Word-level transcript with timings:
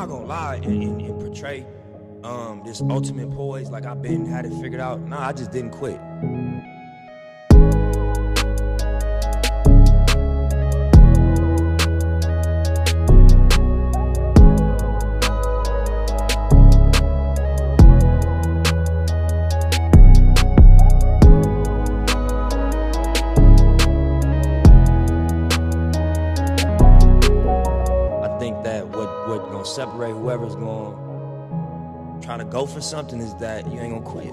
not 0.00 0.08
gonna 0.08 0.26
lie 0.26 0.54
and, 0.56 0.82
and, 0.82 1.02
and 1.02 1.20
portray 1.20 1.66
um, 2.24 2.62
this 2.64 2.80
ultimate 2.80 3.30
poise 3.32 3.68
like 3.68 3.84
I've 3.84 4.00
been 4.00 4.24
had 4.24 4.46
it 4.46 4.52
figured 4.54 4.80
out. 4.80 5.00
Nah, 5.02 5.28
I 5.28 5.32
just 5.32 5.50
didn't 5.50 5.72
quit. 5.72 6.00
For 32.80 32.86
something 32.86 33.20
is 33.20 33.34
that 33.34 33.70
you 33.70 33.78
ain't 33.78 33.92
gonna 33.92 34.06
quit. 34.06 34.32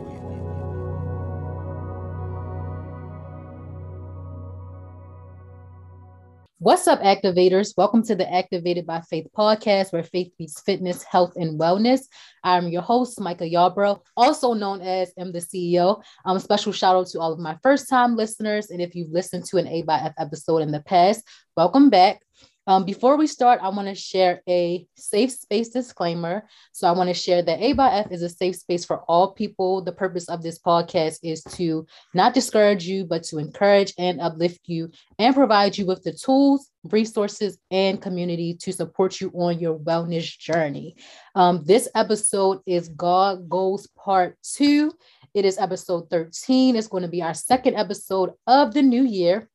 What's 6.60 6.88
up, 6.88 7.02
activators? 7.02 7.74
Welcome 7.76 8.04
to 8.04 8.16
the 8.16 8.32
Activated 8.34 8.88
by 8.88 9.02
Faith 9.02 9.28
podcast, 9.38 9.92
where 9.92 10.02
faith 10.02 10.32
meets 10.40 10.62
fitness, 10.62 11.04
health, 11.04 11.34
and 11.36 11.60
wellness. 11.60 12.02
I'm 12.44 12.70
your 12.70 12.82
host, 12.82 13.20
Micah 13.20 13.44
Yarbrough, 13.44 14.00
also 14.16 14.54
known 14.54 14.82
as 14.82 15.12
I'm 15.20 15.34
the 15.34 15.40
CEO. 15.40 16.02
Um, 16.26 16.40
special 16.40 16.72
shout 16.72 16.96
out 16.96 17.08
to 17.08 17.20
all 17.20 17.34
of 17.34 17.40
my 17.40 17.58
first 17.62 17.90
time 17.90 18.16
listeners. 18.16 18.70
And 18.70 18.82
if 18.82 18.96
you've 18.96 19.12
listened 19.12 19.46
to 19.46 19.58
an 19.58 19.68
A 19.68 19.82
by 19.84 19.98
F 19.98 20.14
episode 20.18 20.60
in 20.60 20.72
the 20.72 20.82
past, 20.82 21.22
welcome 21.58 21.90
back. 21.90 22.22
Um, 22.68 22.84
before 22.84 23.16
we 23.16 23.28
start, 23.28 23.62
I 23.64 23.70
want 23.70 23.88
to 23.88 23.96
share 23.96 24.44
a 24.48 24.86
safe 24.96 25.32
space 25.32 25.70
disclaimer. 25.70 26.48
So, 26.74 26.88
I 26.88 26.92
want 26.92 27.10
to 27.10 27.14
share 27.14 27.42
that 27.42 27.62
A 27.62 27.72
by 27.74 27.92
F 27.92 28.12
is 28.12 28.22
a 28.22 28.30
safe 28.30 28.58
space 28.58 28.84
for 28.84 29.00
all 29.08 29.32
people. 29.32 29.82
The 29.82 29.94
purpose 29.94 30.28
of 30.28 30.44
this 30.44 30.60
podcast 30.60 31.20
is 31.24 31.44
to 31.56 31.88
not 32.14 32.34
discourage 32.34 32.86
you, 32.86 33.06
but 33.06 33.24
to 33.24 33.38
encourage 33.38 33.94
and 33.98 34.20
uplift 34.20 34.62
you 34.66 34.92
and 35.18 35.34
provide 35.34 35.78
you 35.78 35.86
with 35.86 36.04
the 36.04 36.12
tools, 36.12 36.70
resources, 36.84 37.58
and 37.72 38.02
community 38.02 38.54
to 38.56 38.74
support 38.74 39.22
you 39.22 39.32
on 39.34 39.60
your 39.60 39.80
wellness 39.80 40.38
journey. 40.38 40.98
Um, 41.36 41.64
this 41.64 41.88
episode 41.96 42.60
is 42.66 42.90
God 42.90 43.50
Goals 43.50 43.88
Part 43.98 44.38
Two. 44.44 44.92
It 45.34 45.46
is 45.46 45.58
episode 45.58 46.10
13. 46.10 46.76
It's 46.76 46.88
going 46.88 47.04
to 47.04 47.10
be 47.10 47.22
our 47.22 47.34
second 47.34 47.76
episode 47.76 48.32
of 48.46 48.74
the 48.74 48.82
new 48.82 49.04
year. 49.04 49.50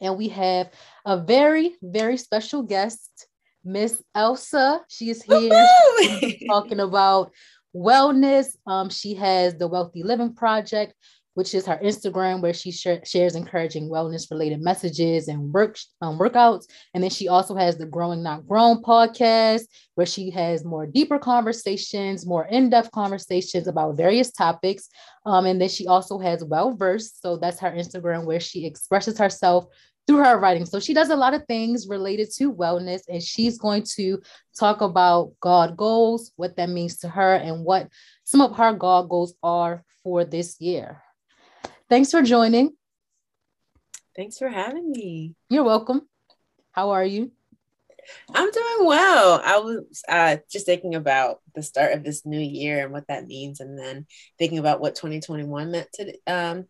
And 0.00 0.16
we 0.16 0.28
have 0.28 0.70
a 1.04 1.18
very, 1.18 1.76
very 1.82 2.16
special 2.16 2.62
guest, 2.62 3.26
Miss 3.64 4.02
Elsa. 4.14 4.82
She 4.88 5.10
is 5.10 5.22
here 5.22 5.68
talking 6.48 6.80
about 6.80 7.32
wellness. 7.74 8.56
Um, 8.66 8.90
she 8.90 9.14
has 9.14 9.56
the 9.56 9.68
Wealthy 9.68 10.02
Living 10.02 10.34
Project, 10.34 10.94
which 11.38 11.54
is 11.54 11.66
her 11.66 11.78
Instagram, 11.84 12.42
where 12.42 12.52
she 12.52 12.72
sh- 12.72 13.04
shares 13.04 13.36
encouraging 13.36 13.88
wellness 13.88 14.28
related 14.28 14.60
messages 14.60 15.28
and 15.28 15.52
work 15.52 15.78
um, 16.00 16.18
workouts. 16.18 16.64
And 16.94 17.00
then 17.00 17.10
she 17.10 17.28
also 17.28 17.54
has 17.54 17.78
the 17.78 17.86
Growing 17.86 18.24
Not 18.24 18.48
Grown 18.48 18.82
podcast, 18.82 19.62
where 19.94 20.04
she 20.04 20.30
has 20.30 20.64
more 20.64 20.84
deeper 20.84 21.16
conversations, 21.16 22.26
more 22.26 22.46
in 22.46 22.70
depth 22.70 22.90
conversations 22.90 23.68
about 23.68 23.96
various 23.96 24.32
topics. 24.32 24.88
Um, 25.26 25.46
and 25.46 25.60
then 25.60 25.68
she 25.68 25.86
also 25.86 26.18
has 26.18 26.42
Well 26.42 26.74
Versed. 26.74 27.22
So 27.22 27.36
that's 27.36 27.60
her 27.60 27.70
Instagram, 27.70 28.24
where 28.24 28.40
she 28.40 28.66
expresses 28.66 29.16
herself 29.16 29.66
through 30.08 30.24
her 30.24 30.40
writing. 30.40 30.66
So 30.66 30.80
she 30.80 30.92
does 30.92 31.10
a 31.10 31.14
lot 31.14 31.34
of 31.34 31.44
things 31.44 31.86
related 31.86 32.32
to 32.38 32.52
wellness, 32.52 33.02
and 33.08 33.22
she's 33.22 33.58
going 33.58 33.84
to 33.94 34.20
talk 34.58 34.80
about 34.80 35.34
God 35.38 35.76
goals, 35.76 36.32
what 36.34 36.56
that 36.56 36.68
means 36.68 36.96
to 36.98 37.08
her, 37.08 37.34
and 37.36 37.64
what 37.64 37.88
some 38.24 38.40
of 38.40 38.56
her 38.56 38.72
God 38.72 39.08
goals 39.08 39.34
are 39.40 39.84
for 40.02 40.24
this 40.24 40.60
year. 40.60 41.00
Thanks 41.88 42.10
for 42.10 42.20
joining. 42.20 42.76
Thanks 44.14 44.36
for 44.36 44.48
having 44.48 44.90
me. 44.90 45.34
You're 45.48 45.64
welcome. 45.64 46.02
How 46.72 46.90
are 46.90 47.04
you? 47.04 47.32
I'm 48.34 48.50
doing 48.50 48.86
well. 48.86 49.40
I 49.42 49.58
was 49.58 50.02
uh, 50.06 50.36
just 50.50 50.66
thinking 50.66 50.94
about 50.94 51.40
the 51.54 51.62
start 51.62 51.92
of 51.92 52.04
this 52.04 52.26
new 52.26 52.38
year 52.38 52.84
and 52.84 52.92
what 52.92 53.06
that 53.08 53.26
means, 53.26 53.60
and 53.60 53.78
then 53.78 54.06
thinking 54.38 54.58
about 54.58 54.80
what 54.80 54.96
2021 54.96 55.70
meant 55.70 55.88
to 55.94 56.14
um, 56.26 56.66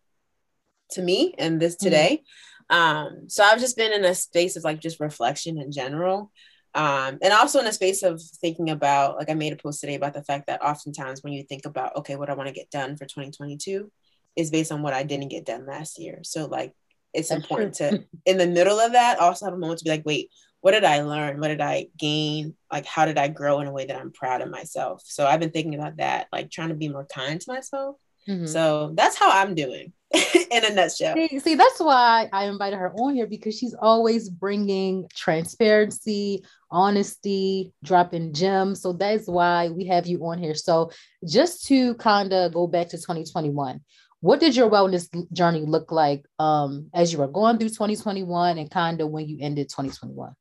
to 0.91 1.01
me 1.01 1.33
and 1.37 1.59
this 1.59 1.75
today. 1.75 2.23
Mm-hmm. 2.71 2.75
Um, 2.77 3.29
so 3.29 3.43
I've 3.43 3.59
just 3.59 3.75
been 3.75 3.91
in 3.91 4.05
a 4.05 4.15
space 4.15 4.55
of 4.55 4.63
like 4.63 4.79
just 4.79 5.01
reflection 5.01 5.59
in 5.59 5.71
general. 5.71 6.31
Um, 6.75 7.17
and 7.21 7.33
also 7.33 7.59
in 7.59 7.67
a 7.67 7.73
space 7.73 8.03
of 8.03 8.21
thinking 8.21 8.69
about, 8.69 9.17
like 9.17 9.29
I 9.29 9.33
made 9.33 9.53
a 9.53 9.57
post 9.57 9.81
today 9.81 9.95
about 9.95 10.13
the 10.13 10.23
fact 10.23 10.47
that 10.47 10.61
oftentimes 10.61 11.23
when 11.23 11.33
you 11.33 11.43
think 11.43 11.65
about, 11.65 11.95
okay, 11.97 12.15
what 12.15 12.29
I 12.29 12.35
want 12.35 12.47
to 12.47 12.53
get 12.53 12.69
done 12.69 12.95
for 12.95 13.05
2022 13.05 13.91
is 14.39 14.49
based 14.49 14.71
on 14.71 14.81
what 14.81 14.93
I 14.93 15.03
didn't 15.03 15.29
get 15.29 15.45
done 15.45 15.65
last 15.65 15.99
year. 15.99 16.19
So 16.23 16.45
like 16.45 16.73
it's 17.13 17.29
That's 17.29 17.41
important 17.41 17.75
true. 17.75 17.89
to 17.89 18.05
in 18.25 18.37
the 18.37 18.47
middle 18.47 18.79
of 18.79 18.93
that 18.93 19.19
also 19.19 19.45
have 19.45 19.53
a 19.53 19.57
moment 19.57 19.79
to 19.79 19.85
be 19.85 19.91
like, 19.91 20.05
wait, 20.05 20.31
what 20.61 20.71
did 20.71 20.83
I 20.83 21.01
learn? 21.01 21.39
What 21.39 21.49
did 21.49 21.61
I 21.61 21.87
gain? 21.97 22.55
Like 22.71 22.85
how 22.85 23.05
did 23.05 23.17
I 23.17 23.27
grow 23.27 23.59
in 23.59 23.67
a 23.67 23.71
way 23.71 23.85
that 23.85 23.99
I'm 23.99 24.11
proud 24.11 24.41
of 24.41 24.49
myself? 24.49 25.01
So 25.05 25.25
I've 25.25 25.39
been 25.39 25.51
thinking 25.51 25.75
about 25.75 25.97
that, 25.97 26.27
like 26.31 26.49
trying 26.51 26.69
to 26.69 26.75
be 26.75 26.89
more 26.89 27.05
kind 27.05 27.39
to 27.39 27.51
myself. 27.51 27.97
Mm-hmm. 28.27 28.45
So 28.45 28.91
that's 28.95 29.17
how 29.17 29.29
I'm 29.29 29.55
doing. 29.55 29.93
in 30.51 30.65
a 30.65 30.73
nutshell. 30.73 31.13
See, 31.13 31.39
see, 31.39 31.55
that's 31.55 31.79
why 31.79 32.29
I 32.33 32.45
invited 32.45 32.77
her 32.77 32.91
on 32.93 33.13
here 33.13 33.27
because 33.27 33.55
she's 33.55 33.75
always 33.79 34.27
bringing 34.27 35.07
transparency, 35.13 36.43
honesty, 36.71 37.71
dropping 37.83 38.33
gems. 38.33 38.81
So 38.81 38.93
that's 38.93 39.27
why 39.27 39.69
we 39.69 39.85
have 39.85 40.07
you 40.07 40.25
on 40.25 40.39
here. 40.39 40.55
So 40.55 40.89
just 41.27 41.67
to 41.67 41.93
kind 41.95 42.33
of 42.33 42.53
go 42.53 42.65
back 42.65 42.89
to 42.89 42.97
2021, 42.97 43.81
what 44.21 44.39
did 44.39 44.55
your 44.55 44.69
wellness 44.69 45.07
journey 45.31 45.61
look 45.61 45.91
like 45.91 46.25
um, 46.39 46.89
as 46.93 47.11
you 47.11 47.19
were 47.19 47.27
going 47.27 47.57
through 47.57 47.69
2021 47.69 48.57
and 48.57 48.69
kind 48.69 48.99
of 49.01 49.09
when 49.09 49.27
you 49.27 49.37
ended 49.39 49.69
2021? 49.69 50.33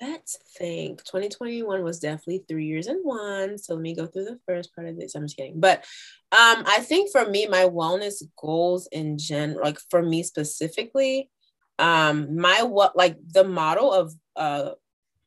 Let's 0.00 0.38
think. 0.58 1.04
2021 1.04 1.84
was 1.84 2.00
definitely 2.00 2.44
three 2.48 2.66
years 2.66 2.88
in 2.88 2.98
one. 3.02 3.58
So 3.58 3.74
let 3.74 3.82
me 3.82 3.94
go 3.94 4.06
through 4.06 4.24
the 4.24 4.40
first 4.46 4.74
part 4.74 4.88
of 4.88 4.98
this. 4.98 5.14
I'm 5.14 5.22
just 5.22 5.36
kidding. 5.36 5.60
But 5.60 5.84
um, 6.32 6.64
I 6.66 6.80
think 6.80 7.12
for 7.12 7.28
me, 7.28 7.46
my 7.46 7.64
wellness 7.64 8.22
goals 8.36 8.88
in 8.90 9.16
general, 9.18 9.62
like 9.62 9.78
for 9.90 10.02
me 10.02 10.24
specifically, 10.24 11.30
um, 11.78 12.36
my 12.36 12.62
what 12.62 12.96
like 12.96 13.16
the 13.32 13.44
model 13.44 13.92
of 13.92 14.14
uh 14.36 14.70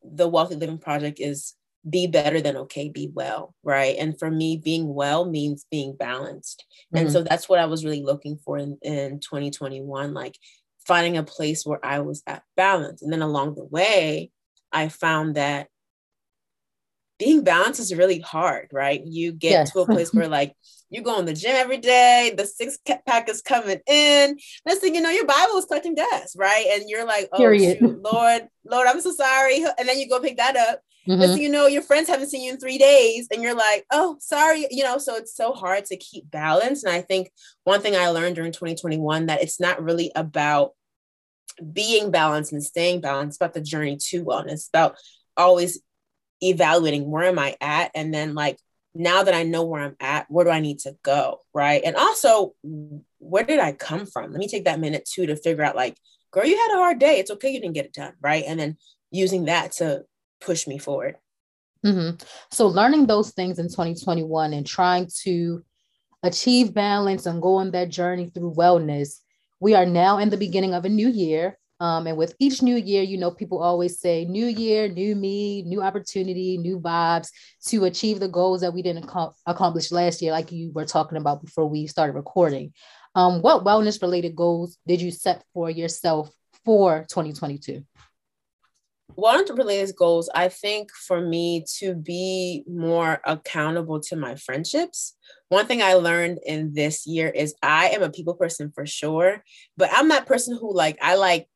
the 0.03 0.27
Wealthy 0.27 0.55
Living 0.55 0.77
Project 0.77 1.19
is 1.19 1.53
be 1.89 2.07
better 2.07 2.41
than 2.41 2.57
okay, 2.57 2.89
be 2.89 3.09
well, 3.13 3.55
right? 3.63 3.95
And 3.97 4.17
for 4.17 4.29
me, 4.29 4.57
being 4.57 4.93
well 4.93 5.25
means 5.25 5.65
being 5.69 5.95
balanced. 5.95 6.65
Mm-hmm. 6.93 6.97
And 7.05 7.11
so 7.11 7.23
that's 7.23 7.47
what 7.47 7.59
I 7.59 7.65
was 7.65 7.85
really 7.85 8.03
looking 8.03 8.37
for 8.37 8.57
in, 8.57 8.77
in 8.81 9.19
2021, 9.19 10.13
like 10.13 10.37
finding 10.85 11.17
a 11.17 11.23
place 11.23 11.65
where 11.65 11.83
I 11.85 11.99
was 11.99 12.23
at 12.27 12.43
balance. 12.55 13.01
And 13.01 13.11
then 13.11 13.21
along 13.21 13.55
the 13.55 13.65
way, 13.65 14.31
I 14.71 14.89
found 14.89 15.35
that 15.35 15.67
being 17.19 17.43
balanced 17.43 17.79
is 17.79 17.93
really 17.93 18.19
hard, 18.19 18.69
right? 18.71 19.01
You 19.03 19.31
get 19.31 19.51
yes. 19.51 19.71
to 19.73 19.79
a 19.79 19.85
place 19.85 20.13
where 20.13 20.27
like 20.27 20.55
you 20.89 21.01
go 21.01 21.19
in 21.19 21.25
the 21.25 21.33
gym 21.33 21.55
every 21.55 21.77
day, 21.77 22.33
the 22.37 22.45
six 22.45 22.77
pack 23.05 23.29
is 23.29 23.41
coming 23.41 23.79
in. 23.87 24.37
Next 24.65 24.79
thing 24.79 24.95
you 24.95 25.01
know, 25.01 25.09
your 25.09 25.25
Bible 25.25 25.57
is 25.57 25.65
collecting 25.65 25.95
dust, 25.95 26.35
right? 26.37 26.67
And 26.71 26.83
you're 26.87 27.05
like, 27.05 27.29
oh 27.33 27.57
shoot, 27.57 27.81
Lord, 27.81 28.47
Lord, 28.65 28.87
I'm 28.87 29.01
so 29.01 29.11
sorry. 29.11 29.63
And 29.77 29.87
then 29.87 29.99
you 29.99 30.07
go 30.07 30.19
pick 30.19 30.37
that 30.37 30.55
up. 30.55 30.81
Mm-hmm. 31.07 31.21
Next 31.21 31.33
thing 31.33 31.43
you 31.43 31.49
know, 31.49 31.67
your 31.67 31.81
friends 31.81 32.09
haven't 32.09 32.29
seen 32.29 32.43
you 32.43 32.51
in 32.51 32.59
three 32.59 32.77
days, 32.77 33.27
and 33.31 33.41
you're 33.41 33.55
like, 33.55 33.85
oh, 33.91 34.17
sorry, 34.19 34.67
you 34.69 34.83
know. 34.83 34.97
So 34.97 35.15
it's 35.15 35.33
so 35.33 35.53
hard 35.53 35.85
to 35.85 35.95
keep 35.95 36.29
balance. 36.29 36.83
And 36.83 36.93
I 36.93 37.01
think 37.01 37.31
one 37.63 37.79
thing 37.79 37.95
I 37.95 38.09
learned 38.09 38.35
during 38.35 38.51
2021 38.51 39.27
that 39.27 39.41
it's 39.41 39.59
not 39.59 39.81
really 39.81 40.11
about 40.15 40.71
being 41.71 42.11
balanced 42.11 42.51
and 42.51 42.63
staying 42.63 42.99
balanced, 43.01 43.41
about 43.41 43.53
the 43.53 43.61
journey 43.61 43.97
to 44.09 44.25
wellness, 44.25 44.67
about 44.67 44.97
always 45.37 45.79
evaluating 46.41 47.09
where 47.09 47.23
am 47.23 47.39
I 47.39 47.55
at, 47.61 47.91
and 47.95 48.13
then 48.13 48.33
like 48.33 48.59
now 48.93 49.23
that 49.23 49.33
I 49.33 49.43
know 49.43 49.63
where 49.63 49.81
I'm 49.81 49.95
at, 49.99 50.25
where 50.29 50.45
do 50.45 50.51
I 50.51 50.59
need 50.59 50.79
to 50.79 50.95
go, 51.03 51.41
right? 51.53 51.81
And 51.85 51.95
also, 51.95 52.53
where 53.19 53.43
did 53.43 53.59
I 53.59 53.71
come 53.71 54.05
from? 54.05 54.31
Let 54.31 54.39
me 54.39 54.47
take 54.47 54.65
that 54.65 54.79
minute 54.79 55.07
too 55.11 55.27
to 55.27 55.35
figure 55.35 55.63
out 55.63 55.75
like, 55.75 55.95
girl, 56.31 56.45
you 56.45 56.57
had 56.57 56.75
a 56.75 56.81
hard 56.81 56.99
day. 56.99 57.19
It's 57.19 57.31
okay, 57.31 57.49
you 57.49 57.59
didn't 57.59 57.75
get 57.75 57.85
it 57.85 57.93
done, 57.93 58.13
right? 58.21 58.43
And 58.47 58.59
then 58.59 58.77
using 59.11 59.45
that 59.45 59.73
to 59.73 60.03
push 60.41 60.67
me 60.67 60.77
forward. 60.79 61.17
Mm-hmm. 61.85 62.15
So 62.51 62.67
learning 62.67 63.05
those 63.05 63.31
things 63.31 63.59
in 63.59 63.67
2021 63.67 64.53
and 64.53 64.65
trying 64.65 65.09
to 65.23 65.63
achieve 66.23 66.73
balance 66.73 67.27
and 67.27 67.41
go 67.41 67.55
on 67.55 67.71
that 67.71 67.89
journey 67.89 68.31
through 68.33 68.55
wellness 68.55 69.19
we 69.59 69.73
are 69.73 69.85
now 69.85 70.17
in 70.17 70.29
the 70.29 70.37
beginning 70.37 70.73
of 70.73 70.85
a 70.85 70.89
new 70.89 71.09
year. 71.09 71.57
Um, 71.79 72.07
and 72.07 72.17
with 72.17 72.35
each 72.39 72.61
new 72.61 72.75
year, 72.75 73.03
you 73.03 73.17
know, 73.17 73.29
people 73.29 73.61
always 73.61 73.99
say, 73.99 74.25
new 74.25 74.47
year, 74.47 74.87
new 74.87 75.15
me, 75.15 75.61
new 75.63 75.81
opportunity, 75.81 76.57
new 76.57 76.79
vibes 76.79 77.29
to 77.67 77.85
achieve 77.85 78.19
the 78.19 78.27
goals 78.27 78.61
that 78.61 78.73
we 78.73 78.81
didn't 78.81 79.05
ac- 79.05 79.35
accomplish 79.45 79.91
last 79.91 80.21
year, 80.21 80.31
like 80.31 80.51
you 80.51 80.71
were 80.71 80.85
talking 80.85 81.17
about 81.17 81.43
before 81.43 81.67
we 81.67 81.85
started 81.85 82.13
recording. 82.13 82.73
Um, 83.13 83.41
what 83.41 83.63
wellness 83.63 84.01
related 84.01 84.35
goals 84.35 84.77
did 84.87 85.01
you 85.01 85.11
set 85.11 85.43
for 85.53 85.69
yourself 85.69 86.31
for 86.65 87.05
2022? 87.09 87.83
Wellness 89.15 89.57
related 89.57 89.95
goals, 89.95 90.29
I 90.33 90.49
think 90.49 90.91
for 90.91 91.21
me 91.21 91.65
to 91.79 91.95
be 91.95 92.63
more 92.67 93.19
accountable 93.25 93.99
to 94.01 94.15
my 94.15 94.35
friendships. 94.35 95.15
One 95.49 95.65
thing 95.65 95.81
I 95.81 95.93
learned 95.93 96.39
in 96.45 96.73
this 96.73 97.07
year 97.07 97.29
is 97.29 97.55
I 97.63 97.89
am 97.89 98.03
a 98.03 98.11
people 98.11 98.35
person 98.35 98.71
for 98.75 98.85
sure, 98.85 99.43
but 99.75 99.89
I'm 99.91 100.09
that 100.09 100.27
person 100.27 100.57
who 100.59 100.71
like 100.75 100.99
I 101.01 101.15
like 101.15 101.47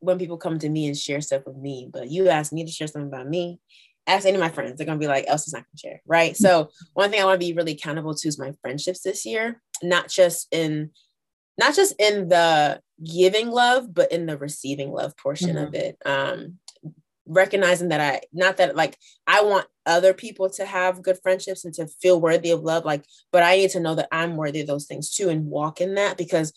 when 0.00 0.18
people 0.18 0.36
come 0.36 0.58
to 0.58 0.68
me 0.68 0.86
and 0.86 0.96
share 0.96 1.20
stuff 1.20 1.42
with 1.46 1.56
me. 1.56 1.88
But 1.92 2.10
you 2.10 2.28
ask 2.28 2.52
me 2.52 2.64
to 2.64 2.70
share 2.70 2.86
something 2.86 3.08
about 3.08 3.28
me, 3.28 3.60
ask 4.06 4.26
any 4.26 4.36
of 4.36 4.40
my 4.40 4.48
friends, 4.48 4.76
they're 4.76 4.86
gonna 4.86 4.98
be 4.98 5.08
like, 5.08 5.26
Elsa's 5.26 5.52
not 5.52 5.64
gonna 5.64 5.78
share, 5.78 6.02
right? 6.06 6.36
So 6.36 6.70
one 6.94 7.10
thing 7.10 7.20
I 7.20 7.24
want 7.24 7.40
to 7.40 7.46
be 7.46 7.52
really 7.52 7.72
accountable 7.72 8.14
to 8.14 8.28
is 8.28 8.38
my 8.38 8.52
friendships 8.62 9.00
this 9.02 9.24
year, 9.26 9.60
not 9.82 10.08
just 10.08 10.48
in 10.52 10.90
not 11.58 11.74
just 11.74 11.94
in 11.98 12.28
the 12.28 12.80
giving 13.04 13.50
love, 13.50 13.92
but 13.92 14.12
in 14.12 14.26
the 14.26 14.38
receiving 14.38 14.92
love 14.92 15.16
portion 15.16 15.56
mm-hmm. 15.56 15.66
of 15.66 15.74
it. 15.74 15.98
Um, 16.06 16.58
recognizing 17.28 17.88
that 17.88 18.00
I 18.00 18.20
not 18.32 18.56
that 18.56 18.74
like 18.74 18.96
I 19.26 19.42
want 19.42 19.66
other 19.84 20.14
people 20.14 20.48
to 20.50 20.64
have 20.64 21.02
good 21.02 21.18
friendships 21.22 21.64
and 21.64 21.74
to 21.74 21.86
feel 21.86 22.20
worthy 22.20 22.50
of 22.50 22.62
love, 22.62 22.84
like, 22.84 23.04
but 23.32 23.42
I 23.42 23.56
need 23.56 23.70
to 23.70 23.80
know 23.80 23.94
that 23.94 24.08
I'm 24.10 24.36
worthy 24.36 24.60
of 24.60 24.66
those 24.66 24.86
things 24.86 25.10
too 25.10 25.28
and 25.28 25.46
walk 25.46 25.80
in 25.80 25.94
that 25.94 26.16
because 26.16 26.52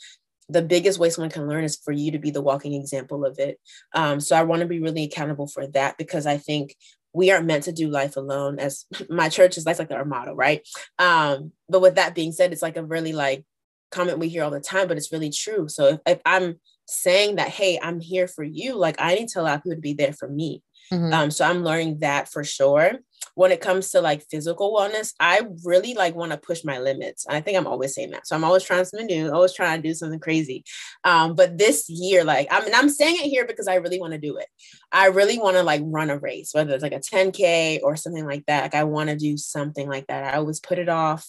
the 0.51 0.61
biggest 0.61 0.99
way 0.99 1.09
someone 1.09 1.31
can 1.31 1.47
learn 1.47 1.63
is 1.63 1.77
for 1.77 1.91
you 1.91 2.11
to 2.11 2.19
be 2.19 2.31
the 2.31 2.41
walking 2.41 2.73
example 2.73 3.25
of 3.25 3.39
it. 3.39 3.59
Um, 3.93 4.19
so 4.19 4.35
I 4.35 4.43
want 4.43 4.61
to 4.61 4.67
be 4.67 4.79
really 4.79 5.03
accountable 5.03 5.47
for 5.47 5.65
that 5.67 5.97
because 5.97 6.25
I 6.25 6.37
think 6.37 6.75
we 7.13 7.31
aren't 7.31 7.45
meant 7.45 7.63
to 7.63 7.71
do 7.71 7.89
life 7.89 8.17
alone 8.17 8.59
as 8.59 8.85
my 9.09 9.29
church 9.29 9.57
is 9.57 9.63
that's 9.63 9.79
like 9.79 9.91
our 9.91 10.05
motto 10.05 10.33
right 10.33 10.65
um 10.99 11.51
but 11.69 11.81
with 11.81 11.95
that 11.95 12.15
being 12.15 12.31
said 12.31 12.51
it's 12.51 12.61
like 12.61 12.77
a 12.77 12.83
really 12.83 13.13
like 13.13 13.45
comment 13.91 14.19
we 14.19 14.29
hear 14.29 14.43
all 14.43 14.51
the 14.51 14.59
time 14.59 14.87
but 14.87 14.97
it's 14.97 15.11
really 15.11 15.29
true 15.29 15.67
so 15.67 15.87
if, 15.87 15.99
if 16.05 16.21
i'm 16.25 16.59
saying 16.87 17.35
that 17.35 17.49
hey 17.49 17.77
i'm 17.81 17.99
here 17.99 18.27
for 18.27 18.43
you 18.43 18.75
like 18.75 18.95
i 18.99 19.15
need 19.15 19.27
to 19.27 19.41
allow 19.41 19.57
people 19.57 19.75
to 19.75 19.81
be 19.81 19.93
there 19.93 20.13
for 20.13 20.29
me 20.29 20.63
mm-hmm. 20.91 21.13
um 21.13 21.29
so 21.29 21.45
i'm 21.45 21.63
learning 21.63 21.99
that 21.99 22.29
for 22.29 22.43
sure 22.43 22.93
when 23.35 23.51
it 23.51 23.61
comes 23.61 23.91
to 23.91 24.01
like 24.01 24.25
physical 24.29 24.73
wellness, 24.73 25.13
I 25.19 25.41
really 25.63 25.93
like 25.93 26.15
want 26.15 26.31
to 26.31 26.37
push 26.37 26.63
my 26.63 26.79
limits. 26.79 27.25
And 27.25 27.35
I 27.35 27.41
think 27.41 27.57
I'm 27.57 27.67
always 27.67 27.93
saying 27.93 28.11
that. 28.11 28.27
So 28.27 28.35
I'm 28.35 28.43
always 28.43 28.63
trying 28.63 28.83
something 28.85 29.07
new, 29.07 29.31
always 29.31 29.53
trying 29.53 29.81
to 29.81 29.87
do 29.87 29.93
something 29.93 30.19
crazy. 30.19 30.63
Um, 31.03 31.35
but 31.35 31.57
this 31.57 31.89
year, 31.89 32.23
like 32.23 32.47
I 32.51 32.63
mean, 32.63 32.75
I'm 32.75 32.89
saying 32.89 33.15
it 33.15 33.29
here 33.29 33.45
because 33.45 33.67
I 33.67 33.75
really 33.75 33.99
want 33.99 34.13
to 34.13 34.19
do 34.19 34.37
it. 34.37 34.47
I 34.91 35.07
really 35.07 35.39
want 35.39 35.57
to 35.57 35.63
like 35.63 35.81
run 35.85 36.09
a 36.09 36.17
race, 36.17 36.51
whether 36.53 36.73
it's 36.73 36.83
like 36.83 36.93
a 36.93 36.99
10K 36.99 37.79
or 37.83 37.95
something 37.95 38.25
like 38.25 38.45
that. 38.47 38.63
Like 38.63 38.75
I 38.75 38.83
want 38.83 39.09
to 39.09 39.15
do 39.15 39.37
something 39.37 39.87
like 39.87 40.07
that. 40.07 40.33
I 40.33 40.37
always 40.37 40.59
put 40.59 40.79
it 40.79 40.89
off. 40.89 41.27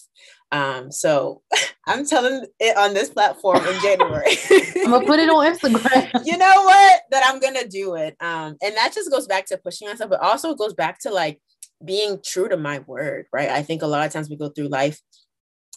Um, 0.51 0.91
so 0.91 1.41
I'm 1.87 2.05
telling 2.05 2.45
it 2.59 2.77
on 2.77 2.93
this 2.93 3.09
platform 3.09 3.65
in 3.65 3.81
January. 3.81 4.37
I'm 4.77 4.91
gonna 4.91 5.05
put 5.05 5.19
it 5.19 5.29
on 5.29 5.53
Instagram. 5.53 6.21
you 6.25 6.37
know 6.37 6.63
what? 6.63 7.01
That 7.11 7.23
I'm 7.25 7.39
gonna 7.39 7.67
do 7.67 7.95
it. 7.95 8.15
Um, 8.19 8.55
and 8.61 8.75
that 8.75 8.93
just 8.93 9.11
goes 9.11 9.27
back 9.27 9.47
to 9.47 9.57
pushing 9.57 9.87
myself, 9.87 10.09
but 10.09 10.21
also 10.21 10.53
goes 10.53 10.73
back 10.73 10.99
to 10.99 11.11
like 11.11 11.41
being 11.83 12.19
true 12.23 12.49
to 12.49 12.57
my 12.57 12.79
word, 12.79 13.25
right? 13.31 13.49
I 13.49 13.61
think 13.61 13.81
a 13.81 13.87
lot 13.87 14.05
of 14.05 14.11
times 14.11 14.29
we 14.29 14.35
go 14.35 14.49
through 14.49 14.67
life 14.67 14.99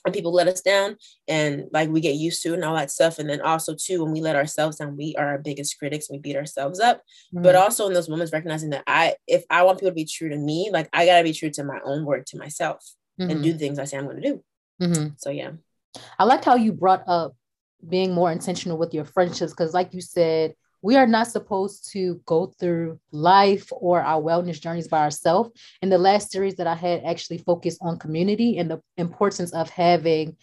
and 0.05 0.15
people 0.15 0.33
let 0.33 0.49
us 0.49 0.61
down 0.61 0.97
and 1.27 1.65
like 1.73 1.89
we 1.89 2.01
get 2.01 2.15
used 2.15 2.43
to 2.43 2.55
and 2.55 2.65
all 2.65 2.77
that 2.77 2.91
stuff. 2.91 3.19
And 3.19 3.29
then 3.29 3.41
also 3.41 3.75
too, 3.75 4.03
when 4.03 4.13
we 4.13 4.21
let 4.21 4.37
ourselves 4.37 4.77
down, 4.77 4.97
we 4.97 5.15
are 5.19 5.27
our 5.27 5.39
biggest 5.39 5.79
critics. 5.79 6.11
We 6.11 6.19
beat 6.19 6.37
ourselves 6.37 6.79
up. 6.81 6.99
Mm-hmm. 7.35 7.43
But 7.43 7.57
also 7.57 7.87
in 7.87 7.93
those 7.93 8.09
moments, 8.09 8.33
recognizing 8.33 8.71
that 8.71 8.85
I, 8.87 9.17
if 9.27 9.45
I 9.51 9.65
want 9.65 9.79
people 9.79 9.91
to 9.91 9.95
be 9.95 10.05
true 10.05 10.29
to 10.29 10.37
me, 10.37 10.71
like 10.73 10.89
I 10.93 11.07
gotta 11.07 11.25
be 11.25 11.33
true 11.33 11.51
to 11.51 11.65
my 11.65 11.81
own 11.85 12.05
word 12.05 12.27
to 12.29 12.39
myself 12.39 12.85
mm-hmm. 13.21 13.31
and 13.31 13.43
do 13.43 13.53
the 13.53 13.59
things 13.59 13.79
I 13.79 13.85
say 13.85 13.99
I'm 13.99 14.07
gonna 14.07 14.21
do. 14.21 14.45
Mm-hmm. 14.81 15.09
So 15.17 15.31
yeah. 15.31 15.53
I 16.19 16.25
liked 16.25 16.45
how 16.45 16.55
you 16.55 16.73
brought 16.73 17.03
up 17.07 17.35
being 17.87 18.13
more 18.13 18.31
intentional 18.31 18.79
with 18.79 18.95
your 18.95 19.05
friendships 19.05 19.53
because 19.53 19.75
like 19.75 19.93
you 19.93 20.01
said 20.01 20.55
we 20.87 20.95
are 20.95 21.09
not 21.09 21.27
supposed 21.27 21.91
to 21.91 22.21
go 22.27 22.47
through 22.61 23.01
life 23.11 23.73
or 23.73 24.01
our 24.01 24.23
wellness 24.23 24.61
journeys 24.61 24.87
by 24.87 25.01
ourselves. 25.01 25.51
And 25.83 25.91
the 25.91 25.99
last 25.99 26.31
series 26.31 26.55
that 26.59 26.69
I 26.69 26.77
had 26.77 27.03
actually 27.03 27.39
focused 27.39 27.79
on 27.83 27.99
community 27.99 28.59
and 28.59 28.71
the 28.71 28.81
importance 28.97 29.53
of 29.53 29.69
having 29.69 30.37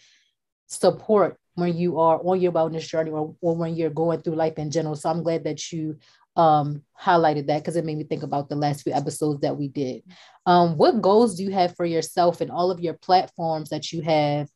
support 0.66 1.38
when 1.54 1.74
you 1.78 1.98
are 1.98 2.20
on 2.22 2.42
your 2.42 2.52
wellness 2.52 2.86
journey 2.86 3.10
or, 3.10 3.34
or 3.40 3.56
when 3.56 3.74
you're 3.74 3.88
going 3.88 4.20
through 4.20 4.34
life 4.34 4.58
in 4.58 4.70
general. 4.70 4.96
So 4.96 5.08
I'm 5.08 5.22
glad 5.22 5.44
that 5.44 5.72
you 5.72 5.96
um, 6.36 6.82
highlighted 7.00 7.46
that 7.46 7.62
because 7.62 7.76
it 7.76 7.86
made 7.86 7.96
me 7.96 8.04
think 8.04 8.22
about 8.22 8.50
the 8.50 8.56
last 8.56 8.82
few 8.82 8.92
episodes 8.92 9.40
that 9.40 9.56
we 9.56 9.68
did. 9.68 10.02
Um, 10.44 10.76
what 10.76 11.00
goals 11.00 11.36
do 11.36 11.44
you 11.44 11.52
have 11.52 11.74
for 11.74 11.86
yourself 11.86 12.42
and 12.42 12.50
all 12.50 12.70
of 12.70 12.80
your 12.80 12.92
platforms 12.92 13.70
that 13.70 13.94
you 13.94 14.02
have 14.02 14.50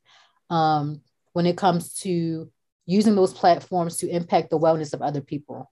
um, 0.51 1.01
when 1.33 1.47
it 1.47 1.57
comes 1.57 1.95
to 2.01 2.51
using 2.85 3.15
those 3.15 3.33
platforms 3.33 3.97
to 3.97 4.07
impact 4.07 4.51
the 4.51 4.59
wellness 4.59 4.93
of 4.93 5.01
other 5.01 5.21
people? 5.21 5.67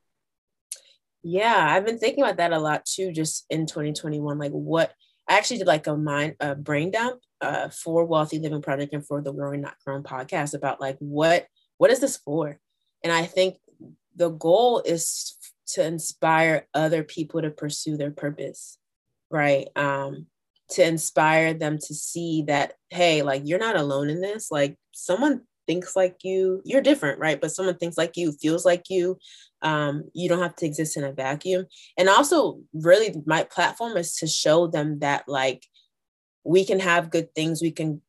Yeah, 1.30 1.68
I've 1.70 1.86
been 1.86 2.00
thinking 2.00 2.24
about 2.24 2.38
that 2.38 2.54
a 2.54 2.60
lot 2.60 2.86
too, 2.86 3.12
just 3.12 3.46
in 3.50 3.66
2021. 3.66 4.38
Like, 4.38 4.54
what 4.54 4.94
I 5.28 5.38
actually 5.38 5.58
did 5.58 5.68
like 5.68 5.86
a 5.86 5.98
mind 5.98 6.36
a 6.40 6.56
brain 6.56 6.90
dump 6.90 7.20
uh, 7.42 7.68
for 7.68 8.06
Wealthy 8.06 8.40
Living 8.40 8.62
Project 8.62 8.94
and 8.94 9.06
for 9.06 9.22
the 9.22 9.34
Growing 9.34 9.60
Not 9.60 9.76
Grown 9.84 10.04
podcast 10.04 10.54
about 10.54 10.80
like 10.80 10.96
what 11.00 11.46
what 11.80 11.92
is 11.92 12.00
this 12.00 12.16
for? 12.16 12.58
And 13.04 13.12
I 13.12 13.26
think 13.26 13.58
the 14.16 14.30
goal 14.30 14.82
is 14.86 15.36
to 15.74 15.86
inspire 15.86 16.66
other 16.74 17.04
people 17.04 17.42
to 17.42 17.50
pursue 17.50 17.98
their 17.98 18.12
purpose, 18.12 18.78
right? 19.30 19.68
Um, 19.76 20.28
to 20.70 20.88
inspire 20.88 21.54
them 21.54 21.78
to 21.78 21.94
see 21.94 22.44
that 22.48 22.76
hey, 22.90 23.22
like 23.22 23.42
you're 23.44 23.60
not 23.60 23.76
alone 23.76 24.10
in 24.10 24.22
this. 24.22 24.50
Like 24.50 24.78
someone 24.94 25.42
thinks 25.68 25.96
like 25.96 26.18
you 26.24 26.62
you're 26.66 26.82
different 26.82 27.20
right? 27.20 27.40
But 27.40 27.52
someone 27.52 27.78
thinks 27.78 27.98
like 27.98 28.18
you 28.18 28.32
feels 28.32 28.66
like 28.66 28.86
you 28.90 29.18
um, 29.62 30.04
you 30.14 30.30
don't 30.30 30.42
have 30.42 30.56
to 30.58 30.66
exist 30.66 30.98
in 30.98 31.04
a 31.04 31.12
vacuum. 31.12 31.66
And 31.98 32.10
also 32.10 32.62
really 32.74 33.16
my 33.26 33.44
platform 33.44 33.98
is 33.98 34.16
to 34.18 34.28
show 34.28 34.68
them 34.68 35.00
that 35.00 35.26
like 35.28 35.66
we 36.44 36.66
can 36.66 36.80
have 36.80 37.12
good 37.12 37.34
things 37.36 37.62
we 37.62 37.72
can 37.72 38.02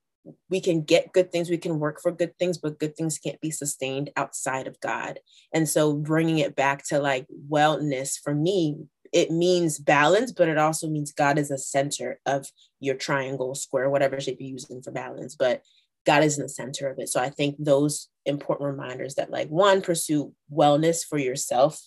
we 0.51 0.61
can 0.61 0.83
get 0.83 1.13
good 1.13 1.33
things 1.33 1.49
we 1.49 1.57
can 1.57 1.79
work 1.79 2.01
for 2.03 2.13
good 2.13 2.37
things 2.39 2.59
but 2.59 2.79
good 2.79 2.95
things 2.97 3.19
can't 3.19 3.41
be 3.41 3.51
sustained 3.51 4.11
outside 4.17 4.67
of 4.67 4.81
god. 4.81 5.21
And 5.53 5.69
so 5.69 5.95
bringing 5.95 6.39
it 6.39 6.55
back 6.55 6.87
to 6.89 6.99
like 6.99 7.27
wellness 7.51 8.19
for 8.23 8.35
me 8.35 8.77
it 9.11 9.31
means 9.31 9.79
balance 9.79 10.33
but 10.33 10.49
it 10.49 10.59
also 10.59 10.87
means 10.87 11.13
god 11.13 11.39
is 11.39 11.51
a 11.51 11.57
center 11.57 12.21
of 12.27 12.47
your 12.79 12.95
triangle 12.95 13.55
square 13.55 13.89
whatever 13.89 14.21
shape 14.21 14.37
you're 14.41 14.51
using 14.51 14.83
for 14.83 14.91
balance. 14.91 15.35
But 15.35 15.63
God 16.09 16.25
is 16.25 16.39
in 16.39 16.43
the 16.43 16.49
center 16.49 16.89
of 16.89 16.99
it. 16.99 17.11
So 17.11 17.21
I 17.21 17.29
think 17.29 17.57
those 17.59 18.09
important 18.25 18.71
reminders 18.71 19.17
that 19.17 19.31
like 19.31 19.49
one, 19.49 19.83
pursue 19.83 20.33
wellness 20.51 21.05
for 21.05 21.19
yourself, 21.19 21.87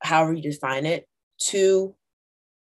however 0.00 0.32
you 0.32 0.40
define 0.40 0.86
it. 0.86 1.06
Two, 1.38 1.94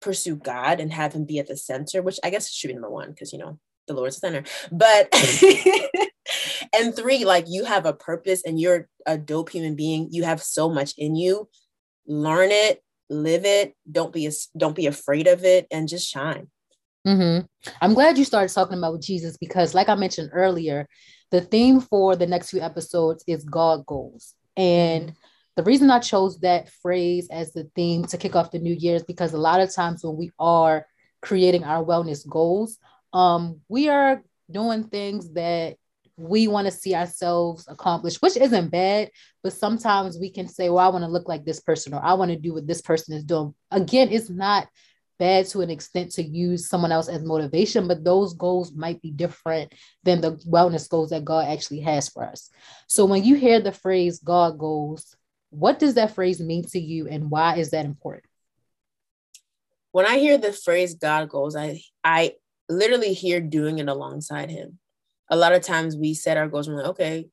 pursue 0.03 0.35
God 0.35 0.81
and 0.81 0.93
have 0.93 1.13
him 1.13 1.27
be 1.27 1.39
at 1.39 1.47
the 1.47 1.57
center, 1.57 2.03
which 2.03 2.19
I 2.25 2.31
guess 2.31 2.51
should 2.51 2.67
be 2.67 2.75
number 2.75 2.91
one, 2.91 3.11
because 3.11 3.33
you 3.33 3.39
know, 3.39 3.61
the 3.87 3.95
Lord's 3.95 4.17
center. 4.17 4.43
But 4.73 5.09
and 6.75 6.97
three, 6.97 7.25
like 7.25 7.45
you 7.47 7.67
have 7.67 7.87
a 7.87 7.93
purpose 7.93 8.43
and 8.45 8.59
you're 8.59 8.89
a 9.07 9.17
dope 9.17 9.51
human 9.51 9.77
being. 9.77 10.09
You 10.11 10.25
have 10.25 10.43
so 10.43 10.69
much 10.69 10.95
in 10.99 11.15
you. 11.15 11.49
Learn 12.09 12.49
it, 12.51 12.83
live 13.09 13.45
it. 13.45 13.75
Don't 13.89 14.13
be 14.13 14.29
don't 14.57 14.75
be 14.75 14.89
afraid 14.89 15.29
of 15.29 15.45
it, 15.45 15.69
and 15.71 15.89
just 15.89 16.11
shine. 16.11 16.49
Mm-hmm. 17.07 17.47
I'm 17.81 17.95
glad 17.95 18.19
you 18.19 18.25
started 18.25 18.53
talking 18.53 18.79
about 18.79 19.01
Jesus 19.01 19.37
because, 19.37 19.75
like 19.75 19.89
I 19.89 19.95
mentioned 19.95 20.31
earlier, 20.33 20.87
the 21.31 21.41
theme 21.41 21.81
for 21.81 22.17
the 22.17 22.27
next 22.27 22.51
few 22.51 22.61
episodes 22.61 23.25
is 23.27 23.45
God 23.45 23.87
goals. 23.87 24.35
And 24.57 25.15
the 25.57 25.63
reason 25.63 25.91
I 25.91 25.99
chose 26.01 26.39
that 26.41 26.71
phrase 26.83 27.29
as 27.31 27.53
the 27.53 27.71
theme 27.75 28.05
to 28.07 28.19
kick 28.19 28.37
off 28.37 28.51
the 28.51 28.59
new 28.59 28.75
year 28.75 28.97
is 28.97 29.03
because 29.03 29.33
a 29.33 29.39
lot 29.39 29.61
of 29.61 29.75
times 29.75 30.05
when 30.05 30.17
we 30.17 30.31
are 30.39 30.87
creating 31.23 31.65
our 31.65 31.85
wellness 31.85 32.27
goals, 32.29 32.79
um, 33.13 33.61
we 33.69 33.89
are 33.89 34.23
doing 34.51 34.85
things 34.85 35.33
that 35.33 35.77
we 36.17 36.49
want 36.49 36.67
to 36.67 36.71
see 36.71 36.95
ourselves 36.95 37.65
accomplish, 37.69 38.17
which 38.17 38.37
isn't 38.37 38.69
bad, 38.69 39.11
but 39.43 39.55
sometimes 39.55 40.19
we 40.19 40.31
can 40.31 40.49
say, 40.49 40.69
Well, 40.69 40.85
I 40.85 40.89
want 40.89 41.05
to 41.05 41.11
look 41.11 41.29
like 41.29 41.45
this 41.45 41.61
person, 41.61 41.95
or 41.95 42.05
I 42.05 42.15
want 42.15 42.31
to 42.31 42.37
do 42.37 42.55
what 42.55 42.67
this 42.67 42.83
person 42.83 43.17
is 43.17 43.25
doing. 43.25 43.55
Again, 43.71 44.11
it's 44.11 44.29
not 44.29 44.69
bad 45.21 45.47
to 45.49 45.61
an 45.61 45.71
extent 45.71 46.11
to 46.13 46.23
use 46.23 46.69
someone 46.69 46.91
else 46.91 47.09
as 47.09 47.23
motivation, 47.23 47.87
but 47.87 48.03
those 48.03 48.33
goals 48.35 48.73
might 48.73 49.01
be 49.03 49.13
different 49.13 49.73
than 50.03 50.21
the 50.21 50.33
wellness 50.51 50.89
goals 50.89 51.11
that 51.11 51.25
God 51.25 51.47
actually 51.47 51.81
has 51.81 52.09
for 52.09 52.25
us. 52.25 52.51
So 52.89 53.05
when 53.05 53.23
you 53.23 53.37
hear 53.37 53.61
the 53.61 53.71
phrase 53.71 54.19
God 54.19 54.59
goals, 54.59 55.15
what 55.51 55.79
does 55.79 55.95
that 55.95 56.15
phrase 56.15 56.41
mean 56.41 56.65
to 56.71 56.81
you 56.81 57.07
and 57.07 57.31
why 57.31 57.57
is 57.57 57.71
that 57.71 57.85
important? 57.85 58.25
When 59.93 60.07
I 60.07 60.19
hear 60.19 60.39
the 60.39 60.55
phrase 60.55 60.95
God 60.95 61.29
goals, 61.29 61.55
I 61.55 61.83
I 62.03 62.33
literally 62.69 63.13
hear 63.13 63.41
doing 63.41 63.79
it 63.79 63.89
alongside 63.89 64.51
him. 64.51 64.79
A 65.29 65.37
lot 65.37 65.53
of 65.53 65.63
times 65.63 65.97
we 65.97 66.15
set 66.15 66.39
our 66.39 66.49
goals 66.49 66.67
and 66.67 66.77
we're 66.77 66.83
like, 66.83 66.91
okay, 66.93 67.29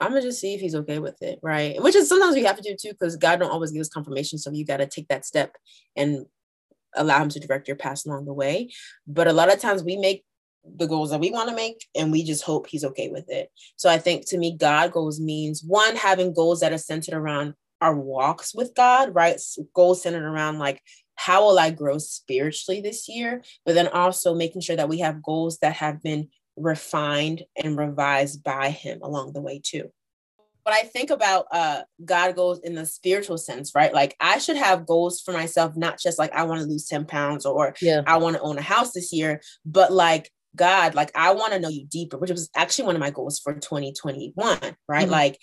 I'm 0.00 0.10
gonna 0.10 0.22
just 0.22 0.40
see 0.40 0.54
if 0.54 0.60
he's 0.60 0.74
okay 0.74 0.98
with 0.98 1.22
it, 1.22 1.38
right? 1.42 1.80
Which 1.82 1.94
is 1.94 2.08
sometimes 2.08 2.34
we 2.34 2.44
have 2.44 2.60
to 2.60 2.62
do 2.62 2.76
too, 2.76 2.92
because 2.92 3.16
God 3.16 3.40
don't 3.40 3.50
always 3.50 3.70
give 3.70 3.80
us 3.80 3.88
confirmation. 3.88 4.38
So 4.38 4.50
you 4.50 4.66
got 4.66 4.78
to 4.78 4.86
take 4.86 5.08
that 5.08 5.24
step 5.24 5.56
and 5.96 6.26
allow 6.94 7.22
him 7.22 7.28
to 7.30 7.40
direct 7.40 7.68
your 7.68 7.76
path 7.76 8.04
along 8.06 8.24
the 8.24 8.32
way. 8.32 8.70
But 9.06 9.28
a 9.28 9.32
lot 9.32 9.52
of 9.52 9.60
times 9.60 9.82
we 9.82 9.96
make 9.96 10.24
the 10.64 10.86
goals 10.86 11.10
that 11.10 11.20
we 11.20 11.30
want 11.30 11.48
to 11.48 11.54
make 11.54 11.86
and 11.96 12.12
we 12.12 12.22
just 12.22 12.44
hope 12.44 12.66
he's 12.66 12.84
okay 12.84 13.08
with 13.08 13.24
it. 13.28 13.50
So 13.76 13.88
I 13.88 13.98
think 13.98 14.28
to 14.28 14.38
me, 14.38 14.56
God 14.56 14.92
goals 14.92 15.20
means 15.20 15.62
one, 15.64 15.96
having 15.96 16.34
goals 16.34 16.60
that 16.60 16.72
are 16.72 16.78
centered 16.78 17.14
around 17.14 17.54
our 17.80 17.96
walks 17.96 18.54
with 18.54 18.74
God, 18.74 19.14
right? 19.14 19.40
Goals 19.74 20.02
centered 20.02 20.24
around 20.24 20.58
like 20.58 20.82
how 21.14 21.44
will 21.44 21.58
I 21.58 21.70
grow 21.70 21.98
spiritually 21.98 22.80
this 22.80 23.08
year? 23.08 23.42
But 23.66 23.74
then 23.74 23.88
also 23.88 24.34
making 24.34 24.62
sure 24.62 24.76
that 24.76 24.88
we 24.88 25.00
have 25.00 25.22
goals 25.22 25.58
that 25.58 25.74
have 25.74 26.02
been 26.02 26.28
refined 26.56 27.42
and 27.62 27.76
revised 27.76 28.42
by 28.42 28.70
Him 28.70 29.00
along 29.02 29.32
the 29.32 29.42
way, 29.42 29.60
too. 29.62 29.90
But 30.64 30.74
I 30.74 30.82
think 30.82 31.10
about 31.10 31.46
uh, 31.52 31.82
God 32.04 32.34
goals 32.34 32.60
in 32.60 32.74
the 32.74 32.86
spiritual 32.86 33.38
sense, 33.38 33.74
right? 33.74 33.92
Like 33.92 34.16
I 34.20 34.38
should 34.38 34.56
have 34.56 34.86
goals 34.86 35.20
for 35.20 35.32
myself, 35.32 35.76
not 35.76 35.98
just 35.98 36.18
like 36.18 36.32
I 36.32 36.44
want 36.44 36.60
to 36.60 36.66
lose 36.66 36.86
10 36.86 37.06
pounds 37.06 37.46
or 37.46 37.74
yeah. 37.80 38.02
I 38.06 38.18
want 38.18 38.36
to 38.36 38.42
own 38.42 38.58
a 38.58 38.62
house 38.62 38.92
this 38.92 39.12
year, 39.12 39.40
but 39.64 39.92
like 39.92 40.30
God, 40.56 40.94
like 40.94 41.10
I 41.14 41.32
want 41.32 41.52
to 41.52 41.60
know 41.60 41.68
you 41.68 41.86
deeper, 41.86 42.18
which 42.18 42.30
was 42.30 42.50
actually 42.56 42.86
one 42.86 42.96
of 42.96 43.00
my 43.00 43.10
goals 43.10 43.38
for 43.38 43.54
2021, 43.54 44.34
right? 44.42 44.76
Mm-hmm. 45.02 45.10
Like 45.10 45.38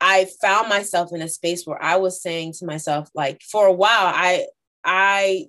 I 0.00 0.26
found 0.40 0.68
myself 0.68 1.10
in 1.12 1.22
a 1.22 1.28
space 1.28 1.66
where 1.66 1.82
I 1.82 1.96
was 1.96 2.22
saying 2.22 2.54
to 2.58 2.66
myself, 2.66 3.08
like 3.14 3.42
for 3.42 3.66
a 3.66 3.72
while, 3.72 3.90
I 4.14 4.46
I 4.84 5.46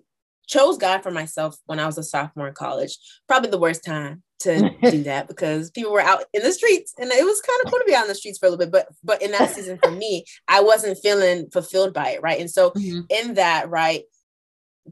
chose 0.47 0.77
God 0.77 1.03
for 1.03 1.11
myself 1.11 1.57
when 1.65 1.79
I 1.79 1.85
was 1.85 1.97
a 1.97 2.03
sophomore 2.03 2.47
in 2.47 2.53
college. 2.53 2.97
Probably 3.27 3.49
the 3.49 3.57
worst 3.57 3.83
time 3.83 4.23
to 4.39 4.69
do 4.91 5.03
that 5.03 5.27
because 5.27 5.71
people 5.71 5.91
were 5.91 6.01
out 6.01 6.23
in 6.33 6.43
the 6.43 6.51
streets 6.51 6.93
and 6.97 7.11
it 7.11 7.25
was 7.25 7.41
kind 7.41 7.59
of 7.63 7.71
cool 7.71 7.79
to 7.79 7.85
be 7.85 7.95
out 7.95 8.03
in 8.03 8.09
the 8.09 8.15
streets 8.15 8.37
for 8.37 8.47
a 8.47 8.49
little 8.49 8.65
bit 8.65 8.71
but 8.71 8.87
but 9.03 9.21
in 9.21 9.31
that 9.31 9.51
season 9.51 9.79
for 9.81 9.91
me 9.91 10.25
I 10.47 10.61
wasn't 10.61 10.97
feeling 10.97 11.49
fulfilled 11.49 11.93
by 11.93 12.11
it 12.11 12.21
right 12.21 12.39
and 12.39 12.49
so 12.49 12.71
mm-hmm. 12.71 13.01
in 13.09 13.35
that 13.35 13.69
right 13.69 14.03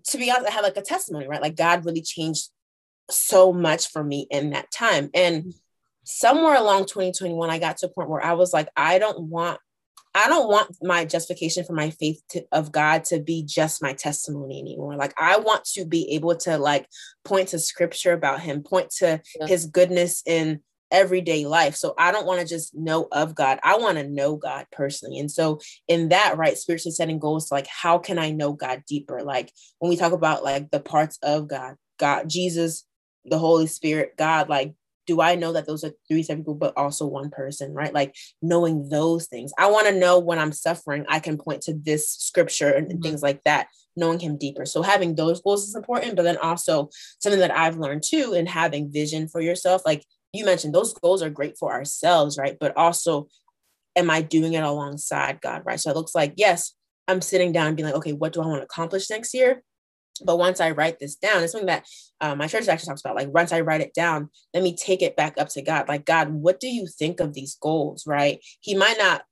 to 0.05 0.17
be 0.17 0.31
honest 0.31 0.50
I 0.50 0.53
had 0.53 0.63
like 0.63 0.77
a 0.77 0.81
testimony 0.81 1.27
right 1.27 1.41
like 1.41 1.55
God 1.55 1.85
really 1.85 2.01
changed 2.01 2.50
so 3.09 3.51
much 3.51 3.89
for 3.89 4.03
me 4.03 4.27
in 4.29 4.51
that 4.51 4.71
time 4.71 5.09
and 5.13 5.43
mm-hmm. 5.43 5.50
somewhere 6.03 6.55
along 6.55 6.85
2021 6.85 7.50
I 7.50 7.59
got 7.59 7.77
to 7.77 7.88
a 7.88 7.89
point 7.89 8.09
where 8.09 8.23
I 8.23 8.33
was 8.33 8.53
like 8.53 8.69
I 8.75 9.00
don't 9.00 9.23
want 9.23 9.59
I 10.15 10.27
don't 10.27 10.48
want 10.48 10.75
my 10.82 11.05
justification 11.05 11.63
for 11.63 11.74
my 11.74 11.89
faith 11.89 12.22
to, 12.29 12.46
of 12.51 12.72
God 12.72 13.03
to 13.05 13.20
be 13.20 13.43
just 13.43 13.82
my 13.82 13.93
testimony 13.93 14.60
anymore. 14.60 14.96
Like 14.96 15.13
I 15.17 15.38
want 15.38 15.65
to 15.74 15.86
be 15.86 16.13
able 16.13 16.36
to 16.38 16.58
like 16.58 16.88
point 17.25 17.50
to 17.50 17.60
scripture 17.60 18.13
about 18.13 18.41
him, 18.41 18.63
point 18.63 18.91
to 18.98 19.22
yeah. 19.39 19.48
his 19.48 19.65
goodness 19.65 20.22
in 20.25 20.62
everyday 20.91 21.46
life. 21.46 21.75
So 21.75 21.96
I 21.98 22.12
don't 22.12 22.27
want 22.27 22.39
to 22.41 22.48
just 22.48 22.75
know 22.75 23.08
of 23.12 23.34
God. 23.34 23.60
I 23.63 23.77
want 23.77 23.98
to 23.98 24.08
know 24.08 24.36
God 24.36 24.67
personally. 24.72 25.17
And 25.17 25.32
so 25.32 25.60
in 25.88 26.10
that, 26.10 26.38
right, 26.38 26.58
spiritually 26.58 26.93
setting 26.93 27.17
goals 27.17 27.51
like 27.51 27.67
how 27.67 27.98
can 27.98 28.20
I 28.20 28.32
know 28.32 28.53
God 28.53 28.84
deeper? 28.88 29.24
Like 29.24 29.51
when 29.79 29.89
we 29.89 29.98
talk 29.98 30.13
about 30.13 30.43
like 30.43 30.70
the 30.70 30.79
parts 30.79 31.17
of 31.24 31.48
God, 31.48 31.75
God, 31.98 32.29
Jesus, 32.29 32.86
the 33.25 33.39
Holy 33.39 33.67
Spirit, 33.67 34.13
God, 34.17 34.50
like 34.50 34.75
do 35.05 35.22
I 35.22 35.36
know 35.36 35.53
that 35.53 35.67
those 35.67 35.83
are 35.83 35.91
three 36.07 36.24
separate 36.24 36.41
people, 36.41 36.55
but 36.55 36.77
also 36.77 37.05
one 37.05 37.29
person, 37.29 37.74
right? 37.74 37.93
Like 37.93 38.15
knowing 38.41 38.89
those 38.89 39.27
things. 39.27 39.51
I 39.57 39.69
want 39.69 39.88
to 39.88 40.00
know 40.00 40.19
when 40.19 40.39
I'm 40.39 40.51
suffering, 40.51 41.05
I 41.10 41.19
can 41.19 41.38
point 41.38 41.62
to 41.63 41.74
this 41.74 42.10
scripture 42.10 42.69
and, 42.69 42.88
mm-hmm. 42.88 43.01
things 43.01 43.22
like 43.22 43.41
that, 43.43 43.67
knowing 43.95 44.19
him 44.19 44.38
deeper. 44.38 44.65
So 44.65 44.81
having 44.81 45.15
those 45.15 45.41
goals 45.41 45.67
is 45.67 45.75
important, 45.75 46.15
but 46.15 46.24
then 46.24 46.38
also 46.38 46.89
something 47.22 47.39
that 47.39 47.55
I've 47.55 47.77
learned 47.77 48.03
too 48.03 48.33
in 48.33 48.45
having 48.45 48.91
vision 48.91 49.27
for 49.27 49.41
yourself. 49.41 49.81
Like 49.86 50.05
you 50.31 50.45
mentioned, 50.45 50.74
those 50.74 50.93
goals 50.93 51.22
are 51.22 51.29
great 51.29 51.57
for 51.57 51.72
ourselves, 51.72 52.38
right? 52.38 52.57
But 52.60 52.75
also, 52.77 53.27
am 53.95 54.10
I 54.10 54.22
doing 54.22 54.53
it 54.53 54.63
alongside 54.63 55.41
God, 55.41 55.62
right? 55.65 55.79
So 55.79 55.91
it 55.91 55.95
looks 55.95 56.15
like, 56.15 56.33
yes, 56.38 56.74
I'm 57.07 57.22
sitting 57.22 57.51
down 57.51 57.67
and 57.67 57.75
being 57.75 57.86
like, 57.86 57.95
okay, 57.95 58.13
what 58.13 58.33
do 58.33 58.41
I 58.41 58.48
want 58.48 58.62
to 58.62 58.65
accomplish 58.65 59.10
next 59.10 59.33
year? 59.33 59.62
But 60.24 60.38
once 60.38 60.60
I 60.62 60.72
write 60.72 61.00
this 61.00 61.15
down, 61.15 61.43
it's 61.43 61.51
something 61.51 61.67
that 61.67 61.86
um, 62.22 62.38
my 62.38 62.48
church 62.48 62.67
actually 62.67 62.88
talks 62.88 63.01
about. 63.01 63.15
Like, 63.15 63.34
once 63.34 63.51
I 63.51 63.62
write 63.62 63.82
it 63.82 63.93
down, 63.93 64.29
let 64.53 64.63
me 64.63 64.75
take 64.75 65.01
it 65.01 65.15
back 65.15 65.36
up 65.38 65.50
to 65.50 65.62
God. 65.62 65.88
Like, 65.88 66.05
God, 66.05 66.29
what 66.29 66.60
do 66.60 66.67
you 66.67 66.88
think 66.88 67.20
of 67.20 67.34
these 67.34 67.55
goals? 67.55 68.05
Right? 68.05 68.39
He 68.60 68.75
might 68.75 68.98
not, 68.98 69.24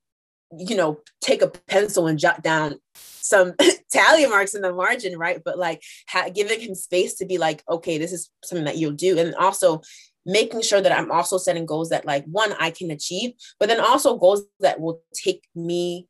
you 0.56 0.76
know, 0.76 0.98
take 1.20 1.42
a 1.42 1.48
pencil 1.48 2.06
and 2.06 2.18
jot 2.18 2.42
down 2.42 2.78
some 2.94 3.54
tally 3.90 4.26
marks 4.26 4.54
in 4.54 4.62
the 4.62 4.72
margin, 4.72 5.18
right? 5.18 5.40
But 5.44 5.58
like 5.58 5.82
ha- 6.08 6.30
giving 6.34 6.60
him 6.60 6.74
space 6.74 7.14
to 7.16 7.26
be 7.26 7.38
like, 7.38 7.62
okay, 7.68 7.98
this 7.98 8.12
is 8.12 8.30
something 8.44 8.64
that 8.64 8.76
you'll 8.76 8.92
do, 8.92 9.18
and 9.18 9.34
also 9.36 9.80
making 10.24 10.62
sure 10.62 10.80
that 10.80 10.92
I'm 10.92 11.10
also 11.10 11.38
setting 11.38 11.66
goals 11.66 11.88
that 11.88 12.04
like 12.04 12.24
one 12.26 12.54
I 12.58 12.70
can 12.70 12.90
achieve, 12.90 13.32
but 13.58 13.68
then 13.68 13.80
also 13.80 14.18
goals 14.18 14.42
that 14.60 14.80
will 14.80 15.02
take 15.14 15.44
me 15.54 16.08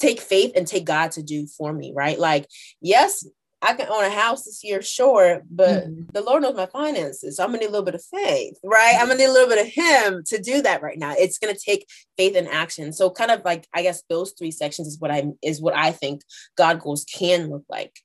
take 0.00 0.20
faith 0.20 0.52
and 0.56 0.66
take 0.66 0.84
God 0.84 1.12
to 1.12 1.22
do 1.22 1.46
for 1.46 1.72
me, 1.72 1.92
right? 1.94 2.18
Like, 2.18 2.46
yes, 2.80 3.26
I 3.64 3.72
can 3.72 3.88
own 3.88 4.04
a 4.04 4.10
house 4.10 4.44
this 4.44 4.62
year, 4.62 4.82
sure, 4.82 5.42
but 5.50 5.84
mm-hmm. 5.84 6.02
the 6.12 6.20
Lord 6.20 6.42
knows 6.42 6.54
my 6.54 6.66
finances. 6.66 7.36
So 7.36 7.42
I'm 7.42 7.50
gonna 7.50 7.60
need 7.60 7.68
a 7.68 7.70
little 7.70 7.84
bit 7.84 7.94
of 7.94 8.04
faith, 8.04 8.58
right? 8.62 8.94
I'm 8.98 9.08
gonna 9.08 9.18
need 9.18 9.24
a 9.24 9.32
little 9.32 9.48
bit 9.48 9.66
of 9.66 9.72
Him 9.72 10.22
to 10.26 10.38
do 10.38 10.60
that 10.62 10.82
right 10.82 10.98
now. 10.98 11.14
It's 11.16 11.38
gonna 11.38 11.56
take 11.56 11.86
faith 12.18 12.36
and 12.36 12.46
action. 12.46 12.92
So 12.92 13.10
kind 13.10 13.30
of 13.30 13.42
like 13.44 13.66
I 13.72 13.82
guess 13.82 14.02
those 14.10 14.34
three 14.38 14.50
sections 14.50 14.88
is 14.88 15.00
what 15.00 15.10
I 15.10 15.24
is 15.42 15.62
what 15.62 15.74
I 15.74 15.92
think 15.92 16.22
God 16.56 16.80
goals 16.80 17.04
can 17.04 17.50
look 17.50 17.64
like. 17.68 17.98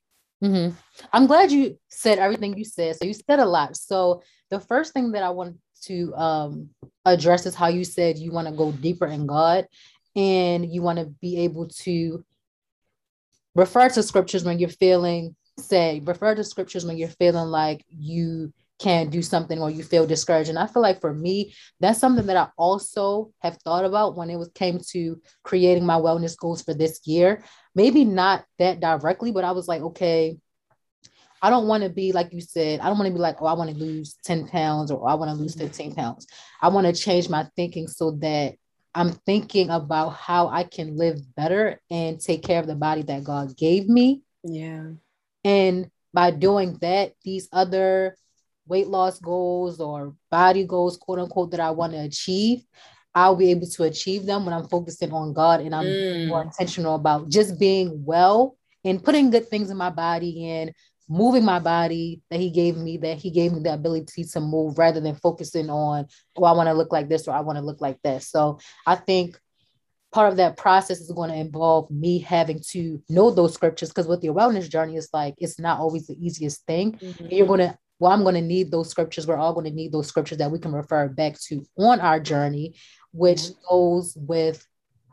Mm-hmm. 0.44 0.76
I'm 1.12 1.28
glad 1.28 1.52
you 1.52 1.78
said 1.90 2.20
everything 2.20 2.58
you 2.58 2.64
said. 2.64 2.96
So 2.96 3.06
you 3.06 3.14
said 3.14 3.40
a 3.40 3.46
lot. 3.46 3.76
So 3.76 4.24
the 4.50 4.62
first 4.62 4.94
thing 4.94 5.12
that 5.12 5.24
I 5.24 5.30
want 5.32 5.58
to 5.84 6.14
um, 6.16 6.70
address 7.06 7.46
is 7.46 7.56
how 7.56 7.68
you 7.68 7.84
said 7.84 8.18
you 8.18 8.32
want 8.32 8.48
to 8.48 8.54
go 8.54 8.72
deeper 8.72 9.08
in 9.08 9.28
God 9.28 9.68
and 10.16 10.72
you 10.72 10.82
want 10.82 11.00
to 11.00 11.06
be 11.22 11.40
able 11.40 11.68
to 11.68 12.24
refer 13.56 13.90
to 13.90 14.04
scriptures 14.04 14.44
when 14.44 14.60
you're 14.60 14.70
feeling 14.70 15.36
say 15.60 16.02
refer 16.06 16.36
to 16.36 16.44
scriptures 16.44 16.86
when 16.86 16.98
you're 16.98 17.10
feeling 17.10 17.48
like 17.48 17.86
you 17.90 18.54
can't 18.80 19.12
do 19.12 19.22
something 19.22 19.62
or 19.62 19.70
you 19.70 19.84
feel 19.84 20.08
discouraged. 20.08 20.50
And 20.50 20.58
I 20.58 20.66
feel 20.66 20.82
like 20.82 21.02
for 21.02 21.14
me, 21.14 21.54
that's 21.80 22.00
something 22.00 22.26
that 22.28 22.38
I 22.38 22.48
also 22.58 23.32
have 23.40 23.58
thought 23.58 23.86
about 23.86 24.16
when 24.16 24.30
it 24.30 24.38
was 24.38 24.50
came 24.56 24.80
to 24.92 25.22
creating 25.44 25.86
my 25.86 25.96
wellness 25.96 26.38
goals 26.38 26.64
for 26.64 26.74
this 26.74 27.02
year. 27.06 27.44
Maybe 27.76 28.06
not 28.06 28.46
that 28.58 28.80
directly, 28.80 29.32
but 29.32 29.44
I 29.44 29.52
was 29.52 29.68
like, 29.68 29.82
okay, 29.82 30.38
I 31.42 31.50
don't 31.50 31.68
want 31.68 31.84
to 31.84 31.90
be 31.90 32.12
like 32.12 32.34
you 32.34 32.42
said, 32.42 32.80
I 32.80 32.88
don't 32.88 32.98
want 32.98 33.08
to 33.08 33.14
be 33.14 33.20
like, 33.20 33.42
oh, 33.42 33.46
I 33.46 33.54
want 33.54 33.70
to 33.70 33.76
lose 33.76 34.18
10 34.24 34.48
pounds 34.48 34.92
or 34.92 35.08
I 35.08 35.14
want 35.14 35.30
to 35.30 35.36
lose 35.36 35.56
mm-hmm. 35.56 35.68
15 35.68 35.96
pounds. 35.96 36.28
I 36.62 36.70
want 36.70 36.88
to 36.88 36.94
change 36.94 37.30
my 37.30 37.48
thinking 37.56 37.88
so 37.88 38.12
that 38.22 38.56
I'm 38.96 39.12
thinking 39.12 39.70
about 39.70 40.10
how 40.10 40.48
I 40.48 40.64
can 40.64 40.98
live 40.98 41.20
better 41.36 41.80
and 41.92 42.20
take 42.20 42.44
care 42.44 42.60
of 42.60 42.68
the 42.68 42.76
body 42.76 43.04
that 43.04 43.24
God 43.24 43.56
gave 43.56 43.88
me. 43.88 44.22
Yeah. 44.44 44.92
And 45.44 45.90
by 46.14 46.32
doing 46.32 46.78
that, 46.82 47.14
these 47.24 47.48
other 47.52 48.16
weight 48.68 48.88
loss 48.88 49.20
goals 49.20 49.80
or 49.80 50.16
body 50.30 50.66
goals, 50.66 50.98
quote 50.98 51.20
unquote, 51.20 51.52
that 51.52 51.60
I 51.60 51.72
want 51.72 51.94
to 51.94 52.00
achieve, 52.00 52.64
I'll 53.14 53.36
be 53.36 53.52
able 53.52 53.68
to 53.68 53.84
achieve 53.84 54.26
them 54.26 54.46
when 54.46 54.54
I'm 54.54 54.68
focusing 54.68 55.12
on 55.12 55.34
God 55.34 55.62
and 55.62 55.74
I'm 55.74 55.86
mm. 55.86 56.28
more 56.28 56.44
intentional 56.44 56.96
about 56.96 57.30
just 57.30 57.60
being 57.60 58.06
well 58.06 58.56
and 58.86 59.04
putting 59.04 59.32
good 59.32 59.50
things 59.50 59.70
in 59.70 59.78
my 59.78 59.90
body 59.90 60.48
and 60.48 60.72
moving 61.10 61.44
my 61.44 61.58
body 61.60 62.22
that 62.30 62.40
he 62.40 62.52
gave 62.52 62.78
me, 62.78 62.98
that 62.98 63.18
he 63.18 63.32
gave 63.32 63.52
me 63.52 63.60
the 63.62 63.74
ability 63.74 64.24
to 64.24 64.40
move 64.40 64.78
rather 64.78 65.00
than 65.00 65.16
focusing 65.16 65.70
on, 65.70 66.06
oh, 66.38 66.44
I 66.44 66.52
want 66.52 66.68
to 66.68 66.74
look 66.74 66.92
like 66.92 67.10
this 67.10 67.28
or 67.28 67.34
I 67.34 67.40
want 67.40 67.58
to 67.58 67.66
look 67.66 67.82
like 67.82 67.98
that. 68.04 68.22
So 68.22 68.60
I 68.86 68.96
think 68.96 69.40
part 70.12 70.32
of 70.32 70.38
that 70.38 70.58
process 70.58 71.00
is 71.00 71.12
going 71.12 71.30
to 71.30 71.36
involve 71.36 71.90
me 71.92 72.20
having 72.20 72.62
to 72.72 73.02
know 73.10 73.30
those 73.32 73.54
scriptures 73.54 73.90
because 73.90 74.08
with 74.08 74.24
your 74.24 74.34
wellness 74.34 74.70
journey, 74.70 74.96
it's 74.96 75.14
like 75.14 75.36
it's 75.38 75.60
not 75.60 75.80
always 75.80 76.08
the 76.08 76.18
easiest 76.20 76.66
thing. 76.66 76.94
Mm-hmm. 76.94 77.28
You're 77.30 77.48
going 77.48 77.60
to 77.60 77.78
well, 78.00 78.14
I'm 78.14 78.24
going 78.24 78.36
to 78.36 78.42
need 78.42 78.72
those 78.72 78.90
scriptures. 78.90 79.28
We're 79.28 79.38
all 79.38 79.54
going 79.54 79.66
to 79.66 79.76
need 79.76 79.92
those 79.92 80.08
scriptures 80.08 80.38
that 80.38 80.52
we 80.52 80.60
can 80.60 80.72
refer 80.72 81.10
back 81.10 81.38
to 81.48 81.66
on 81.78 82.00
our 82.00 82.20
journey, 82.20 82.76
which 83.12 83.40
mm-hmm. 83.40 83.62
goes 83.70 84.16
with 84.16 84.66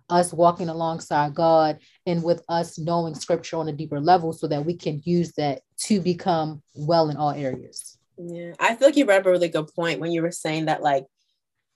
us 0.08 0.32
walking 0.32 0.68
alongside 0.68 1.34
God 1.34 1.80
and 2.06 2.22
with 2.22 2.44
us 2.48 2.78
knowing 2.78 3.16
scripture 3.16 3.56
on 3.56 3.68
a 3.68 3.72
deeper 3.72 4.00
level 4.00 4.32
so 4.32 4.46
that 4.46 4.64
we 4.64 4.76
can 4.76 5.02
use 5.04 5.32
that 5.32 5.62
to 5.78 6.00
become 6.00 6.62
well 6.76 7.10
in 7.10 7.16
all 7.16 7.32
areas. 7.32 7.98
Yeah, 8.16 8.52
I 8.60 8.76
feel 8.76 8.88
like 8.88 8.96
you 8.96 9.04
brought 9.04 9.20
up 9.20 9.26
a 9.26 9.30
really 9.30 9.48
good 9.48 9.68
point 9.74 9.98
when 10.00 10.12
you 10.12 10.22
were 10.22 10.30
saying 10.30 10.66
that, 10.66 10.80
like, 10.80 11.04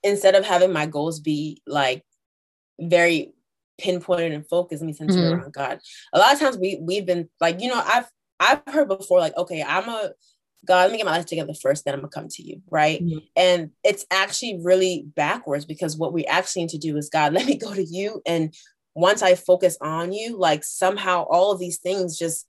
instead 0.01 0.33
of 0.33 0.45
having 0.45 0.71
my 0.71 0.85
goals 0.85 1.19
be 1.19 1.61
like 1.67 2.03
very 2.81 3.33
pinpointed 3.77 4.31
and 4.31 4.47
focused, 4.47 4.83
me 4.83 4.93
centered 4.93 5.15
mm-hmm. 5.15 5.39
around 5.39 5.53
God. 5.53 5.79
A 6.13 6.19
lot 6.19 6.33
of 6.33 6.39
times 6.39 6.57
we 6.57 6.77
we've 6.81 7.05
been 7.05 7.29
like, 7.39 7.61
you 7.61 7.69
know, 7.69 7.81
I've 7.85 8.09
I've 8.39 8.61
heard 8.67 8.87
before, 8.87 9.19
like, 9.19 9.37
okay, 9.37 9.63
I'm 9.63 9.87
a 9.87 10.11
God, 10.65 10.83
let 10.83 10.91
me 10.91 10.97
get 10.97 11.05
my 11.05 11.17
life 11.17 11.25
together 11.25 11.53
first, 11.53 11.85
then 11.85 11.93
I'm 11.93 12.01
gonna 12.01 12.09
come 12.09 12.27
to 12.27 12.43
you, 12.43 12.61
right? 12.69 13.03
Mm-hmm. 13.03 13.19
And 13.35 13.71
it's 13.83 14.05
actually 14.11 14.59
really 14.63 15.05
backwards 15.15 15.65
because 15.65 15.97
what 15.97 16.13
we 16.13 16.25
actually 16.25 16.63
need 16.63 16.69
to 16.69 16.77
do 16.77 16.97
is 16.97 17.09
God, 17.09 17.33
let 17.33 17.45
me 17.45 17.55
go 17.55 17.73
to 17.73 17.83
you. 17.83 18.21
And 18.25 18.53
once 18.93 19.21
I 19.21 19.35
focus 19.35 19.77
on 19.81 20.11
you, 20.11 20.37
like 20.37 20.63
somehow 20.63 21.23
all 21.29 21.51
of 21.51 21.59
these 21.59 21.77
things 21.77 22.17
just 22.17 22.47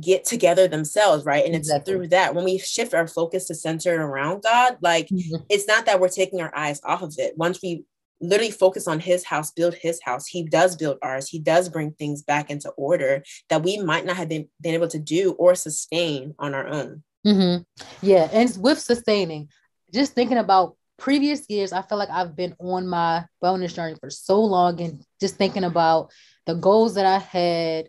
get 0.00 0.24
together 0.24 0.68
themselves, 0.68 1.24
right? 1.24 1.44
And 1.44 1.54
exactly. 1.54 1.94
it's 1.94 1.98
through 1.98 2.08
that 2.08 2.34
when 2.34 2.44
we 2.44 2.58
shift 2.58 2.92
our 2.92 3.06
focus 3.06 3.46
to 3.46 3.54
center 3.54 4.00
around 4.00 4.42
God, 4.42 4.76
like 4.82 5.08
mm-hmm. 5.08 5.36
it's 5.48 5.66
not 5.66 5.86
that 5.86 6.00
we're 6.00 6.08
taking 6.08 6.40
our 6.40 6.54
eyes 6.54 6.80
off 6.84 7.02
of 7.02 7.14
it. 7.18 7.36
Once 7.36 7.60
we 7.62 7.84
literally 8.20 8.50
focus 8.50 8.88
on 8.88 9.00
his 9.00 9.24
house, 9.24 9.50
build 9.50 9.74
his 9.74 10.00
house. 10.02 10.26
He 10.26 10.42
does 10.42 10.76
build 10.76 10.98
ours. 11.02 11.28
He 11.28 11.38
does 11.38 11.68
bring 11.68 11.92
things 11.92 12.22
back 12.22 12.50
into 12.50 12.70
order 12.70 13.22
that 13.50 13.62
we 13.62 13.78
might 13.78 14.06
not 14.06 14.16
have 14.16 14.28
been, 14.28 14.48
been 14.60 14.74
able 14.74 14.88
to 14.88 14.98
do 14.98 15.32
or 15.32 15.54
sustain 15.54 16.34
on 16.38 16.54
our 16.54 16.66
own. 16.66 17.02
Mm-hmm. 17.26 17.62
Yeah. 18.06 18.28
And 18.32 18.56
with 18.60 18.78
sustaining, 18.78 19.48
just 19.92 20.14
thinking 20.14 20.38
about 20.38 20.76
previous 20.96 21.44
years, 21.48 21.72
I 21.72 21.82
feel 21.82 21.98
like 21.98 22.10
I've 22.10 22.34
been 22.34 22.54
on 22.58 22.86
my 22.88 23.24
wellness 23.42 23.74
journey 23.74 23.96
for 24.00 24.10
so 24.10 24.40
long 24.40 24.80
and 24.80 25.04
just 25.20 25.36
thinking 25.36 25.64
about 25.64 26.10
the 26.46 26.54
goals 26.54 26.94
that 26.94 27.06
I 27.06 27.18
had. 27.18 27.88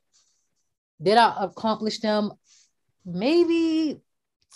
Did 1.02 1.18
I 1.18 1.36
accomplish 1.44 2.00
them? 2.00 2.32
maybe 3.08 3.98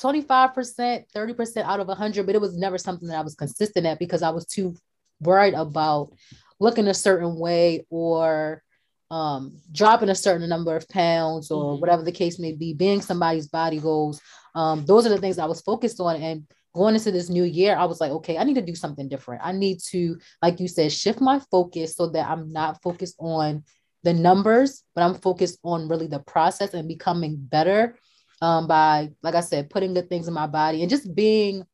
25%, 0.02 1.06
30% 1.16 1.64
out 1.64 1.80
of 1.80 1.88
100, 1.88 2.26
but 2.26 2.36
it 2.36 2.42
was 2.42 2.58
never 2.58 2.78
something 2.78 3.08
that 3.08 3.18
I 3.18 3.22
was 3.22 3.36
consistent 3.36 3.86
at 3.86 3.98
because 3.98 4.22
I 4.22 4.30
was 4.30 4.46
too 4.46 4.76
worried 5.22 5.54
about 5.54 6.14
looking 6.60 6.88
a 6.88 6.94
certain 6.94 7.38
way 7.38 7.86
or 7.90 8.64
um, 9.10 9.58
dropping 9.72 10.10
a 10.10 10.16
certain 10.16 10.48
number 10.48 10.76
of 10.76 10.88
pounds 10.88 11.52
or 11.52 11.74
mm-hmm. 11.74 11.82
whatever 11.82 12.04
the 12.04 12.12
case 12.12 12.40
may 12.40 12.54
be, 12.54 12.74
being 12.74 13.02
somebody's 13.02 13.48
body 13.48 13.80
goals. 13.80 14.22
Um, 14.56 14.86
those 14.86 15.06
are 15.06 15.10
the 15.10 15.18
things 15.18 15.38
I 15.38 15.46
was 15.46 15.62
focused 15.62 16.00
on. 16.00 16.16
And 16.22 16.48
going 16.74 16.96
into 16.96 17.12
this 17.12 17.30
new 17.30 17.44
year, 17.44 17.76
I 17.76 17.86
was 17.86 18.00
like, 18.00 18.12
okay, 18.12 18.38
I 18.38 18.44
need 18.46 18.56
to 18.56 18.62
do 18.62 18.76
something 18.76 19.10
different. 19.10 19.42
I 19.44 19.52
need 19.52 19.80
to, 19.90 20.18
like 20.42 20.60
you 20.60 20.68
said, 20.68 20.92
shift 20.92 21.20
my 21.20 21.40
focus 21.52 21.96
so 21.96 22.08
that 22.12 22.30
I'm 22.30 22.54
not 22.54 22.82
focused 22.82 23.16
on 23.20 23.64
the 24.04 24.14
numbers, 24.14 24.84
but 24.96 25.04
I'm 25.04 25.16
focused 25.16 25.60
on 25.64 25.90
really 25.90 26.08
the 26.08 26.20
process 26.20 26.74
and 26.74 26.88
becoming 26.88 27.36
better 27.38 27.98
um, 28.42 28.68
by, 28.68 29.12
like 29.22 29.36
I 29.36 29.42
said, 29.42 29.70
putting 29.70 29.94
good 29.94 30.10
things 30.10 30.28
in 30.28 30.34
my 30.34 30.48
body 30.48 30.82
and 30.82 30.90
just 30.90 31.14
being, 31.14 31.66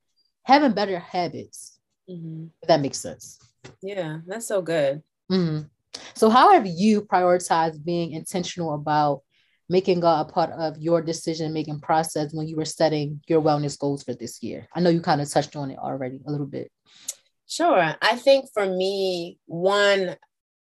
having 0.43 0.73
better 0.73 0.97
habits. 0.97 1.76
Mm-hmm. 2.09 2.45
If 2.61 2.67
that 2.67 2.81
makes 2.81 2.99
sense. 2.99 3.39
Yeah, 3.81 4.19
that's 4.25 4.47
so 4.47 4.61
good. 4.61 5.03
Mm-hmm. 5.31 5.63
So, 6.13 6.29
how 6.29 6.51
have 6.51 6.65
you 6.65 7.01
prioritized 7.01 7.83
being 7.83 8.11
intentional 8.11 8.73
about 8.73 9.21
making 9.69 9.99
God 9.99 10.27
a 10.27 10.31
part 10.31 10.51
of 10.51 10.77
your 10.77 11.01
decision 11.01 11.53
making 11.53 11.81
process 11.81 12.33
when 12.33 12.47
you 12.47 12.55
were 12.55 12.65
setting 12.65 13.21
your 13.27 13.41
wellness 13.41 13.77
goals 13.77 14.03
for 14.03 14.13
this 14.13 14.41
year? 14.41 14.67
I 14.73 14.79
know 14.79 14.89
you 14.89 15.01
kind 15.01 15.21
of 15.21 15.29
touched 15.29 15.55
on 15.55 15.71
it 15.71 15.79
already 15.79 16.21
a 16.25 16.31
little 16.31 16.45
bit. 16.45 16.71
Sure. 17.47 17.95
I 18.01 18.15
think 18.15 18.45
for 18.53 18.65
me, 18.65 19.39
one, 19.45 20.17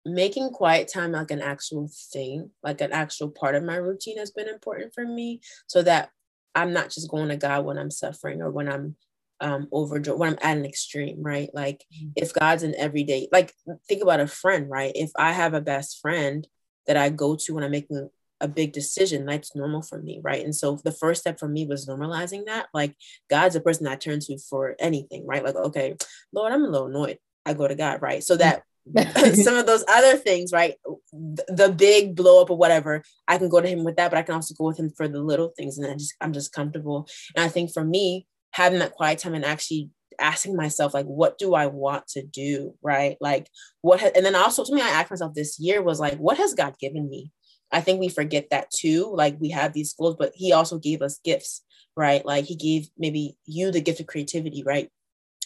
making 0.04 0.50
quiet 0.50 0.88
time 0.88 1.12
like 1.12 1.30
an 1.30 1.42
actual 1.42 1.90
thing, 2.12 2.50
like 2.62 2.80
an 2.80 2.92
actual 2.92 3.30
part 3.30 3.54
of 3.54 3.64
my 3.64 3.76
routine 3.76 4.18
has 4.18 4.30
been 4.30 4.48
important 4.48 4.94
for 4.94 5.04
me 5.04 5.40
so 5.66 5.82
that 5.82 6.10
I'm 6.54 6.72
not 6.72 6.90
just 6.90 7.10
going 7.10 7.28
to 7.28 7.36
God 7.36 7.64
when 7.64 7.78
I'm 7.78 7.90
suffering 7.90 8.40
or 8.40 8.50
when 8.50 8.68
I'm 8.68 8.96
um 9.40 9.68
overjoyed 9.72 10.18
when 10.18 10.30
I'm 10.30 10.38
at 10.42 10.56
an 10.56 10.64
extreme, 10.64 11.22
right? 11.22 11.50
Like 11.54 11.84
mm-hmm. 11.94 12.10
if 12.16 12.32
God's 12.32 12.62
an 12.62 12.74
everyday, 12.76 13.28
like 13.32 13.52
think 13.88 14.02
about 14.02 14.20
a 14.20 14.26
friend, 14.26 14.68
right? 14.70 14.92
If 14.94 15.10
I 15.16 15.32
have 15.32 15.54
a 15.54 15.60
best 15.60 16.00
friend 16.00 16.46
that 16.86 16.96
I 16.96 17.08
go 17.08 17.36
to 17.36 17.54
when 17.54 17.64
I'm 17.64 17.70
making 17.70 18.08
a 18.40 18.48
big 18.48 18.72
decision, 18.72 19.26
that's 19.26 19.54
normal 19.54 19.82
for 19.82 20.00
me, 20.00 20.20
right? 20.22 20.44
And 20.44 20.54
so 20.54 20.78
the 20.82 20.92
first 20.92 21.20
step 21.20 21.38
for 21.38 21.48
me 21.48 21.66
was 21.66 21.86
normalizing 21.86 22.46
that. 22.46 22.66
Like 22.72 22.96
God's 23.28 23.56
a 23.56 23.60
person 23.60 23.86
I 23.86 23.96
turn 23.96 24.20
to 24.20 24.38
for 24.38 24.76
anything, 24.78 25.26
right? 25.26 25.44
Like, 25.44 25.56
okay, 25.56 25.96
Lord, 26.32 26.52
I'm 26.52 26.64
a 26.64 26.68
little 26.68 26.88
annoyed. 26.88 27.18
I 27.44 27.54
go 27.54 27.68
to 27.68 27.74
God, 27.74 28.02
right? 28.02 28.22
So 28.22 28.36
that 28.36 28.62
some 29.34 29.56
of 29.56 29.66
those 29.66 29.84
other 29.88 30.16
things, 30.16 30.52
right? 30.52 30.74
The 31.12 31.72
big 31.76 32.16
blow 32.16 32.42
up 32.42 32.50
or 32.50 32.56
whatever, 32.56 33.02
I 33.28 33.38
can 33.38 33.48
go 33.48 33.60
to 33.60 33.68
him 33.68 33.84
with 33.84 33.96
that, 33.96 34.10
but 34.10 34.18
I 34.18 34.22
can 34.22 34.34
also 34.34 34.54
go 34.54 34.64
with 34.64 34.78
him 34.78 34.90
for 34.90 35.06
the 35.06 35.20
little 35.20 35.52
things. 35.56 35.78
And 35.78 35.90
I 35.90 35.94
just 35.94 36.14
I'm 36.20 36.32
just 36.32 36.52
comfortable. 36.52 37.06
And 37.36 37.44
I 37.44 37.48
think 37.48 37.72
for 37.72 37.84
me, 37.84 38.26
having 38.52 38.78
that 38.80 38.92
quiet 38.92 39.18
time 39.18 39.34
and 39.34 39.44
actually 39.44 39.90
asking 40.18 40.54
myself 40.54 40.92
like 40.92 41.06
what 41.06 41.38
do 41.38 41.54
i 41.54 41.66
want 41.66 42.06
to 42.06 42.22
do 42.22 42.74
right? 42.82 43.16
Like 43.20 43.48
what 43.80 44.00
ha- 44.00 44.10
and 44.14 44.24
then 44.24 44.34
also 44.34 44.64
to 44.64 44.74
me 44.74 44.82
i 44.82 44.88
asked 44.88 45.10
myself 45.10 45.34
this 45.34 45.58
year 45.58 45.82
was 45.82 45.98
like 46.00 46.18
what 46.18 46.38
has 46.38 46.54
god 46.54 46.78
given 46.78 47.08
me? 47.08 47.32
I 47.72 47.80
think 47.80 48.00
we 48.00 48.08
forget 48.08 48.48
that 48.50 48.70
too 48.70 49.10
like 49.14 49.36
we 49.40 49.50
have 49.50 49.72
these 49.72 49.94
goals 49.94 50.16
but 50.18 50.32
he 50.34 50.52
also 50.52 50.78
gave 50.78 51.02
us 51.02 51.20
gifts 51.24 51.62
right? 51.96 52.24
Like 52.24 52.44
he 52.44 52.56
gave 52.56 52.88
maybe 52.96 53.36
you 53.46 53.70
the 53.72 53.80
gift 53.80 54.00
of 54.00 54.06
creativity 54.06 54.62
right? 54.64 54.88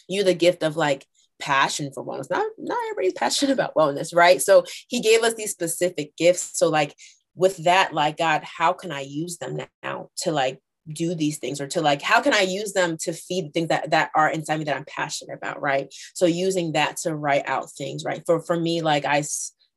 You 0.07 0.23
the 0.23 0.33
gift 0.33 0.63
of 0.63 0.77
like 0.77 1.05
passion 1.39 1.91
for 1.93 2.05
wellness. 2.05 2.29
Not 2.29 2.45
not 2.57 2.77
everybody's 2.89 3.13
passionate 3.13 3.53
about 3.53 3.75
wellness 3.75 4.15
right? 4.15 4.41
So 4.41 4.63
he 4.87 5.01
gave 5.01 5.23
us 5.23 5.33
these 5.35 5.51
specific 5.51 6.15
gifts. 6.17 6.57
So 6.57 6.69
like 6.69 6.95
with 7.35 7.57
that 7.65 7.93
like 7.93 8.17
god 8.17 8.41
how 8.43 8.73
can 8.73 8.91
i 8.91 9.01
use 9.01 9.37
them 9.37 9.59
now 9.83 10.09
to 10.15 10.31
like 10.31 10.59
do 10.93 11.15
these 11.15 11.37
things 11.37 11.59
or 11.59 11.67
to 11.67 11.81
like 11.81 12.01
how 12.01 12.21
can 12.21 12.33
i 12.33 12.41
use 12.41 12.73
them 12.73 12.97
to 12.97 13.11
feed 13.11 13.51
things 13.53 13.69
that 13.69 13.89
that 13.91 14.11
are 14.15 14.29
inside 14.29 14.57
me 14.57 14.63
that 14.63 14.75
i'm 14.75 14.85
passionate 14.85 15.33
about 15.33 15.61
right 15.61 15.93
so 16.13 16.25
using 16.25 16.73
that 16.73 16.97
to 16.97 17.15
write 17.15 17.47
out 17.47 17.71
things 17.71 18.03
right 18.05 18.21
for 18.25 18.39
for 18.41 18.59
me 18.59 18.81
like 18.81 19.05
i 19.05 19.23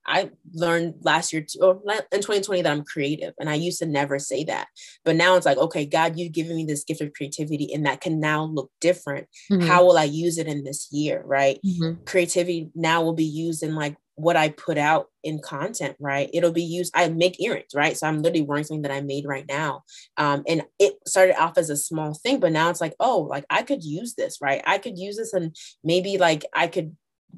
I 0.08 0.30
learned 0.54 0.94
last 1.02 1.32
year 1.32 1.46
or 1.60 1.82
in 2.12 2.20
2020 2.20 2.62
that 2.62 2.72
I'm 2.72 2.84
creative. 2.84 3.34
And 3.38 3.48
I 3.48 3.54
used 3.54 3.78
to 3.80 3.86
never 3.86 4.18
say 4.18 4.42
that. 4.44 4.68
But 5.04 5.16
now 5.16 5.36
it's 5.36 5.46
like, 5.46 5.58
okay, 5.58 5.84
God, 5.84 6.18
you've 6.18 6.32
given 6.32 6.56
me 6.56 6.64
this 6.64 6.82
gift 6.82 7.02
of 7.02 7.12
creativity 7.12 7.72
and 7.72 7.84
that 7.84 8.00
can 8.00 8.18
now 8.18 8.44
look 8.44 8.70
different. 8.80 9.28
Mm-hmm. 9.52 9.66
How 9.66 9.84
will 9.84 9.98
I 9.98 10.04
use 10.04 10.38
it 10.38 10.46
in 10.46 10.64
this 10.64 10.88
year? 10.90 11.22
Right. 11.24 11.60
Mm-hmm. 11.64 12.04
Creativity 12.06 12.70
now 12.74 13.02
will 13.02 13.12
be 13.12 13.24
used 13.24 13.62
in 13.62 13.74
like 13.74 13.96
what 14.18 14.36
I 14.36 14.48
put 14.48 14.78
out 14.78 15.06
in 15.22 15.40
content, 15.40 15.96
right? 16.00 16.28
It'll 16.32 16.52
be 16.52 16.62
used. 16.62 16.92
I 16.94 17.08
make 17.08 17.40
earrings, 17.40 17.70
right? 17.74 17.96
So 17.96 18.06
I'm 18.06 18.20
literally 18.20 18.42
wearing 18.42 18.64
something 18.64 18.82
that 18.82 18.90
I 18.90 19.00
made 19.00 19.26
right 19.26 19.46
now. 19.48 19.84
Um, 20.16 20.42
and 20.48 20.64
it 20.78 20.96
started 21.06 21.40
off 21.40 21.56
as 21.56 21.70
a 21.70 21.76
small 21.76 22.14
thing, 22.14 22.40
but 22.40 22.52
now 22.52 22.68
it's 22.68 22.80
like, 22.80 22.94
oh, 22.98 23.20
like 23.20 23.44
I 23.48 23.62
could 23.62 23.84
use 23.84 24.14
this, 24.14 24.38
right? 24.42 24.60
I 24.66 24.78
could 24.78 24.98
use 24.98 25.16
this 25.16 25.32
and 25.32 25.54
maybe 25.84 26.18
like 26.18 26.44
I 26.52 26.66
could 26.66 26.96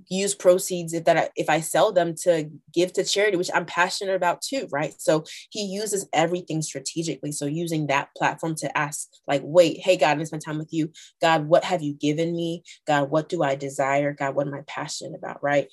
use 0.08 0.34
proceeds 0.34 0.94
if 0.94 1.04
that 1.04 1.16
I, 1.16 1.28
if 1.36 1.50
I 1.50 1.60
sell 1.60 1.92
them 1.92 2.14
to 2.22 2.48
give 2.72 2.92
to 2.94 3.04
charity, 3.04 3.36
which 3.36 3.50
I'm 3.52 3.66
passionate 3.66 4.14
about 4.14 4.40
too, 4.40 4.66
right? 4.72 4.94
So 4.98 5.24
he 5.50 5.64
uses 5.64 6.08
everything 6.12 6.62
strategically. 6.62 7.32
So 7.32 7.46
using 7.46 7.88
that 7.88 8.08
platform 8.16 8.54
to 8.56 8.78
ask, 8.78 9.08
like, 9.26 9.42
wait, 9.44 9.80
hey 9.80 9.96
God, 9.96 10.18
I'm 10.18 10.24
spend 10.24 10.44
time 10.44 10.58
with 10.58 10.72
you. 10.72 10.92
God, 11.20 11.46
what 11.46 11.64
have 11.64 11.82
you 11.82 11.92
given 11.92 12.34
me? 12.34 12.62
God, 12.86 13.10
what 13.10 13.28
do 13.28 13.42
I 13.42 13.56
desire? 13.56 14.12
God, 14.12 14.34
what 14.34 14.46
am 14.46 14.54
I 14.54 14.62
passionate 14.66 15.18
about? 15.18 15.42
Right 15.42 15.68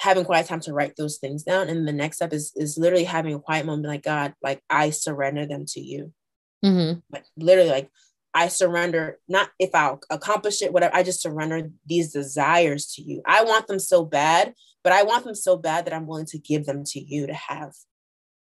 having 0.00 0.24
quiet 0.24 0.46
time 0.46 0.60
to 0.60 0.72
write 0.72 0.96
those 0.96 1.18
things 1.18 1.42
down. 1.42 1.68
And 1.68 1.86
the 1.86 1.92
next 1.92 2.16
step 2.16 2.32
is 2.32 2.52
is 2.56 2.78
literally 2.78 3.04
having 3.04 3.34
a 3.34 3.40
quiet 3.40 3.66
moment 3.66 3.86
like 3.86 4.02
God, 4.02 4.34
like 4.42 4.60
I 4.68 4.90
surrender 4.90 5.46
them 5.46 5.64
to 5.68 5.80
you. 5.80 6.12
Mm-hmm. 6.64 7.00
Like 7.10 7.24
literally 7.36 7.70
like 7.70 7.90
I 8.34 8.48
surrender, 8.48 9.18
not 9.28 9.50
if 9.58 9.70
I'll 9.74 10.00
accomplish 10.10 10.62
it, 10.62 10.72
whatever. 10.72 10.94
I 10.94 11.02
just 11.02 11.20
surrender 11.20 11.70
these 11.86 12.12
desires 12.12 12.92
to 12.94 13.02
you. 13.02 13.22
I 13.26 13.44
want 13.44 13.66
them 13.66 13.78
so 13.78 14.04
bad, 14.04 14.54
but 14.82 14.92
I 14.92 15.02
want 15.02 15.24
them 15.24 15.34
so 15.34 15.56
bad 15.56 15.84
that 15.84 15.92
I'm 15.92 16.06
willing 16.06 16.26
to 16.26 16.38
give 16.38 16.64
them 16.64 16.84
to 16.84 17.00
you 17.00 17.26
to 17.26 17.34
have, 17.34 17.72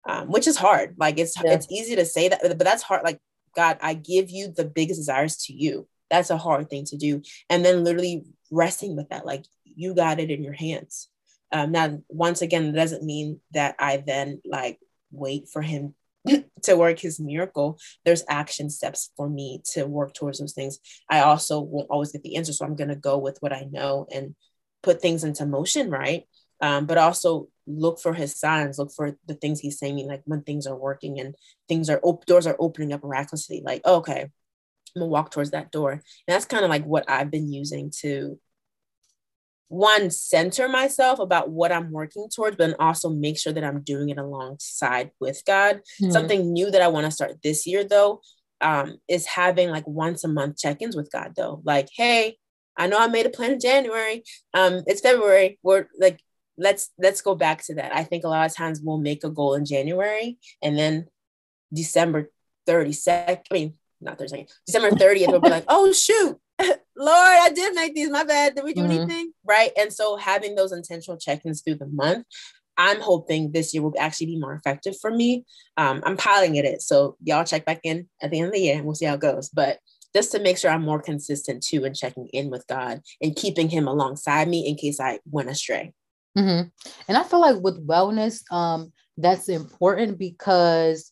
um, 0.07 0.27
which 0.27 0.47
is 0.47 0.57
hard. 0.57 0.95
Like 0.97 1.17
it's 1.17 1.35
yeah. 1.43 1.53
it's 1.53 1.67
easy 1.71 1.95
to 1.95 2.05
say 2.05 2.29
that, 2.29 2.41
but 2.41 2.59
that's 2.59 2.83
hard. 2.83 3.03
Like 3.03 3.19
God, 3.55 3.77
I 3.81 3.95
give 3.95 4.29
you 4.29 4.53
the 4.55 4.65
biggest 4.65 4.99
desires 4.99 5.37
to 5.45 5.53
you. 5.53 5.87
That's 6.11 6.29
a 6.29 6.37
hard 6.37 6.69
thing 6.69 6.85
to 6.85 6.97
do, 6.97 7.21
and 7.49 7.65
then 7.65 7.83
literally 7.83 8.25
resting 8.51 8.95
with 8.95 9.09
that, 9.09 9.25
like 9.25 9.45
you 9.63 9.95
got 9.95 10.19
it 10.19 10.31
in 10.31 10.43
your 10.43 10.53
hands. 10.53 11.08
Um, 11.51 11.71
now, 11.71 11.99
once 12.09 12.41
again, 12.41 12.65
it 12.65 12.73
doesn't 12.73 13.03
mean 13.03 13.39
that 13.51 13.75
I 13.79 13.97
then 13.97 14.41
like 14.45 14.79
wait 15.11 15.49
for 15.51 15.61
him 15.61 15.95
to 16.63 16.75
work 16.75 16.99
his 16.99 17.19
miracle. 17.19 17.79
There's 18.05 18.23
action 18.29 18.69
steps 18.69 19.11
for 19.17 19.29
me 19.29 19.61
to 19.73 19.85
work 19.85 20.13
towards 20.13 20.39
those 20.39 20.53
things. 20.53 20.79
I 21.09 21.21
also 21.21 21.59
won't 21.59 21.89
always 21.89 22.11
get 22.11 22.23
the 22.23 22.35
answer, 22.35 22.53
so 22.53 22.65
I'm 22.65 22.75
going 22.75 22.89
to 22.89 22.95
go 22.95 23.17
with 23.17 23.37
what 23.39 23.53
I 23.53 23.67
know 23.69 24.07
and 24.11 24.35
put 24.83 25.01
things 25.01 25.23
into 25.23 25.45
motion, 25.45 25.89
right? 25.89 26.23
Um, 26.61 26.85
but 26.85 26.97
also 26.97 27.47
look 27.67 27.99
for 27.99 28.13
his 28.13 28.37
signs, 28.37 28.77
look 28.77 28.91
for 28.91 29.17
the 29.27 29.33
things 29.33 29.59
he's 29.59 29.79
saying, 29.79 30.07
like 30.07 30.21
when 30.25 30.41
things 30.41 30.67
are 30.67 30.75
working 30.75 31.19
and 31.19 31.35
things 31.67 31.89
are 31.89 31.99
op- 32.03 32.25
doors 32.25 32.47
are 32.47 32.57
opening 32.59 32.93
up 32.93 33.03
miraculously. 33.03 33.61
Like, 33.63 33.81
oh, 33.85 33.97
okay, 33.97 34.23
I'm 34.23 34.99
gonna 34.99 35.07
walk 35.07 35.31
towards 35.31 35.51
that 35.51 35.71
door. 35.71 35.91
And 35.91 36.01
that's 36.27 36.45
kind 36.45 36.63
of 36.63 36.69
like 36.69 36.83
what 36.83 37.09
I've 37.09 37.31
been 37.31 37.51
using 37.51 37.91
to 38.01 38.39
one 39.69 40.09
center 40.09 40.67
myself 40.67 41.19
about 41.19 41.49
what 41.49 41.71
i'm 41.71 41.91
working 41.91 42.27
towards 42.27 42.57
but 42.57 42.75
also 42.79 43.09
make 43.09 43.37
sure 43.37 43.53
that 43.53 43.63
i'm 43.63 43.81
doing 43.81 44.09
it 44.09 44.17
alongside 44.17 45.11
with 45.19 45.41
god. 45.45 45.77
Mm-hmm. 46.01 46.11
something 46.11 46.51
new 46.51 46.69
that 46.71 46.81
i 46.81 46.87
want 46.87 47.05
to 47.05 47.11
start 47.11 47.41
this 47.43 47.65
year 47.65 47.83
though 47.83 48.21
um, 48.61 48.97
is 49.07 49.25
having 49.25 49.69
like 49.69 49.87
once 49.87 50.23
a 50.23 50.27
month 50.27 50.57
check-ins 50.57 50.95
with 50.95 51.11
god 51.11 51.33
though. 51.35 51.61
Like 51.63 51.87
hey 51.93 52.37
i 52.77 52.87
know 52.87 52.99
i 52.99 53.07
made 53.07 53.25
a 53.25 53.29
plan 53.29 53.53
in 53.53 53.59
january. 53.59 54.23
Um, 54.53 54.83
it's 54.85 55.01
february. 55.01 55.59
We're 55.63 55.87
like 55.99 56.19
let's 56.57 56.89
let's 56.97 57.21
go 57.21 57.35
back 57.35 57.63
to 57.65 57.75
that. 57.75 57.95
I 57.95 58.03
think 58.03 58.23
a 58.23 58.27
lot 58.27 58.45
of 58.45 58.55
times 58.55 58.81
we'll 58.83 58.97
make 58.97 59.23
a 59.23 59.29
goal 59.29 59.55
in 59.55 59.65
january 59.65 60.37
and 60.61 60.77
then 60.77 61.07
december 61.73 62.31
32nd 62.67 63.39
i 63.51 63.53
mean 63.53 63.73
not 64.01 64.17
32nd 64.17 64.49
december 64.65 64.89
30th 64.89 65.27
we'll 65.27 65.39
be 65.39 65.49
like 65.49 65.65
oh 65.67 65.91
shoot 65.93 66.37
Lord, 66.59 66.77
I 66.97 67.51
did 67.53 67.75
make 67.75 67.95
these. 67.95 68.09
My 68.09 68.23
bad. 68.23 68.55
Did 68.55 68.63
we 68.63 68.73
do 68.73 68.81
mm-hmm. 68.81 68.91
anything? 68.91 69.33
Right. 69.45 69.71
And 69.77 69.93
so 69.93 70.17
having 70.17 70.55
those 70.55 70.71
intentional 70.71 71.17
check-ins 71.17 71.61
through 71.61 71.75
the 71.75 71.87
month, 71.87 72.25
I'm 72.77 73.01
hoping 73.01 73.51
this 73.51 73.73
year 73.73 73.83
will 73.83 73.93
actually 73.99 74.27
be 74.27 74.39
more 74.39 74.53
effective 74.53 74.97
for 74.99 75.11
me. 75.11 75.45
Um, 75.77 76.01
I'm 76.05 76.17
piling 76.17 76.55
it 76.55 76.65
in. 76.65 76.79
So 76.79 77.17
y'all 77.23 77.43
check 77.43 77.65
back 77.65 77.81
in 77.83 78.07
at 78.21 78.31
the 78.31 78.39
end 78.39 78.47
of 78.47 78.53
the 78.53 78.59
year 78.59 78.77
and 78.77 78.85
we'll 78.85 78.95
see 78.95 79.05
how 79.05 79.15
it 79.15 79.19
goes. 79.21 79.49
But 79.49 79.79
just 80.15 80.31
to 80.31 80.39
make 80.39 80.57
sure 80.57 80.71
I'm 80.71 80.83
more 80.83 81.01
consistent 81.01 81.63
too 81.63 81.85
in 81.85 81.93
checking 81.93 82.27
in 82.27 82.49
with 82.49 82.65
God 82.67 83.01
and 83.21 83.35
keeping 83.35 83.69
him 83.69 83.87
alongside 83.87 84.47
me 84.47 84.67
in 84.67 84.75
case 84.75 84.99
I 84.99 85.19
went 85.29 85.49
astray. 85.49 85.93
Mm-hmm. 86.37 86.69
And 87.07 87.17
I 87.17 87.23
feel 87.23 87.41
like 87.41 87.57
with 87.61 87.85
wellness, 87.85 88.41
um, 88.51 88.93
that's 89.17 89.49
important 89.49 90.17
because, 90.17 91.11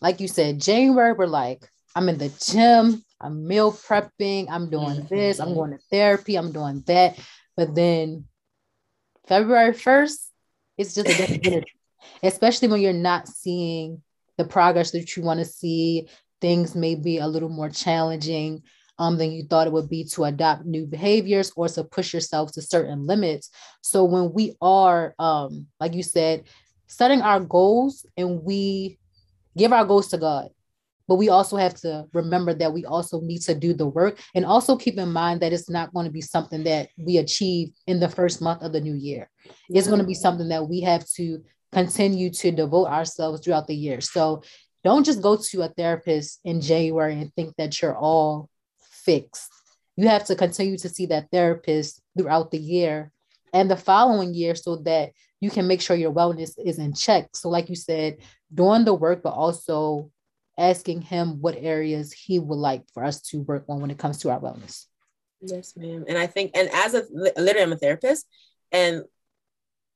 like 0.00 0.20
you 0.20 0.28
said, 0.28 0.60
January, 0.60 1.12
we're 1.12 1.26
like, 1.26 1.68
I'm 1.94 2.08
in 2.08 2.16
the 2.16 2.30
gym, 2.40 3.04
I'm 3.22 3.46
meal 3.46 3.72
prepping, 3.72 4.46
I'm 4.50 4.70
doing 4.70 5.00
mm-hmm. 5.00 5.14
this, 5.14 5.38
I'm 5.38 5.54
going 5.54 5.70
to 5.72 5.78
therapy, 5.90 6.36
I'm 6.36 6.52
doing 6.52 6.82
that. 6.86 7.18
But 7.56 7.74
then 7.74 8.24
February 9.26 9.72
1st, 9.72 10.26
it's 10.78 10.94
just 10.94 11.08
a 11.08 11.16
different 11.16 11.46
energy, 11.46 11.72
especially 12.22 12.68
when 12.68 12.80
you're 12.80 12.92
not 12.92 13.28
seeing 13.28 14.02
the 14.38 14.44
progress 14.44 14.90
that 14.92 15.16
you 15.16 15.22
want 15.22 15.40
to 15.40 15.44
see, 15.44 16.08
things 16.40 16.74
may 16.74 16.94
be 16.94 17.18
a 17.18 17.26
little 17.26 17.48
more 17.48 17.70
challenging 17.70 18.62
um, 18.98 19.16
than 19.18 19.32
you 19.32 19.44
thought 19.44 19.66
it 19.66 19.72
would 19.72 19.88
be 19.88 20.04
to 20.04 20.24
adopt 20.24 20.64
new 20.64 20.86
behaviors 20.86 21.52
or 21.56 21.68
to 21.68 21.84
push 21.84 22.12
yourself 22.12 22.52
to 22.52 22.62
certain 22.62 23.06
limits. 23.06 23.50
So 23.80 24.04
when 24.04 24.32
we 24.32 24.56
are, 24.60 25.14
um, 25.18 25.66
like 25.80 25.94
you 25.94 26.02
said, 26.02 26.44
setting 26.86 27.22
our 27.22 27.40
goals 27.40 28.06
and 28.16 28.42
we 28.42 28.98
give 29.56 29.72
our 29.72 29.84
goals 29.84 30.08
to 30.08 30.18
God, 30.18 30.48
but 31.08 31.16
we 31.16 31.28
also 31.28 31.56
have 31.56 31.74
to 31.74 32.06
remember 32.12 32.54
that 32.54 32.72
we 32.72 32.84
also 32.84 33.20
need 33.20 33.40
to 33.42 33.54
do 33.54 33.74
the 33.74 33.86
work 33.86 34.20
and 34.34 34.44
also 34.44 34.76
keep 34.76 34.98
in 34.98 35.12
mind 35.12 35.40
that 35.40 35.52
it's 35.52 35.70
not 35.70 35.92
going 35.92 36.06
to 36.06 36.12
be 36.12 36.20
something 36.20 36.64
that 36.64 36.88
we 36.96 37.18
achieve 37.18 37.70
in 37.86 38.00
the 38.00 38.08
first 38.08 38.40
month 38.40 38.62
of 38.62 38.72
the 38.72 38.80
new 38.80 38.94
year. 38.94 39.28
It's 39.68 39.88
going 39.88 40.00
to 40.00 40.06
be 40.06 40.14
something 40.14 40.48
that 40.48 40.68
we 40.68 40.80
have 40.82 41.06
to 41.14 41.42
continue 41.72 42.30
to 42.30 42.52
devote 42.52 42.86
ourselves 42.86 43.40
throughout 43.40 43.66
the 43.66 43.74
year. 43.74 44.00
So 44.00 44.42
don't 44.84 45.04
just 45.04 45.22
go 45.22 45.36
to 45.36 45.62
a 45.62 45.68
therapist 45.68 46.40
in 46.44 46.60
January 46.60 47.14
and 47.14 47.32
think 47.34 47.54
that 47.56 47.80
you're 47.80 47.96
all 47.96 48.48
fixed. 48.78 49.48
You 49.96 50.08
have 50.08 50.24
to 50.26 50.36
continue 50.36 50.78
to 50.78 50.88
see 50.88 51.06
that 51.06 51.28
therapist 51.30 52.00
throughout 52.16 52.50
the 52.50 52.58
year 52.58 53.10
and 53.52 53.70
the 53.70 53.76
following 53.76 54.34
year 54.34 54.54
so 54.54 54.76
that 54.76 55.12
you 55.40 55.50
can 55.50 55.66
make 55.66 55.80
sure 55.80 55.96
your 55.96 56.12
wellness 56.12 56.52
is 56.64 56.78
in 56.78 56.94
check. 56.94 57.30
So, 57.34 57.48
like 57.48 57.68
you 57.68 57.74
said, 57.74 58.18
doing 58.54 58.84
the 58.84 58.94
work, 58.94 59.22
but 59.22 59.34
also 59.34 60.10
asking 60.58 61.02
him 61.02 61.40
what 61.40 61.56
areas 61.56 62.12
he 62.12 62.38
would 62.38 62.58
like 62.58 62.84
for 62.92 63.04
us 63.04 63.20
to 63.22 63.40
work 63.40 63.64
on 63.68 63.80
when 63.80 63.90
it 63.90 63.98
comes 63.98 64.18
to 64.18 64.30
our 64.30 64.40
wellness. 64.40 64.86
Yes, 65.40 65.74
ma'am. 65.76 66.04
And 66.08 66.18
I 66.18 66.26
think, 66.26 66.52
and 66.54 66.68
as 66.72 66.94
a 66.94 67.04
literally, 67.10 67.62
I'm 67.62 67.72
a 67.72 67.76
therapist, 67.76 68.26
and 68.70 69.02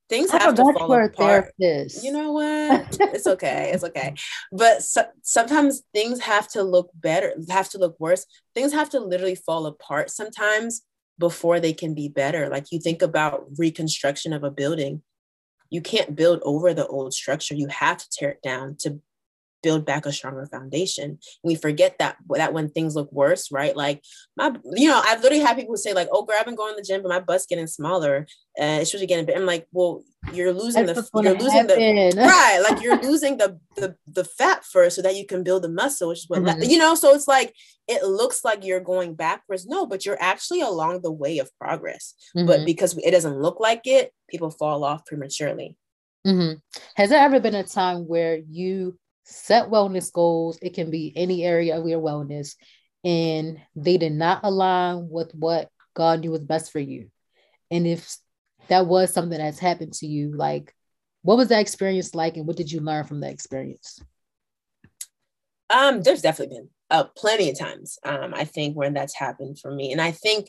things 0.09 0.31
have 0.31 0.55
to 0.55 0.63
fall 0.63 0.93
apart. 0.93 1.17
Therapist. 1.17 2.05
You 2.05 2.13
know 2.13 2.33
what? 2.33 2.97
it's 3.01 3.27
okay. 3.27 3.71
It's 3.73 3.85
okay. 3.85 4.15
But 4.53 4.83
so, 4.83 5.05
sometimes 5.23 5.83
things 5.95 6.21
have 6.21 6.49
to 6.49 6.63
look 6.63 6.91
better, 6.95 7.35
have 7.49 7.69
to 7.71 7.79
look 7.79 7.97
worse. 8.01 8.27
Things 8.55 8.73
have 8.73 8.91
to 8.91 9.01
literally 9.01 9.37
fall 9.37 9.67
apart 9.67 10.11
sometimes 10.11 10.83
before 11.19 11.61
they 11.61 11.73
can 11.73 11.95
be 11.95 12.09
better. 12.09 12.49
Like 12.49 12.67
you 12.73 12.81
think 12.81 13.03
about 13.03 13.47
reconstruction 13.57 14.33
of 14.33 14.45
a 14.45 14.51
building. 14.51 15.03
You 15.71 15.81
can't 15.81 16.15
build 16.15 16.41
over 16.45 16.75
the 16.75 16.87
old 16.87 17.13
structure. 17.13 17.55
You 17.55 17.69
have 17.69 17.99
to 17.99 18.09
tear 18.11 18.31
it 18.31 18.43
down 18.43 18.77
to 18.81 19.01
build 19.67 19.85
back 19.85 20.07
a 20.07 20.13
stronger 20.13 20.47
foundation. 20.47 21.19
We 21.43 21.57
forget 21.57 21.99
that 21.99 22.19
that 22.37 22.53
when 22.53 22.69
things 22.71 22.95
look 22.95 23.11
worse, 23.11 23.51
right? 23.51 23.75
Like 23.77 24.05
my, 24.37 24.55
you 24.75 24.89
know, 24.89 25.03
I've 25.05 25.21
literally 25.25 25.43
had 25.43 25.57
people 25.57 25.77
say 25.77 25.93
like, 25.93 26.09
"Oh, 26.13 26.23
girl, 26.23 26.37
I've 26.39 26.47
been 26.47 26.55
going 26.55 26.73
to 26.73 26.81
the 26.81 26.87
gym, 26.87 27.03
but 27.03 27.09
my 27.09 27.19
butt's 27.19 27.47
getting 27.47 27.67
smaller, 27.67 28.29
and 28.57 28.81
it's 28.81 28.95
really 28.95 29.09
getting." 29.09 29.27
Big. 29.27 29.37
I'm 29.37 29.45
like, 29.45 29.67
well, 29.73 30.05
you're 30.33 30.53
losing 30.53 30.87
That's 30.87 31.11
the, 31.11 31.23
you're 31.23 31.35
losing 31.35 31.67
the 31.67 31.75
right, 32.17 32.65
like 32.69 32.81
you're 32.81 33.03
losing 33.03 33.39
the 33.39 33.59
the 33.75 33.97
the 34.07 34.23
fat 34.23 34.65
first, 34.65 34.95
so 34.95 35.03
that 35.03 35.17
you 35.17 35.27
can 35.27 35.43
build 35.43 35.65
the 35.65 35.69
muscle, 35.69 36.11
which 36.11 36.21
is 36.21 36.29
what 36.29 36.43
mm-hmm. 36.43 36.63
you 36.63 36.79
know. 36.79 36.95
So 36.95 37.13
it's 37.13 37.27
like 37.27 37.53
it 37.89 38.05
looks 38.05 38.45
like 38.45 38.65
you're 38.65 38.87
going 38.93 39.17
backwards. 39.17 39.67
No, 39.67 39.85
but 39.85 40.07
you're 40.07 40.23
actually 40.23 40.61
along 40.61 41.03
the 41.03 41.13
way 41.13 41.39
of 41.39 41.51
progress. 41.59 42.15
Mm-hmm. 42.37 42.47
But 42.47 42.65
because 42.65 42.97
it 42.99 43.11
doesn't 43.11 43.43
look 43.43 43.59
like 43.59 43.83
it, 43.85 44.13
people 44.31 44.51
fall 44.53 44.85
off 44.85 45.05
prematurely. 45.07 45.77
Mm-hmm. 46.25 46.55
Has 46.95 47.11
there 47.11 47.25
ever 47.25 47.41
been 47.41 47.57
a 47.57 47.65
time 47.65 48.07
where 48.07 48.37
you 48.37 48.97
set 49.27 49.69
wellness 49.69 50.13
goals. 50.13 50.59
It 50.63 50.75
can 50.75 50.91
be 50.91 51.13
any 51.17 51.45
area 51.45 51.79
of 51.79 51.87
your 51.87 52.01
wellness, 52.01 52.55
and 53.05 53.61
they 53.75 53.99
did 53.99 54.13
not 54.13 54.41
align 54.45 55.09
with 55.11 55.33
what 55.35 55.71
God 55.95 56.21
knew 56.21 56.31
was 56.31 56.45
best 56.45 56.73
for 56.73 56.79
you. 56.79 57.11
And 57.71 57.87
if 57.87 58.17
that 58.69 58.87
was 58.87 59.13
something 59.13 59.39
that's 59.39 59.59
happened 59.59 59.93
to 59.95 60.07
you, 60.07 60.35
like 60.35 60.75
what 61.23 61.37
was 61.37 61.49
that 61.49 61.61
experience 61.61 62.15
like, 62.15 62.37
and 62.37 62.47
what 62.47 62.57
did 62.57 62.71
you 62.71 62.81
learn 62.81 63.05
from 63.05 63.21
that 63.21 63.33
experience? 63.33 64.01
Um, 65.69 66.03
there's 66.03 66.23
definitely 66.23 66.57
been 66.57 66.69
uh, 66.89 67.05
plenty 67.17 67.51
of 67.51 67.59
times. 67.59 67.99
Um, 68.05 68.33
I 68.33 68.45
think 68.45 68.77
when 68.77 68.95
that's 68.95 69.17
happened 69.17 69.59
for 69.59 69.75
me, 69.75 69.91
and 69.91 70.01
I 70.01 70.13
think 70.13 70.49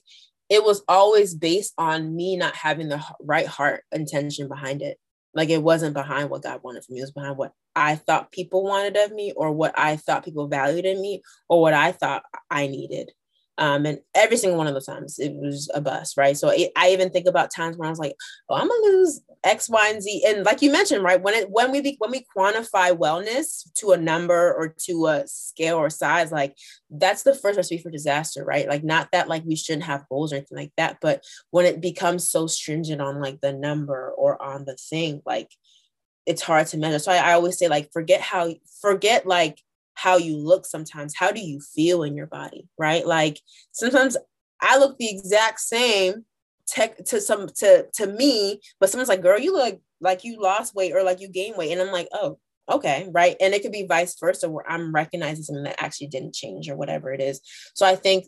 it 0.49 0.63
was 0.63 0.83
always 0.87 1.33
based 1.33 1.73
on 1.79 2.15
me 2.15 2.37
not 2.37 2.55
having 2.55 2.89
the 2.89 3.03
right 3.19 3.47
heart 3.47 3.83
intention 3.91 4.47
behind 4.47 4.83
it. 4.83 4.99
Like 5.37 5.51
it 5.51 5.63
wasn't 5.63 5.93
behind 5.93 6.31
what 6.31 6.43
God 6.43 6.61
wanted 6.63 6.83
from 6.83 6.95
me; 6.95 7.01
it 7.01 7.03
was 7.03 7.11
behind 7.11 7.37
what 7.37 7.53
I 7.75 7.95
thought 7.95 8.31
people 8.31 8.63
wanted 8.63 8.97
of 8.97 9.13
me 9.13 9.33
or 9.37 9.51
what 9.51 9.77
I 9.77 9.97
thought 9.97 10.25
people 10.25 10.47
valued 10.47 10.85
in 10.85 10.99
me 11.01 11.21
or 11.47 11.61
what 11.61 11.75
I 11.75 11.91
thought 11.93 12.23
I 12.49 12.67
needed. 12.67 13.11
Um, 13.57 13.85
and 13.85 13.99
every 14.13 14.37
single 14.37 14.57
one 14.57 14.67
of 14.67 14.73
those 14.73 14.85
times 14.85 15.17
it 15.17 15.33
was 15.33 15.69
a 15.73 15.81
bust, 15.81 16.15
right? 16.15 16.37
So 16.37 16.49
it, 16.49 16.71
I 16.75 16.91
even 16.91 17.09
think 17.09 17.27
about 17.27 17.53
times 17.53 17.77
when 17.77 17.87
I 17.87 17.89
was 17.89 17.99
like, 17.99 18.15
"Oh, 18.49 18.55
I'm 18.55 18.67
gonna 18.67 18.81
lose 18.83 19.21
X, 19.43 19.69
Y, 19.69 19.89
and 19.89 20.01
Z." 20.01 20.23
And 20.27 20.45
like 20.45 20.61
you 20.61 20.71
mentioned, 20.71 21.03
right? 21.03 21.21
When 21.21 21.33
it 21.33 21.49
when 21.49 21.71
we 21.71 21.81
be, 21.81 21.95
when 21.99 22.11
we 22.11 22.25
quantify 22.35 22.95
wellness 22.95 23.71
to 23.75 23.91
a 23.91 23.97
number 23.97 24.53
or 24.53 24.75
to 24.85 25.07
a 25.07 25.27
scale 25.27 25.77
or 25.77 25.89
size, 25.89 26.31
like 26.31 26.55
that's 26.89 27.23
the 27.23 27.33
first 27.33 27.57
recipe 27.57 27.81
for 27.81 27.89
disaster, 27.89 28.45
right? 28.45 28.67
Like 28.67 28.83
not 28.83 29.09
that 29.11 29.27
like 29.27 29.43
we 29.43 29.55
shouldn't 29.55 29.85
have 29.85 30.07
goals 30.09 30.31
or 30.31 30.37
anything 30.37 30.57
like 30.57 30.73
that, 30.77 30.97
but 31.01 31.23
when 31.49 31.65
it 31.65 31.81
becomes 31.81 32.29
so 32.29 32.47
stringent 32.47 33.01
on 33.01 33.19
like 33.19 33.41
the 33.41 33.53
number 33.53 34.11
or 34.11 34.41
on 34.41 34.65
the 34.65 34.75
thing, 34.75 35.21
like 35.25 35.49
it's 36.27 36.41
hard 36.41 36.67
to 36.67 36.77
measure. 36.77 36.99
So 36.99 37.11
I, 37.11 37.17
I 37.17 37.33
always 37.33 37.57
say 37.57 37.69
like 37.69 37.91
forget 37.91 38.21
how 38.21 38.53
forget 38.81 39.25
like 39.25 39.59
how 39.97 40.17
you 40.17 40.37
look 40.37 40.63
sometimes. 40.65 41.15
How 41.15 41.31
do 41.31 41.41
you 41.41 41.59
feel 41.59 42.03
in 42.03 42.15
your 42.15 42.27
body? 42.27 42.67
Right. 42.77 43.05
Like 43.05 43.39
sometimes 43.71 44.15
I 44.61 44.77
look 44.77 44.97
the 44.97 45.09
exact 45.09 45.59
same 45.59 46.23
tech 46.67 47.03
to 47.05 47.19
some 47.19 47.47
to 47.57 47.87
to 47.95 48.05
me, 48.05 48.61
but 48.79 48.89
someone's 48.89 49.09
like, 49.09 49.23
girl, 49.23 49.39
you 49.39 49.53
look 49.53 49.81
like 49.99 50.23
you 50.23 50.39
lost 50.39 50.75
weight 50.75 50.93
or 50.93 51.01
like 51.01 51.19
you 51.19 51.27
gained 51.27 51.57
weight. 51.57 51.71
And 51.71 51.81
I'm 51.81 51.91
like, 51.91 52.09
oh, 52.13 52.37
okay, 52.69 53.09
right. 53.11 53.35
And 53.41 53.55
it 53.55 53.63
could 53.63 53.71
be 53.71 53.87
vice 53.87 54.15
versa 54.19 54.47
where 54.47 54.69
I'm 54.69 54.93
recognizing 54.93 55.43
something 55.43 55.63
that 55.63 55.81
actually 55.81 56.07
didn't 56.07 56.35
change 56.35 56.69
or 56.69 56.75
whatever 56.75 57.11
it 57.11 57.19
is. 57.19 57.41
So 57.73 57.83
I 57.83 57.95
think 57.95 58.25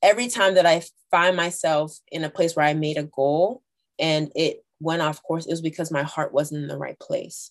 every 0.00 0.28
time 0.28 0.54
that 0.54 0.66
I 0.66 0.82
find 1.10 1.36
myself 1.36 1.98
in 2.12 2.22
a 2.22 2.30
place 2.30 2.54
where 2.54 2.66
I 2.66 2.74
made 2.74 2.98
a 2.98 3.04
goal 3.04 3.62
and 3.98 4.30
it 4.36 4.64
went 4.78 5.02
off 5.02 5.24
course, 5.24 5.46
it 5.46 5.50
was 5.50 5.60
because 5.60 5.90
my 5.90 6.04
heart 6.04 6.32
wasn't 6.32 6.62
in 6.62 6.68
the 6.68 6.78
right 6.78 6.98
place. 7.00 7.50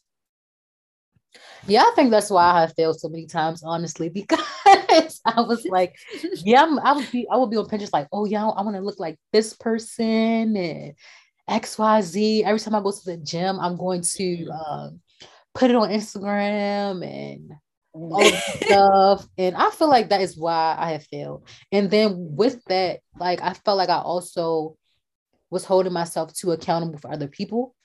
Yeah, 1.67 1.81
I 1.81 1.91
think 1.95 2.11
that's 2.11 2.29
why 2.29 2.43
I 2.43 2.61
have 2.61 2.73
failed 2.75 2.99
so 2.99 3.09
many 3.09 3.25
times, 3.25 3.63
honestly, 3.63 4.09
because 4.13 4.39
I 5.25 5.41
was 5.41 5.65
like, 5.65 5.95
yeah, 6.43 6.63
I'm, 6.63 6.79
I 6.79 6.93
would 6.93 7.11
be, 7.11 7.27
I 7.31 7.37
would 7.37 7.49
be 7.49 7.57
on 7.57 7.67
Pinterest 7.67 7.93
like, 7.93 8.07
oh 8.11 8.25
yeah, 8.25 8.47
I 8.47 8.61
want 8.61 8.75
to 8.75 8.81
look 8.81 8.99
like 8.99 9.17
this 9.31 9.53
person 9.53 10.55
and 10.55 10.93
X, 11.47 11.77
Y, 11.77 12.01
Z. 12.01 12.43
Every 12.43 12.59
time 12.59 12.75
I 12.75 12.81
go 12.81 12.91
to 12.91 13.05
the 13.05 13.17
gym, 13.17 13.59
I'm 13.59 13.77
going 13.77 14.01
to 14.01 14.47
um, 14.49 15.01
put 15.53 15.71
it 15.71 15.75
on 15.75 15.89
Instagram 15.89 17.05
and 17.05 17.51
all 17.93 18.23
stuff. 18.23 19.27
And 19.37 19.55
I 19.55 19.69
feel 19.69 19.89
like 19.89 20.09
that 20.09 20.21
is 20.21 20.37
why 20.37 20.75
I 20.77 20.91
have 20.91 21.05
failed. 21.05 21.47
And 21.71 21.89
then 21.89 22.35
with 22.35 22.63
that, 22.65 22.99
like 23.17 23.41
I 23.41 23.53
felt 23.53 23.77
like 23.77 23.89
I 23.89 23.99
also 23.99 24.77
was 25.49 25.65
holding 25.65 25.93
myself 25.93 26.33
too 26.33 26.51
accountable 26.51 26.97
for 26.97 27.11
other 27.11 27.27
people 27.27 27.75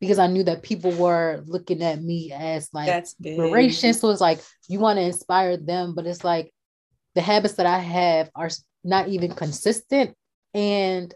because 0.00 0.18
I 0.18 0.26
knew 0.26 0.42
that 0.44 0.62
people 0.62 0.92
were 0.92 1.42
looking 1.46 1.82
at 1.82 2.02
me 2.02 2.32
as 2.32 2.70
like 2.72 2.86
That's 2.86 3.14
inspiration. 3.22 3.92
So 3.92 4.10
it's 4.10 4.20
like 4.20 4.40
you 4.68 4.78
want 4.78 4.98
to 4.98 5.02
inspire 5.02 5.56
them, 5.58 5.94
but 5.94 6.06
it's 6.06 6.24
like 6.24 6.52
the 7.14 7.20
habits 7.20 7.54
that 7.54 7.66
I 7.66 7.78
have 7.78 8.30
are 8.34 8.48
not 8.82 9.08
even 9.08 9.34
consistent. 9.34 10.16
And 10.54 11.14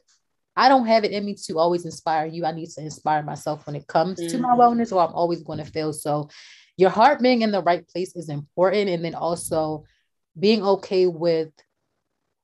I 0.55 0.69
don't 0.69 0.87
have 0.87 1.05
it 1.05 1.13
in 1.13 1.25
me 1.25 1.35
to 1.47 1.59
always 1.59 1.85
inspire 1.85 2.27
you. 2.27 2.45
I 2.45 2.53
need 2.53 2.69
to 2.71 2.83
inspire 2.83 3.23
myself 3.23 3.67
when 3.67 3.75
it 3.75 3.87
comes 3.87 4.21
mm-hmm. 4.21 4.29
to 4.29 4.39
my 4.39 4.51
mm-hmm. 4.51 4.61
wellness, 4.61 4.93
or 4.93 5.01
I'm 5.01 5.15
always 5.15 5.43
going 5.43 5.59
to 5.59 5.65
fail. 5.65 5.93
So 5.93 6.29
your 6.77 6.91
heart 6.91 7.21
being 7.21 7.43
in 7.43 7.53
the 7.53 7.63
right 7.63 7.87
place 7.89 8.15
is 8.15 8.29
important. 8.29 8.91
And 8.91 9.05
then 9.05 9.15
also 9.15 9.85
being 10.39 10.63
okay 10.63 11.07
with 11.07 11.51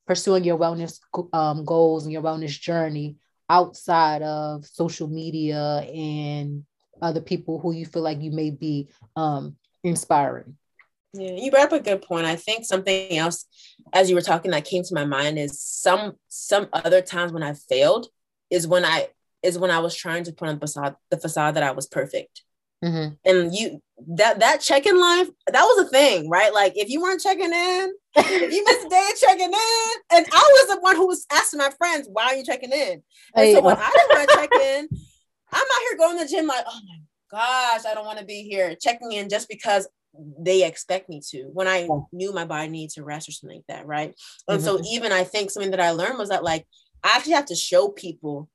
pursuing 0.07 0.43
your 0.43 0.59
wellness 0.59 0.99
um, 1.33 1.65
goals 1.65 2.05
and 2.05 2.13
your 2.13 2.23
wellness 2.23 2.59
journey 2.59 3.17
outside 3.51 4.23
of 4.23 4.65
social 4.65 5.09
media 5.09 5.81
and 5.93 6.65
other 7.03 7.21
people 7.21 7.59
who 7.59 7.73
you 7.73 7.85
feel 7.85 8.03
like 8.03 8.23
you 8.23 8.31
may 8.31 8.51
be 8.51 8.89
um, 9.17 9.57
inspiring. 9.83 10.57
Yeah, 11.13 11.33
you 11.33 11.51
brought 11.51 11.65
up 11.65 11.73
a 11.73 11.81
good 11.81 12.03
point. 12.03 12.25
I 12.25 12.37
think 12.37 12.65
something 12.65 13.17
else, 13.17 13.45
as 13.93 14.09
you 14.09 14.15
were 14.15 14.23
talking, 14.23 14.53
that 14.53 14.65
came 14.65 14.85
to 14.85 14.95
my 14.95 15.05
mind 15.05 15.39
is 15.39 15.61
some 15.61 16.15
some 16.29 16.69
other 16.73 17.03
times 17.03 17.33
when 17.33 17.43
I 17.43 17.55
failed 17.55 18.07
is 18.49 18.69
when 18.69 18.85
I 18.85 19.09
is 19.43 19.59
when 19.59 19.73
I 19.73 19.81
was 19.81 19.97
trying 19.97 20.23
to 20.25 20.33
put 20.33 20.49
on 20.49 20.55
the 20.55 20.61
facade 20.61 20.95
the 21.11 21.19
facade 21.19 21.57
that 21.57 21.65
I 21.65 21.73
was 21.73 21.89
perfect. 21.89 22.43
Mm-hmm. 22.85 23.15
And 23.25 23.55
you 23.55 23.83
that 24.17 24.39
that 24.39 24.61
check-in 24.61 25.01
line 25.01 25.27
that 25.49 25.65
was 25.65 25.87
a 25.87 25.91
thing, 25.91 26.31
right? 26.31 26.55
Like 26.55 26.75
if 26.77 26.89
you 26.89 27.03
weren't 27.03 27.21
checking 27.21 27.53
in, 27.53 27.93
you 28.17 28.65
missed 28.65 28.87
a 28.87 28.89
day 28.89 29.09
of 29.13 29.19
checking 29.21 29.53
in, 29.53 29.91
and 30.13 30.27
I 30.33 30.51
was 30.53 30.75
the 30.75 30.81
one 30.81 30.97
who 30.97 31.07
was 31.07 31.27
asking 31.31 31.59
my 31.59 31.71
friends, 31.71 32.09
"Why 32.11 32.25
are 32.25 32.35
you 32.35 32.45
checking 32.45 32.73
in?" 32.73 33.03
And 33.35 33.47
hey, 33.47 33.55
so 33.55 33.61
when 33.63 33.77
I 33.77 33.91
didn't 33.91 34.19
want 34.19 34.31
to 34.31 34.37
check 34.37 34.51
in, 34.53 34.89
I'm 35.53 35.63
out 35.63 35.83
here 35.89 35.99
going 35.99 36.19
to 36.19 36.25
the 36.25 36.31
gym 36.31 36.47
like, 36.47 36.65
"Oh 36.69 36.81
my 36.89 36.99
gosh, 37.31 37.85
I 37.87 37.95
don't 37.95 38.07
want 38.07 38.19
to 38.19 38.25
be 38.25 38.43
here 38.43 38.75
checking 38.81 39.13
in 39.13 39.29
just 39.29 39.49
because 39.49 39.89
they 40.39 40.67
expect 40.67 41.09
me 41.09 41.21
to 41.31 41.45
when 41.53 41.69
I 41.69 41.89
knew 42.13 42.33
my 42.33 42.45
body 42.45 42.69
needed 42.69 42.95
to 42.95 43.05
rest 43.05 43.29
or 43.29 43.33
something 43.33 43.59
like 43.59 43.67
that, 43.69 43.87
right? 43.87 44.15
And 44.49 44.61
mm-hmm. 44.61 44.65
so 44.65 44.83
even 44.91 45.13
I 45.13 45.25
think 45.25 45.51
something 45.51 45.71
that 45.71 45.81
I 45.81 45.93
learned 45.93 46.19
was 46.19 46.31
that 46.31 46.45
like 46.45 46.67
I 47.05 47.17
actually 47.17 47.35
have 47.35 47.47
to 47.47 47.55
show 47.55 47.89
people 47.89 48.49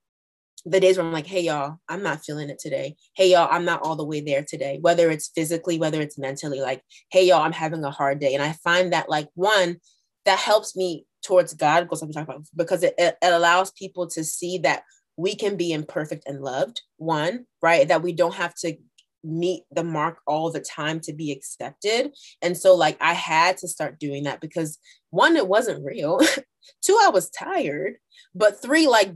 the 0.66 0.80
days 0.80 0.98
where 0.98 1.06
I'm 1.06 1.14
like, 1.14 1.28
hey, 1.28 1.42
y'all, 1.42 1.78
I'm 1.88 2.02
not 2.02 2.26
feeling 2.26 2.50
it 2.50 2.60
today. 2.60 2.96
Hey, 3.16 3.32
y'all, 3.32 3.48
I'm 3.52 3.66
not 3.66 3.82
all 3.84 3.96
the 3.96 4.06
way 4.06 4.20
there 4.22 4.44
today, 4.44 4.80
whether 4.82 5.12
it's 5.12 5.30
physically, 5.36 5.78
whether 5.78 6.02
it's 6.02 6.18
mentally, 6.18 6.60
like, 6.60 6.82
hey, 7.12 7.28
y'all, 7.28 7.44
I'm 7.44 7.52
having 7.52 7.84
a 7.84 7.92
hard 7.92 8.20
day. 8.20 8.34
And 8.34 8.42
I 8.42 8.54
find 8.54 8.92
that, 8.92 9.08
like, 9.08 9.30
one, 9.36 9.78
that 10.26 10.40
helps 10.40 10.76
me 10.76 11.06
towards 11.24 11.54
God, 11.54 11.82
because 11.82 12.02
I'm 12.02 12.12
talking 12.12 12.34
about, 12.34 12.48
because 12.56 12.82
it, 12.82 12.96
it 12.98 13.16
allows 13.22 13.72
people 13.72 14.08
to 14.08 14.24
see 14.24 14.58
that 14.60 14.84
we 15.18 15.36
can 15.36 15.56
be 15.56 15.72
imperfect 15.72 16.24
and 16.28 16.42
loved, 16.42 16.82
one, 16.98 17.46
right? 17.62 17.88
That 17.88 18.02
we 18.02 18.12
don't 18.12 18.36
have 18.36 18.56
to 18.56 18.76
meet 19.24 19.64
the 19.72 19.84
mark 19.84 20.20
all 20.26 20.52
the 20.52 20.60
time 20.60 21.00
to 21.02 21.14
be 21.14 21.32
accepted. 21.32 22.12
And 22.42 22.58
so, 22.58 22.76
like, 22.76 22.98
I 23.00 23.14
had 23.14 23.58
to 23.58 23.68
start 23.68 24.00
doing 24.00 24.24
that 24.24 24.42
because 24.42 24.80
one, 25.12 25.36
it 25.36 25.48
wasn't 25.48 25.86
real. 25.86 26.20
Two, 26.82 27.00
I 27.02 27.10
was 27.10 27.30
tired. 27.30 27.98
But 28.34 28.62
three, 28.62 28.88
like, 28.88 29.12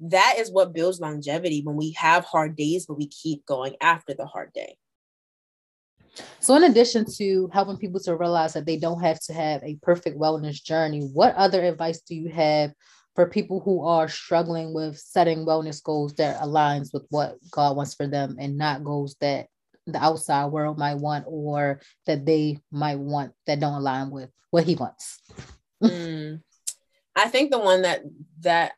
that 0.00 0.36
is 0.38 0.50
what 0.50 0.72
builds 0.72 1.00
longevity 1.00 1.62
when 1.62 1.76
we 1.76 1.92
have 1.92 2.24
hard 2.24 2.56
days, 2.56 2.86
but 2.86 2.98
we 2.98 3.08
keep 3.08 3.46
going 3.46 3.76
after 3.80 4.14
the 4.14 4.26
hard 4.26 4.52
day. 4.52 4.76
So, 6.40 6.54
in 6.54 6.64
addition 6.64 7.06
to 7.16 7.48
helping 7.52 7.76
people 7.76 8.00
to 8.00 8.16
realize 8.16 8.52
that 8.52 8.66
they 8.66 8.76
don't 8.76 9.00
have 9.00 9.20
to 9.24 9.32
have 9.32 9.62
a 9.62 9.78
perfect 9.82 10.18
wellness 10.18 10.62
journey, 10.62 11.00
what 11.00 11.34
other 11.34 11.62
advice 11.62 12.00
do 12.02 12.14
you 12.14 12.28
have 12.28 12.72
for 13.14 13.28
people 13.28 13.60
who 13.60 13.84
are 13.84 14.08
struggling 14.08 14.74
with 14.74 14.98
setting 14.98 15.46
wellness 15.46 15.82
goals 15.82 16.14
that 16.14 16.40
aligns 16.40 16.92
with 16.92 17.04
what 17.10 17.36
God 17.50 17.76
wants 17.76 17.94
for 17.94 18.06
them 18.06 18.36
and 18.38 18.56
not 18.56 18.84
goals 18.84 19.16
that 19.20 19.46
the 19.86 20.02
outside 20.02 20.46
world 20.46 20.78
might 20.78 20.96
want 20.96 21.24
or 21.28 21.80
that 22.06 22.24
they 22.24 22.58
might 22.70 22.98
want 22.98 23.32
that 23.46 23.60
don't 23.60 23.74
align 23.74 24.10
with 24.10 24.30
what 24.50 24.64
He 24.64 24.74
wants? 24.74 25.20
mm, 25.82 26.40
I 27.16 27.28
think 27.28 27.50
the 27.50 27.58
one 27.58 27.82
that 27.82 28.02
that 28.40 28.72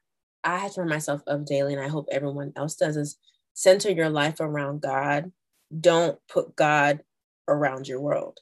I 0.47 0.59
have 0.59 0.75
to 0.75 0.81
remind 0.81 0.97
myself 0.97 1.23
of 1.27 1.45
daily, 1.45 1.75
and 1.75 1.83
I 1.83 1.89
hope 1.89 2.07
everyone 2.11 2.53
else 2.57 2.77
does, 2.77 2.97
is 2.97 3.19
center 3.55 3.91
your 3.91 4.09
life 4.09 4.41
around 4.41 4.81
God. 4.81 5.33
Don't 5.79 6.19
put 6.29 6.55
God 6.55 7.01
around 7.49 7.89
your 7.89 8.01
world. 8.01 8.39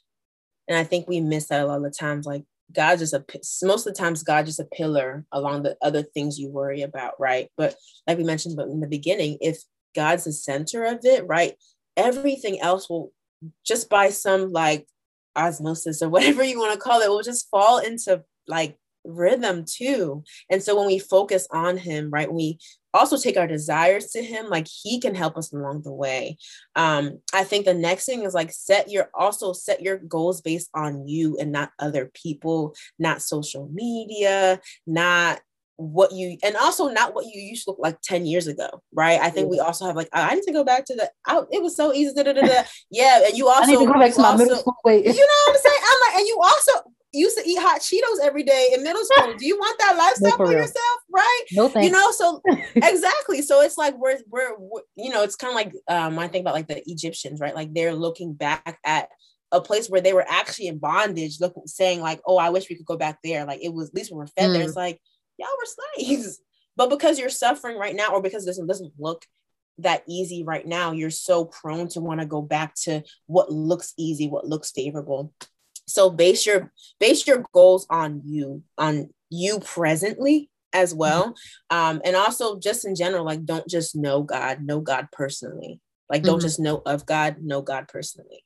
And 0.68 0.78
I 0.78 0.84
think 0.84 1.08
we 1.08 1.20
miss 1.20 1.48
that 1.48 1.62
a 1.62 1.66
lot 1.66 1.78
of 1.78 1.82
the 1.82 1.90
times. 1.90 2.26
Like 2.26 2.44
God 2.72 2.98
just 2.98 3.14
a 3.14 3.24
most 3.62 3.86
of 3.86 3.94
the 3.94 3.98
times 3.98 4.22
God 4.22 4.46
just 4.46 4.60
a 4.60 4.64
pillar 4.64 5.24
along 5.32 5.62
the 5.62 5.76
other 5.82 6.02
things 6.02 6.38
you 6.38 6.50
worry 6.50 6.82
about, 6.82 7.14
right? 7.18 7.48
But 7.56 7.74
like 8.06 8.18
we 8.18 8.24
mentioned 8.24 8.58
in 8.58 8.80
the 8.80 8.86
beginning, 8.86 9.38
if 9.40 9.62
God's 9.94 10.24
the 10.24 10.32
center 10.32 10.84
of 10.84 11.00
it, 11.04 11.26
right, 11.26 11.54
everything 11.96 12.60
else 12.60 12.88
will 12.88 13.12
just 13.64 13.88
by 13.88 14.10
some 14.10 14.52
like 14.52 14.86
osmosis 15.36 16.02
or 16.02 16.08
whatever 16.08 16.42
you 16.44 16.58
want 16.58 16.72
to 16.72 16.78
call 16.78 17.00
it 17.00 17.10
will 17.10 17.22
just 17.22 17.48
fall 17.50 17.78
into 17.78 18.22
like 18.46 18.76
rhythm 19.04 19.64
too. 19.64 20.24
And 20.50 20.62
so 20.62 20.76
when 20.76 20.86
we 20.86 20.98
focus 20.98 21.46
on 21.50 21.76
him, 21.76 22.10
right, 22.10 22.32
we 22.32 22.58
also 22.92 23.18
take 23.18 23.36
our 23.36 23.46
desires 23.46 24.10
to 24.10 24.22
him, 24.22 24.48
like 24.48 24.68
he 24.68 25.00
can 25.00 25.14
help 25.14 25.36
us 25.36 25.52
along 25.52 25.82
the 25.82 25.92
way. 25.92 26.38
Um, 26.76 27.18
I 27.32 27.44
think 27.44 27.64
the 27.64 27.74
next 27.74 28.06
thing 28.06 28.22
is 28.22 28.34
like 28.34 28.52
set 28.52 28.90
your 28.90 29.10
also 29.14 29.52
set 29.52 29.82
your 29.82 29.98
goals 29.98 30.40
based 30.40 30.70
on 30.74 31.06
you 31.08 31.36
and 31.38 31.52
not 31.52 31.70
other 31.78 32.10
people, 32.14 32.74
not 32.98 33.22
social 33.22 33.68
media, 33.72 34.60
not 34.86 35.40
what 35.76 36.12
you 36.12 36.38
and 36.44 36.56
also 36.56 36.88
not 36.88 37.14
what 37.16 37.26
you 37.26 37.40
used 37.40 37.64
to 37.64 37.70
look 37.70 37.80
like 37.80 38.00
10 38.02 38.26
years 38.26 38.46
ago 38.46 38.80
right 38.92 39.20
i 39.20 39.28
think 39.28 39.50
we 39.50 39.58
also 39.58 39.84
have 39.86 39.96
like 39.96 40.08
i 40.12 40.32
need 40.32 40.44
to 40.44 40.52
go 40.52 40.62
back 40.62 40.84
to 40.84 40.94
the 40.94 41.10
out 41.26 41.48
it 41.50 41.60
was 41.60 41.76
so 41.76 41.92
easy 41.92 42.14
da, 42.14 42.22
da, 42.22 42.32
da, 42.32 42.42
da. 42.46 42.62
yeah 42.92 43.26
and 43.26 43.36
you 43.36 43.48
also 43.48 43.64
I 43.64 43.66
need 43.66 43.78
to 43.80 43.92
go 43.92 43.98
back 43.98 44.14
to 44.14 44.20
my 44.20 44.28
also, 44.28 44.44
middle 44.44 44.58
school 44.58 44.76
weight. 44.84 45.04
you 45.04 45.12
know 45.12 45.18
what 45.46 45.56
i'm 45.56 45.60
saying 45.60 45.80
i'm 45.82 45.98
like 46.06 46.18
and 46.20 46.28
you 46.28 46.40
also 46.40 46.72
used 47.14 47.36
to 47.38 47.48
eat 47.48 47.58
hot 47.58 47.80
Cheetos 47.80 48.24
every 48.24 48.42
day 48.42 48.70
in 48.74 48.82
middle 48.82 49.04
school. 49.04 49.34
Do 49.34 49.46
you 49.46 49.56
want 49.56 49.78
that 49.78 49.96
lifestyle 49.96 50.30
no, 50.30 50.36
for, 50.36 50.46
for 50.46 50.52
yourself? 50.52 50.98
Right? 51.10 51.42
No 51.52 51.68
thanks. 51.68 51.86
You 51.86 51.92
know, 51.92 52.10
so 52.10 52.42
exactly. 52.74 53.42
So 53.42 53.62
it's 53.62 53.78
like 53.78 53.96
we're, 53.96 54.18
we're, 54.28 54.56
we're 54.58 54.82
you 54.96 55.10
know, 55.10 55.22
it's 55.22 55.36
kind 55.36 55.50
of 55.50 55.54
like 55.54 55.72
um 55.88 56.18
I 56.18 56.28
think 56.28 56.42
about 56.42 56.54
like 56.54 56.68
the 56.68 56.82
Egyptians, 56.86 57.40
right? 57.40 57.54
Like 57.54 57.72
they're 57.72 57.94
looking 57.94 58.34
back 58.34 58.78
at 58.84 59.08
a 59.52 59.60
place 59.60 59.88
where 59.88 60.00
they 60.00 60.12
were 60.12 60.26
actually 60.28 60.66
in 60.66 60.78
bondage, 60.78 61.40
looking 61.40 61.66
saying 61.66 62.00
like, 62.00 62.20
oh, 62.26 62.36
I 62.36 62.50
wish 62.50 62.68
we 62.68 62.76
could 62.76 62.86
go 62.86 62.96
back 62.96 63.18
there. 63.22 63.44
Like 63.44 63.60
it 63.62 63.72
was 63.72 63.88
at 63.88 63.94
least 63.94 64.10
we 64.10 64.18
were 64.18 64.26
fed 64.26 64.50
mm. 64.50 64.54
there. 64.54 64.64
It's 64.64 64.76
like 64.76 65.00
y'all 65.38 65.48
were 65.48 66.04
slaves, 66.04 66.40
but 66.76 66.90
because 66.90 67.18
you're 67.18 67.30
suffering 67.30 67.78
right 67.78 67.94
now, 67.94 68.12
or 68.12 68.22
because 68.22 68.44
it 68.44 68.48
doesn't 68.48 68.66
doesn't 68.66 68.92
look 68.98 69.24
that 69.78 70.04
easy 70.08 70.44
right 70.44 70.66
now, 70.66 70.92
you're 70.92 71.10
so 71.10 71.44
prone 71.44 71.88
to 71.88 72.00
want 72.00 72.20
to 72.20 72.26
go 72.26 72.42
back 72.42 72.74
to 72.82 73.02
what 73.26 73.50
looks 73.50 73.92
easy, 73.96 74.28
what 74.28 74.46
looks 74.46 74.70
favorable 74.70 75.32
so 75.86 76.10
base 76.10 76.46
your 76.46 76.72
base 76.98 77.26
your 77.26 77.44
goals 77.52 77.86
on 77.90 78.22
you 78.24 78.62
on 78.78 79.10
you 79.30 79.60
presently 79.60 80.50
as 80.72 80.90
mm-hmm. 80.90 81.00
well. 81.00 81.34
Um 81.70 82.00
and 82.04 82.16
also 82.16 82.58
just 82.58 82.84
in 82.84 82.94
general 82.94 83.24
like 83.24 83.44
don't 83.44 83.68
just 83.68 83.96
know 83.96 84.22
god 84.22 84.62
know 84.62 84.80
god 84.80 85.08
personally. 85.12 85.80
Like 86.10 86.22
don't 86.22 86.38
mm-hmm. 86.38 86.46
just 86.46 86.60
know 86.60 86.82
of 86.86 87.06
god 87.06 87.36
know 87.42 87.62
god 87.62 87.88
personally. 87.88 88.44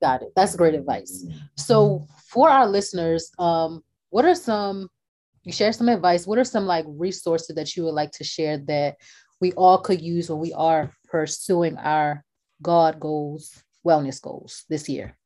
Got 0.00 0.22
it. 0.22 0.32
That's 0.36 0.54
great 0.54 0.74
advice. 0.74 1.26
So 1.56 2.06
for 2.28 2.48
our 2.48 2.68
listeners 2.68 3.30
um 3.38 3.82
what 4.10 4.24
are 4.24 4.34
some 4.34 4.88
you 5.44 5.52
share 5.52 5.72
some 5.72 5.88
advice 5.88 6.26
what 6.26 6.38
are 6.38 6.44
some 6.44 6.66
like 6.66 6.84
resources 6.86 7.56
that 7.56 7.76
you 7.76 7.84
would 7.84 7.94
like 7.94 8.12
to 8.12 8.24
share 8.24 8.58
that 8.58 8.96
we 9.40 9.52
all 9.52 9.78
could 9.78 10.00
use 10.00 10.28
when 10.28 10.38
we 10.38 10.52
are 10.52 10.92
pursuing 11.08 11.76
our 11.78 12.24
god 12.60 13.00
goals 13.00 13.62
wellness 13.86 14.20
goals 14.20 14.64
this 14.68 14.88
year 14.88 15.17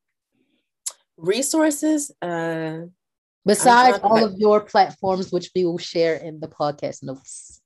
resources 1.23 2.11
uh 2.21 2.81
besides 3.45 3.99
all 4.03 4.17
about, 4.17 4.33
of 4.33 4.37
your 4.37 4.59
platforms 4.61 5.31
which 5.31 5.49
we 5.55 5.65
will 5.65 5.77
share 5.77 6.15
in 6.15 6.39
the 6.39 6.47
podcast 6.47 7.01
notes. 7.01 7.61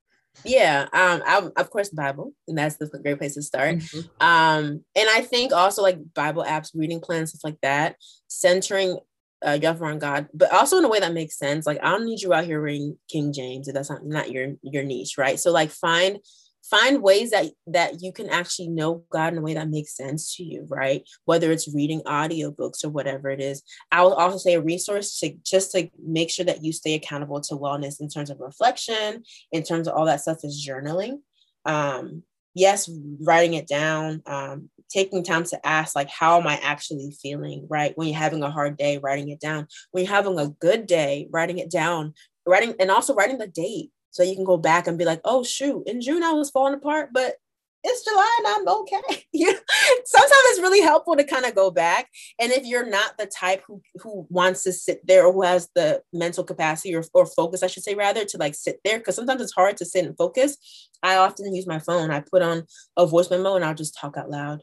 Yeah 0.45 0.83
um 0.93 1.23
I, 1.25 1.49
of 1.57 1.69
course 1.71 1.89
bible 1.89 2.33
and 2.47 2.57
that's 2.57 2.77
the 2.77 2.87
great 2.99 3.17
place 3.17 3.33
to 3.33 3.41
start. 3.41 3.77
Mm-hmm. 3.77 3.99
um 4.21 4.83
and 4.95 5.09
i 5.09 5.21
think 5.21 5.51
also 5.51 5.81
like 5.81 5.97
bible 6.13 6.43
apps 6.43 6.71
reading 6.75 7.01
plans 7.01 7.29
stuff 7.31 7.43
like 7.43 7.59
that 7.61 7.95
centering 8.27 8.99
uh 9.43 9.57
your 9.59 9.85
on 9.85 9.99
god 9.99 10.27
but 10.33 10.53
also 10.53 10.77
in 10.77 10.85
a 10.85 10.89
way 10.89 10.99
that 10.99 11.13
makes 11.13 11.37
sense. 11.37 11.65
Like 11.65 11.79
i 11.81 11.89
don't 11.89 12.05
need 12.05 12.21
you 12.21 12.33
out 12.33 12.45
here 12.45 12.61
reading 12.61 12.97
king 13.09 13.33
james 13.33 13.67
if 13.67 13.73
that's 13.73 13.89
not, 13.89 14.05
not 14.05 14.31
your 14.31 14.53
your 14.61 14.83
niche 14.83 15.17
right? 15.17 15.39
So 15.39 15.51
like 15.51 15.71
find 15.71 16.19
find 16.69 17.01
ways 17.01 17.31
that 17.31 17.45
that 17.67 18.01
you 18.01 18.11
can 18.11 18.29
actually 18.29 18.67
know 18.67 19.03
god 19.11 19.33
in 19.33 19.39
a 19.39 19.41
way 19.41 19.53
that 19.53 19.69
makes 19.69 19.95
sense 19.95 20.35
to 20.35 20.43
you 20.43 20.65
right? 20.69 21.07
Whether 21.25 21.51
it's 21.51 21.73
reading 21.73 22.01
audiobooks 22.01 22.83
or 22.83 22.89
whatever 22.89 23.29
it 23.29 23.39
is. 23.39 23.63
I 23.91 24.03
will 24.03 24.13
also 24.13 24.37
say 24.37 24.55
a 24.55 24.61
resource 24.61 25.19
to 25.19 25.33
just 25.43 25.71
to 25.71 25.89
make 26.01 26.29
sure 26.29 26.45
that 26.45 26.63
you 26.63 26.73
stay 26.73 26.93
accountable 26.93 27.41
to 27.41 27.55
wellness 27.55 27.99
in 27.99 28.09
terms 28.09 28.29
of 28.29 28.39
reflection 28.39 29.23
in 29.51 29.63
terms 29.63 29.87
of 29.87 29.95
all 29.95 30.05
that 30.05 30.21
stuff 30.21 30.43
is 30.43 30.65
journaling. 30.67 31.19
Um 31.65 32.23
yes 32.53 32.89
writing 33.21 33.53
it 33.53 33.67
down 33.67 34.21
um 34.25 34.67
taking 34.89 35.23
time 35.23 35.43
to 35.43 35.63
ask 35.63 35.95
like 35.95 36.09
how 36.09 36.39
am 36.39 36.47
i 36.47 36.59
actually 36.63 37.15
feeling 37.21 37.67
right? 37.69 37.93
When 37.95 38.07
you're 38.07 38.17
having 38.17 38.43
a 38.43 38.51
hard 38.51 38.77
day 38.77 38.97
writing 38.97 39.29
it 39.29 39.39
down. 39.39 39.67
When 39.91 40.03
you're 40.03 40.13
having 40.13 40.39
a 40.39 40.49
good 40.49 40.87
day 40.87 41.27
writing 41.31 41.59
it 41.59 41.69
down 41.69 42.13
writing 42.45 42.73
and 42.79 42.89
also 42.89 43.13
writing 43.13 43.37
the 43.37 43.47
date 43.47 43.91
so 44.11 44.23
you 44.23 44.35
can 44.35 44.45
go 44.45 44.57
back 44.57 44.87
and 44.87 44.97
be 44.97 45.05
like, 45.05 45.21
oh 45.25 45.43
shoot, 45.43 45.83
in 45.87 46.01
June 46.01 46.23
I 46.23 46.31
was 46.33 46.49
falling 46.49 46.73
apart, 46.73 47.09
but 47.13 47.35
it's 47.83 48.03
July 48.03 48.35
and 48.39 48.47
I'm 48.47 48.67
okay. 48.79 49.23
Sometimes 50.05 50.31
it's 50.49 50.61
really 50.61 50.81
helpful 50.81 51.15
to 51.15 51.23
kind 51.23 51.45
of 51.45 51.55
go 51.55 51.71
back. 51.71 52.09
And 52.39 52.51
if 52.51 52.65
you're 52.65 52.89
not 52.89 53.17
the 53.17 53.27
type 53.27 53.63
who, 53.65 53.81
who 54.01 54.27
wants 54.29 54.63
to 54.63 54.73
sit 54.73 55.05
there 55.05 55.25
or 55.25 55.33
who 55.33 55.43
has 55.43 55.69
the 55.75 56.01
mental 56.11 56.43
capacity 56.43 56.95
or, 56.95 57.03
or 57.13 57.25
focus, 57.25 57.63
I 57.63 57.67
should 57.67 57.83
say 57.83 57.95
rather, 57.95 58.25
to 58.25 58.37
like 58.37 58.55
sit 58.55 58.79
there, 58.83 58.97
because 58.97 59.15
sometimes 59.15 59.41
it's 59.41 59.53
hard 59.53 59.77
to 59.77 59.85
sit 59.85 60.05
and 60.05 60.17
focus. 60.17 60.57
I 61.03 61.17
often 61.17 61.53
use 61.53 61.67
my 61.67 61.79
phone. 61.79 62.11
I 62.11 62.19
put 62.21 62.41
on 62.41 62.63
a 62.97 63.05
voice 63.05 63.29
memo 63.29 63.55
and 63.55 63.63
I'll 63.63 63.75
just 63.75 63.97
talk 63.97 64.17
out 64.17 64.29
loud. 64.29 64.61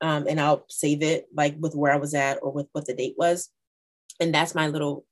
Um, 0.00 0.26
and 0.28 0.40
I'll 0.40 0.66
save 0.68 1.02
it 1.02 1.26
like 1.34 1.54
with 1.60 1.74
where 1.74 1.92
I 1.92 1.96
was 1.96 2.12
at 2.12 2.40
or 2.42 2.50
with 2.50 2.66
what 2.72 2.86
the 2.86 2.94
date 2.94 3.14
was. 3.16 3.48
And 4.20 4.34
that's 4.34 4.54
my 4.54 4.66
little 4.66 5.06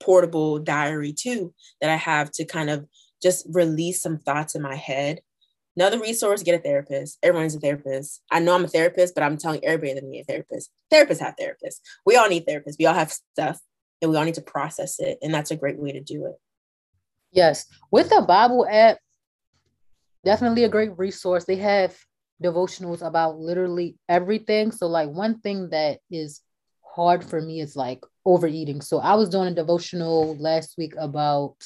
portable 0.00 0.58
diary 0.58 1.12
too 1.12 1.54
that 1.80 1.90
I 1.90 1.96
have 1.96 2.30
to 2.32 2.44
kind 2.44 2.70
of 2.70 2.86
just 3.22 3.46
release 3.50 4.02
some 4.02 4.18
thoughts 4.18 4.54
in 4.54 4.62
my 4.62 4.76
head. 4.76 5.20
Another 5.76 5.98
resource, 5.98 6.42
get 6.42 6.58
a 6.58 6.62
therapist. 6.62 7.18
Everyone's 7.22 7.56
a 7.56 7.60
therapist. 7.60 8.22
I 8.30 8.38
know 8.38 8.54
I'm 8.54 8.64
a 8.64 8.68
therapist, 8.68 9.14
but 9.14 9.24
I'm 9.24 9.36
telling 9.36 9.64
everybody 9.64 9.94
that 9.94 10.04
need 10.04 10.20
a 10.20 10.24
therapist. 10.24 10.70
Therapists 10.92 11.20
have 11.20 11.34
therapists. 11.40 11.80
We 12.06 12.16
all 12.16 12.28
need 12.28 12.46
therapists. 12.46 12.76
We 12.78 12.86
all 12.86 12.94
have 12.94 13.12
stuff 13.12 13.58
and 14.00 14.10
we 14.10 14.16
all 14.16 14.24
need 14.24 14.34
to 14.34 14.42
process 14.42 15.00
it. 15.00 15.18
And 15.22 15.34
that's 15.34 15.50
a 15.50 15.56
great 15.56 15.78
way 15.78 15.92
to 15.92 16.00
do 16.00 16.26
it. 16.26 16.34
Yes. 17.32 17.66
With 17.90 18.10
the 18.10 18.22
Bible 18.22 18.66
app, 18.70 18.98
definitely 20.24 20.64
a 20.64 20.68
great 20.68 20.96
resource. 20.96 21.44
They 21.44 21.56
have 21.56 21.96
devotionals 22.42 23.04
about 23.04 23.38
literally 23.38 23.96
everything. 24.08 24.70
So, 24.70 24.86
like, 24.86 25.08
one 25.08 25.40
thing 25.40 25.70
that 25.70 25.98
is 26.10 26.40
hard 26.94 27.24
for 27.24 27.40
me 27.40 27.60
is 27.60 27.74
like 27.74 28.04
overeating. 28.24 28.80
So 28.80 28.98
I 28.98 29.14
was 29.14 29.28
doing 29.28 29.48
a 29.48 29.54
devotional 29.54 30.36
last 30.36 30.74
week 30.78 30.94
about 30.98 31.56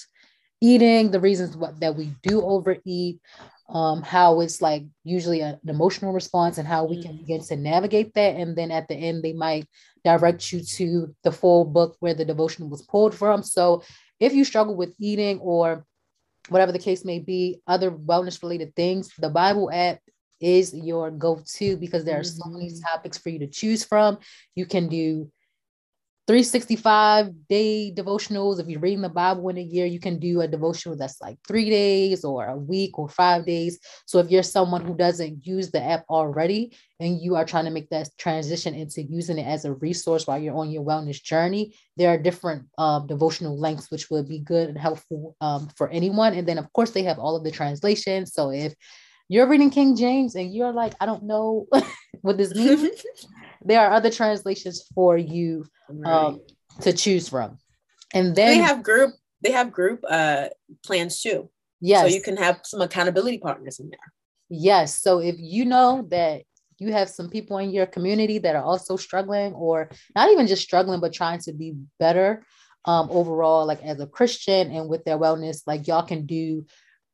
eating, 0.61 1.11
the 1.11 1.21
reasons 1.21 1.57
what, 1.57 1.79
that 1.81 1.95
we 1.95 2.13
do 2.23 2.43
overeat, 2.43 3.21
um, 3.69 4.03
how 4.03 4.41
it's 4.41 4.61
like 4.63 4.85
usually 5.05 5.41
an 5.41 5.59
emotional 5.67 6.13
response 6.13 6.59
and 6.59 6.67
how 6.67 6.85
we 6.85 7.03
can 7.03 7.13
mm. 7.13 7.19
begin 7.19 7.43
to 7.43 7.57
navigate 7.57 8.15
that. 8.15 8.37
And 8.37 8.57
then 8.57 8.71
at 8.71 8.89
the 8.89 8.95
end, 8.95 9.23
they 9.23 9.35
might 9.35 9.67
direct 10.05 10.53
you 10.53 10.63
to 10.63 11.15
the 11.23 11.33
full 11.33 11.65
book 11.65 11.97
where 12.01 12.15
the 12.15 12.25
devotional 12.25 12.71
was 12.71 12.83
pulled 12.83 13.15
from. 13.15 13.43
So 13.43 13.83
if 14.19 14.33
you 14.33 14.45
struggle 14.45 14.75
with 14.75 14.95
eating 14.99 15.39
or 15.41 15.85
whatever 16.49 16.73
the 16.73 16.79
case 16.79 17.05
may 17.05 17.19
be, 17.19 17.61
other 17.67 17.91
wellness 17.91 18.43
related 18.43 18.75
things, 18.75 19.13
the 19.19 19.29
Bible 19.29 19.71
app 19.73 20.01
is 20.41 20.73
your 20.73 21.11
go 21.11 21.43
to 21.57 21.77
because 21.77 22.05
there 22.05 22.19
are 22.19 22.25
so 22.25 22.49
many 22.49 22.71
Mhm. 22.71 22.83
topics 22.83 23.19
for 23.19 23.29
you 23.29 23.41
to 23.41 23.47
choose 23.49 23.85
from. 23.85 24.19
You 24.55 24.67
can 24.67 24.89
do 24.89 25.31
365 26.29 27.49
day 27.49 27.91
devotionals. 27.97 28.61
If 28.61 28.69
you're 28.69 28.81
reading 28.81 29.01
the 29.01 29.09
Bible 29.09 29.49
in 29.49 29.57
a 29.57 29.63
year, 29.63 29.87
you 29.87 29.99
can 29.99 30.19
do 30.19 30.43
a 30.43 30.47
devotional 30.47 30.95
that's 30.95 31.23
like 31.23 31.39
three 31.49 31.71
days 31.71 32.23
or 32.23 32.45
a 32.45 32.55
week 32.55 32.99
or 32.99 33.09
five 33.09 33.47
days. 33.47 33.79
So 34.05 34.19
if 34.19 34.31
you're 34.31 34.43
someone 34.43 34.85
who 34.85 34.95
doesn't 34.95 35.47
use 35.47 35.71
the 35.71 35.83
app 35.83 36.05
already 36.11 36.77
and 37.01 37.19
you 37.19 37.35
are 37.37 37.47
trying 37.47 37.65
to 37.65 37.71
make 37.71 37.89
that 37.89 38.11
transition 38.19 38.75
into 38.75 39.03
using 39.03 39.39
it 39.39 39.47
as 39.47 39.65
a 39.65 39.73
resource 39.73 40.27
while 40.27 40.39
you're 40.39 40.55
on 40.55 40.71
your 40.71 40.85
wellness 40.85 41.23
journey, 41.23 41.75
there 41.97 42.11
are 42.11 42.19
different 42.19 42.67
um, 42.77 43.07
devotional 43.07 43.59
lengths 43.59 43.91
which 43.91 44.11
would 44.11 44.29
be 44.29 44.41
good 44.41 44.69
and 44.69 44.77
helpful 44.77 45.35
um, 45.41 45.71
for 45.79 45.89
anyone. 45.89 46.35
And 46.35 46.47
then, 46.47 46.59
of 46.59 46.71
course, 46.75 46.91
they 46.91 47.05
have 47.05 47.19
all 47.19 47.37
of 47.37 47.45
the 47.45 47.51
translations. 47.51 48.35
So 48.35 48.51
if 48.51 48.75
you're 49.29 49.49
reading 49.49 49.71
King 49.71 49.97
James 49.97 50.35
and 50.35 50.53
you're 50.53 50.73
like, 50.73 50.93
I 51.01 51.07
don't 51.07 51.23
know 51.23 51.67
what 52.21 52.37
this 52.37 52.55
means, 52.55 53.03
there 53.69 53.81
are 53.81 53.93
other 53.93 54.11
translations 54.11 54.85
for 54.95 55.17
you 55.17 55.65
um, 56.05 56.41
to 56.81 56.93
choose 56.93 57.29
from. 57.29 57.59
And 58.15 58.35
then 58.35 58.59
they 58.59 58.65
have 58.65 58.83
group 58.83 59.13
they 59.43 59.53
have 59.53 59.71
group 59.71 60.01
uh 60.09 60.49
plans 60.85 61.21
too. 61.21 61.51
yes, 61.81 62.03
So 62.03 62.15
you 62.17 62.23
can 62.23 62.37
have 62.39 62.61
some 62.65 62.81
accountability 62.81 63.39
partners 63.39 63.79
in 63.79 63.91
there. 63.91 64.09
yes. 64.49 65.01
So 65.01 65.21
if 65.21 65.37
you 65.39 65.65
know 65.65 66.07
that 66.11 66.43
you 66.79 66.93
have 66.93 67.11
some 67.11 67.29
people 67.29 67.59
in 67.59 67.71
your 67.71 67.87
community 67.87 68.39
that 68.39 68.57
are 68.57 68.63
also 68.63 68.97
struggling, 68.97 69.53
or 69.53 69.91
not 70.15 70.31
even 70.31 70.47
just 70.47 70.63
struggling, 70.63 71.01
but 71.01 71.13
trying 71.13 71.41
to 71.41 71.53
be 71.53 71.75
better 71.99 72.45
um, 72.85 73.09
overall, 73.11 73.67
like 73.67 73.83
as 73.85 74.01
a 74.01 74.07
Christian 74.07 74.71
and 74.71 74.89
with 74.89 75.05
their 75.05 75.19
wellness, 75.19 75.63
like 75.67 75.87
y'all 75.87 76.03
can 76.03 76.25
do 76.25 76.65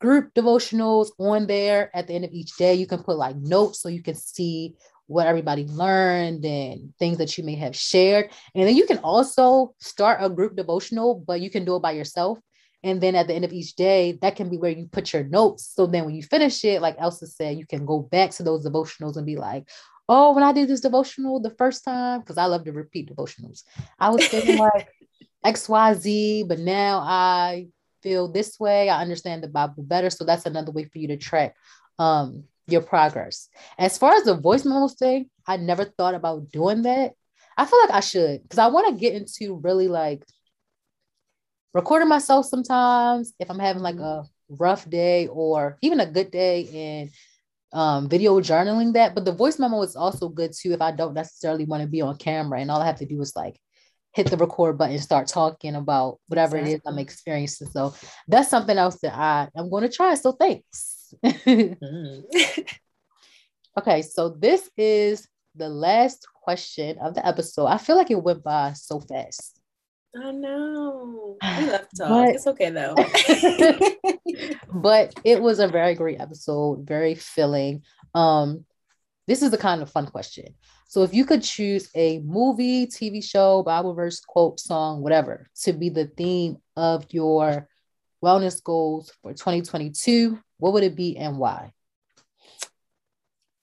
group 0.01 0.35
devotionals 0.35 1.09
on 1.19 1.47
there 1.47 1.91
at 1.97 2.07
the 2.07 2.15
end 2.15 2.25
of 2.27 2.33
each 2.33 2.57
day. 2.57 2.75
You 2.75 2.87
can 2.87 3.03
put 3.03 3.17
like 3.17 3.37
notes 3.37 3.81
so 3.81 3.89
you 3.89 4.03
can 4.03 4.15
see 4.15 4.75
what 5.07 5.27
everybody 5.27 5.67
learned 5.67 6.45
and 6.45 6.95
things 6.99 7.19
that 7.19 7.37
you 7.37 7.45
may 7.45 7.55
have 7.57 7.77
shared. 7.77 8.31
And 8.55 8.67
then 8.67 8.77
you 8.77 8.87
can 8.87 8.99
also 8.99 9.75
start 9.79 10.19
a 10.23 10.31
group 10.31 10.57
devotional, 10.57 11.23
but 11.27 11.41
you 11.41 11.51
can 11.51 11.65
do 11.65 11.77
it 11.77 11.83
by 11.83 11.93
yourself. 11.93 12.39
And 12.83 13.01
then 13.01 13.15
at 13.15 13.27
the 13.27 13.35
end 13.35 13.45
of 13.45 13.53
each 13.53 13.77
day, 13.77 14.19
that 14.21 14.37
can 14.37 14.51
be 14.51 14.59
where 14.59 14.71
you 14.71 14.87
put 14.87 15.13
your 15.13 15.25
notes. 15.25 15.73
So 15.75 15.87
then 15.87 16.05
when 16.05 16.15
you 16.15 16.23
finish 16.23 16.65
it, 16.65 16.83
like 16.83 16.97
Elsa 16.99 17.27
said, 17.27 17.59
you 17.59 17.67
can 17.67 17.87
go 17.87 18.01
back 18.01 18.31
to 18.33 18.43
those 18.43 18.67
devotionals 18.67 19.17
and 19.17 19.25
be 19.25 19.37
like, 19.37 19.69
oh, 20.09 20.35
when 20.35 20.45
I 20.45 20.53
did 20.53 20.69
this 20.69 20.81
devotional 20.81 21.41
the 21.41 21.51
first 21.51 21.85
time, 21.85 22.21
because 22.21 22.37
I 22.37 22.45
love 22.45 22.65
to 22.65 22.73
repeat 22.73 23.11
devotionals, 23.11 23.63
I 23.99 24.11
was 24.11 24.27
feeling 24.27 24.59
like 24.75 24.89
XYZ, 25.47 26.47
but 26.47 26.59
now 26.59 26.99
I 26.99 27.69
feel 28.03 28.29
this 28.29 28.61
way. 28.61 28.91
I 28.91 29.01
understand 29.01 29.43
the 29.43 29.49
Bible 29.49 29.83
better. 29.83 30.11
So 30.11 30.25
that's 30.25 30.47
another 30.47 30.71
way 30.71 30.85
for 30.85 30.99
you 30.99 31.09
to 31.09 31.17
track 31.17 31.55
um, 31.99 32.45
your 32.67 32.83
progress. 32.83 33.49
As 33.79 33.99
far 33.99 34.15
as 34.15 34.25
the 34.25 34.37
voice 34.37 34.65
memo 34.65 34.89
thing, 34.89 35.31
I 35.47 35.57
never 35.57 35.85
thought 35.85 36.15
about 36.15 36.51
doing 36.51 36.83
that. 36.83 37.13
I 37.57 37.67
feel 37.67 37.81
like 37.81 37.91
I 37.93 38.01
should 38.01 38.43
because 38.43 38.59
I 38.59 38.69
want 38.69 38.89
to 38.89 39.01
get 39.01 39.15
into 39.15 39.61
really 39.63 39.89
like 39.89 40.25
recording 41.73 42.09
myself 42.09 42.47
sometimes 42.47 43.33
if 43.39 43.51
I'm 43.51 43.59
having 43.59 43.83
like 43.83 43.97
a 43.97 44.25
rough 44.49 44.89
day 44.89 45.29
or 45.29 45.79
even 45.83 46.01
a 46.01 46.07
good 46.07 46.31
day 46.31 46.69
and 46.75 47.11
um, 47.73 48.09
video 48.09 48.41
journaling 48.41 48.95
that. 48.95 49.15
But 49.15 49.25
the 49.25 49.33
voice 49.33 49.59
memo 49.59 49.83
is 49.83 49.97
also 49.97 50.29
good 50.29 50.53
too 50.53 50.73
if 50.73 50.81
I 50.81 50.93
don't 50.93 51.15
necessarily 51.15 51.65
want 51.65 51.83
to 51.83 51.89
be 51.89 52.01
on 52.01 52.17
camera 52.17 52.61
and 52.61 52.71
all 52.71 52.81
I 52.81 52.87
have 52.87 52.99
to 52.99 53.07
do 53.07 53.21
is 53.21 53.37
like 53.37 53.59
hit 54.15 54.31
the 54.31 54.37
record 54.37 54.79
button 54.79 54.95
and 54.95 55.03
start 55.03 55.27
talking 55.27 55.75
about 55.75 56.19
whatever 56.29 56.57
it 56.57 56.69
is 56.69 56.81
I'm 56.87 56.99
experiencing. 56.99 57.69
So 57.69 57.95
that's 58.29 58.49
something 58.49 58.79
else 58.79 58.99
that 59.03 59.15
I 59.15 59.49
am 59.57 59.71
going 59.71 59.83
to 59.83 59.89
try. 59.89 60.15
So 60.15 60.33
thanks. 60.33 60.94
Mm. 61.25 62.25
okay, 63.79 64.03
so 64.03 64.29
this 64.31 64.71
is 64.77 65.29
the 65.55 65.69
last 65.69 66.27
question 66.43 66.99
of 66.99 67.15
the 67.15 67.27
episode. 67.27 67.67
I 67.67 67.79
feel 67.79 67.97
like 67.97 68.11
it 68.11 68.23
went 68.23 68.43
by 68.43 68.73
so 68.73 69.01
fast. 69.01 69.61
I 70.17 70.31
know. 70.31 71.37
We 71.43 71.67
love 71.71 71.89
to 71.89 71.97
talk. 71.97 72.09
But- 72.09 72.35
it's 72.35 72.47
okay 72.47 72.71
though. 72.71 72.95
but 74.73 75.15
it 75.25 75.41
was 75.43 75.59
a 75.59 75.69
very 75.69 75.95
great 75.95 76.21
episode, 76.21 76.87
very 76.87 77.15
filling. 77.15 77.83
Um, 78.15 78.65
this 79.27 79.43
is 79.43 79.51
the 79.51 79.59
kind 79.59 79.83
of 79.83 79.91
fun 79.91 80.07
question. 80.07 80.55
So, 80.87 81.03
if 81.03 81.15
you 81.15 81.25
could 81.25 81.43
choose 81.43 81.89
a 81.95 82.21
movie, 82.21 82.87
TV 82.87 83.25
show, 83.25 83.63
Bible 83.63 83.95
verse, 83.95 84.21
quote, 84.21 84.61
song, 84.61 85.03
whatever, 85.03 85.49
to 85.63 85.73
be 85.73 85.89
the 85.89 86.07
theme 86.07 86.59
of 86.77 87.07
your 87.11 87.69
wellness 88.23 88.63
goals 88.63 89.13
for 89.23 89.33
2022, 89.33 90.39
what 90.65 90.73
would 90.73 90.83
it 90.83 90.97
be 90.97 91.19
and 91.19 91.37
why? 91.37 91.75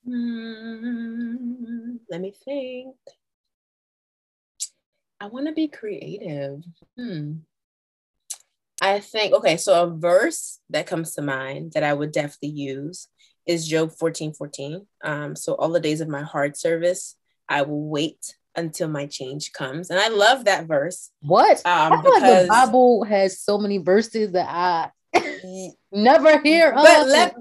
Hmm, 0.06 1.96
let 2.12 2.22
me 2.22 2.32
think. 2.46 2.96
I 5.20 5.26
want 5.26 5.48
to 5.48 5.52
be 5.52 5.68
creative. 5.68 6.62
Hmm. 6.96 7.38
I 8.80 9.00
think, 9.00 9.34
okay, 9.34 9.58
so 9.58 9.82
a 9.82 9.90
verse 9.90 10.60
that 10.70 10.86
comes 10.86 11.16
to 11.16 11.24
mind 11.24 11.72
that 11.74 11.82
I 11.82 11.92
would 11.92 12.12
definitely 12.12 12.50
use 12.50 13.08
is 13.48 13.68
Job 13.68 13.92
14 13.94 14.36
14. 14.36 14.86
Um, 15.04 15.36
so 15.36 15.56
all 15.56 15.70
the 15.70 15.80
days 15.80 16.02
of 16.02 16.08
my 16.08 16.22
hard 16.22 16.56
service, 16.56 17.16
I 17.50 17.64
will 17.64 17.90
wait 17.90 18.36
until 18.56 18.90
my 18.90 19.08
change 19.08 19.54
comes. 19.54 19.90
And 19.90 20.00
I 20.00 20.10
love 20.10 20.46
that 20.46 20.68
verse. 20.68 21.10
What? 21.24 21.66
Um, 21.66 21.94
I 21.94 22.02
feel 22.04 22.12
like 22.12 22.44
the 22.44 22.48
Bible 22.48 23.06
has 23.06 23.42
so 23.42 23.58
many 23.58 23.80
verses 23.80 24.34
that 24.34 24.48
I 24.48 24.92
never 25.92 26.40
hear 26.40 26.72
but 26.74 27.02
of. 27.02 27.08
let 27.08 27.36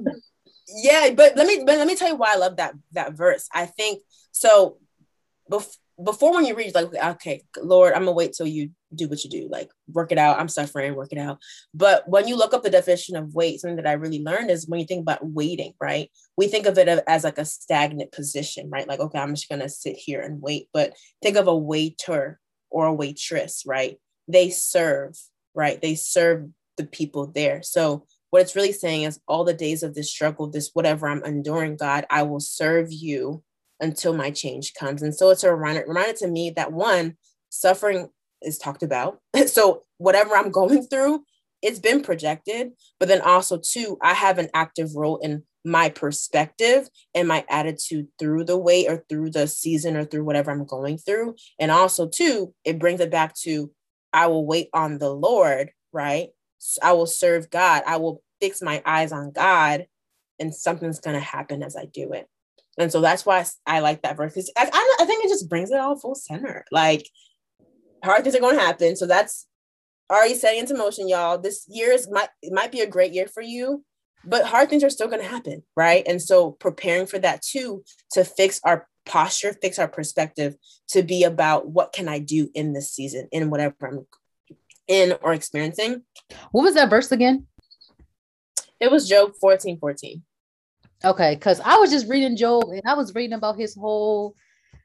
yeah 0.68 1.10
but 1.14 1.36
let 1.36 1.46
me 1.46 1.62
but 1.64 1.78
let 1.78 1.86
me 1.86 1.94
tell 1.94 2.08
you 2.08 2.16
why 2.16 2.32
i 2.32 2.36
love 2.36 2.56
that 2.56 2.74
that 2.92 3.14
verse. 3.14 3.48
I 3.52 3.66
think 3.66 4.02
so 4.32 4.78
bef- 5.50 5.76
before 6.02 6.34
when 6.34 6.46
you 6.46 6.54
read 6.54 6.74
like 6.74 6.94
okay 6.94 7.42
lord 7.62 7.92
i'm 7.92 8.00
gonna 8.02 8.12
wait 8.12 8.32
till 8.32 8.46
you 8.46 8.70
do 8.94 9.08
what 9.08 9.22
you 9.22 9.30
do 9.30 9.48
like 9.50 9.70
work 9.92 10.12
it 10.12 10.18
out. 10.18 10.38
I'm 10.38 10.48
suffering 10.48 10.94
work 10.94 11.12
it 11.12 11.18
out. 11.18 11.38
But 11.74 12.08
when 12.08 12.26
you 12.26 12.36
look 12.36 12.54
up 12.54 12.62
the 12.62 12.70
definition 12.70 13.16
of 13.16 13.34
wait 13.34 13.60
something 13.60 13.76
that 13.76 13.86
i 13.86 13.92
really 13.92 14.22
learned 14.22 14.50
is 14.50 14.68
when 14.68 14.80
you 14.80 14.86
think 14.86 15.02
about 15.02 15.24
waiting 15.26 15.74
right? 15.80 16.10
We 16.36 16.48
think 16.48 16.66
of 16.66 16.78
it 16.78 16.88
as 17.06 17.24
like 17.24 17.38
a 17.38 17.44
stagnant 17.44 18.12
position 18.12 18.70
right? 18.70 18.88
Like 18.88 19.00
okay 19.00 19.18
i'm 19.18 19.34
just 19.34 19.48
gonna 19.48 19.68
sit 19.68 19.96
here 19.96 20.20
and 20.20 20.42
wait. 20.42 20.68
But 20.72 20.94
think 21.22 21.36
of 21.36 21.46
a 21.46 21.56
waiter 21.56 22.40
or 22.70 22.86
a 22.86 22.94
waitress 22.94 23.64
right? 23.66 23.98
They 24.28 24.50
serve 24.50 25.16
right? 25.54 25.80
They 25.80 25.94
serve 25.94 26.48
the 26.76 26.86
people 26.86 27.26
there 27.26 27.62
so 27.62 28.06
what 28.30 28.42
it's 28.42 28.56
really 28.56 28.72
saying 28.72 29.02
is 29.02 29.20
all 29.28 29.44
the 29.44 29.52
days 29.52 29.82
of 29.82 29.94
this 29.94 30.10
struggle, 30.10 30.48
this 30.48 30.70
whatever 30.72 31.08
I'm 31.08 31.24
enduring, 31.24 31.76
God, 31.76 32.06
I 32.10 32.22
will 32.22 32.40
serve 32.40 32.88
you 32.90 33.42
until 33.80 34.14
my 34.14 34.30
change 34.30 34.74
comes. 34.74 35.02
And 35.02 35.14
so 35.14 35.30
it's 35.30 35.44
a 35.44 35.54
reminder, 35.54 35.84
reminder 35.86 36.12
to 36.18 36.28
me 36.28 36.50
that 36.50 36.72
one, 36.72 37.16
suffering 37.48 38.08
is 38.42 38.58
talked 38.58 38.82
about. 38.82 39.18
so 39.46 39.82
whatever 39.98 40.36
I'm 40.36 40.50
going 40.50 40.86
through, 40.86 41.24
it's 41.60 41.80
been 41.80 42.02
projected. 42.02 42.70
But 42.98 43.08
then 43.08 43.20
also, 43.20 43.58
two, 43.58 43.98
I 44.00 44.14
have 44.14 44.38
an 44.38 44.48
active 44.54 44.94
role 44.94 45.18
in 45.18 45.42
my 45.64 45.90
perspective 45.90 46.88
and 47.14 47.28
my 47.28 47.44
attitude 47.50 48.08
through 48.18 48.44
the 48.44 48.56
way 48.56 48.86
or 48.86 49.04
through 49.08 49.30
the 49.30 49.46
season 49.46 49.96
or 49.96 50.04
through 50.04 50.24
whatever 50.24 50.50
I'm 50.50 50.64
going 50.64 50.98
through. 50.98 51.34
And 51.58 51.70
also, 51.70 52.08
two, 52.08 52.54
it 52.64 52.78
brings 52.78 53.00
it 53.00 53.10
back 53.10 53.34
to 53.42 53.70
I 54.12 54.28
will 54.28 54.46
wait 54.46 54.68
on 54.72 54.98
the 54.98 55.10
Lord, 55.10 55.70
right? 55.92 56.28
I 56.82 56.92
will 56.92 57.06
serve 57.06 57.50
God. 57.50 57.82
I 57.86 57.96
will 57.96 58.22
fix 58.40 58.62
my 58.62 58.82
eyes 58.84 59.12
on 59.12 59.32
God, 59.32 59.86
and 60.38 60.54
something's 60.54 61.00
going 61.00 61.16
to 61.16 61.24
happen 61.24 61.62
as 61.62 61.76
I 61.76 61.86
do 61.86 62.12
it. 62.12 62.28
And 62.78 62.90
so 62.90 63.00
that's 63.00 63.26
why 63.26 63.44
I 63.66 63.80
like 63.80 64.02
that 64.02 64.16
verse. 64.16 64.36
I, 64.56 64.70
I, 64.72 64.96
I 65.00 65.04
think 65.04 65.24
it 65.24 65.28
just 65.28 65.48
brings 65.48 65.70
it 65.70 65.80
all 65.80 65.98
full 65.98 66.14
center. 66.14 66.64
Like, 66.70 67.08
hard 68.04 68.22
things 68.22 68.34
are 68.36 68.40
going 68.40 68.56
to 68.56 68.62
happen. 68.62 68.96
So 68.96 69.06
that's 69.06 69.46
already 70.10 70.34
setting 70.34 70.60
into 70.60 70.76
motion, 70.76 71.08
y'all. 71.08 71.38
This 71.38 71.64
year 71.68 71.92
is 71.92 72.08
might 72.10 72.28
might 72.50 72.72
be 72.72 72.80
a 72.80 72.86
great 72.86 73.12
year 73.12 73.26
for 73.26 73.42
you, 73.42 73.84
but 74.24 74.44
hard 74.44 74.68
things 74.68 74.84
are 74.84 74.90
still 74.90 75.08
going 75.08 75.22
to 75.22 75.28
happen, 75.28 75.62
right? 75.76 76.04
And 76.06 76.20
so 76.20 76.52
preparing 76.52 77.06
for 77.06 77.18
that 77.18 77.42
too 77.42 77.84
to 78.12 78.24
fix 78.24 78.60
our 78.64 78.88
posture, 79.06 79.54
fix 79.60 79.78
our 79.78 79.88
perspective, 79.88 80.56
to 80.88 81.02
be 81.02 81.24
about 81.24 81.68
what 81.68 81.92
can 81.92 82.08
I 82.08 82.18
do 82.18 82.48
in 82.54 82.72
this 82.72 82.90
season, 82.90 83.28
in 83.32 83.50
whatever 83.50 83.74
I'm 83.82 84.06
in 84.90 85.16
or 85.22 85.32
experiencing. 85.32 86.02
What 86.50 86.62
was 86.62 86.74
that 86.74 86.90
verse 86.90 87.10
again? 87.12 87.46
It 88.80 88.90
was 88.90 89.08
Job 89.08 89.32
14 89.40 89.78
14. 89.78 90.22
Okay, 91.02 91.34
because 91.34 91.60
I 91.60 91.76
was 91.76 91.90
just 91.90 92.08
reading 92.08 92.36
Job 92.36 92.64
and 92.64 92.82
I 92.84 92.94
was 92.94 93.14
reading 93.14 93.32
about 93.32 93.58
his 93.58 93.74
whole 93.74 94.34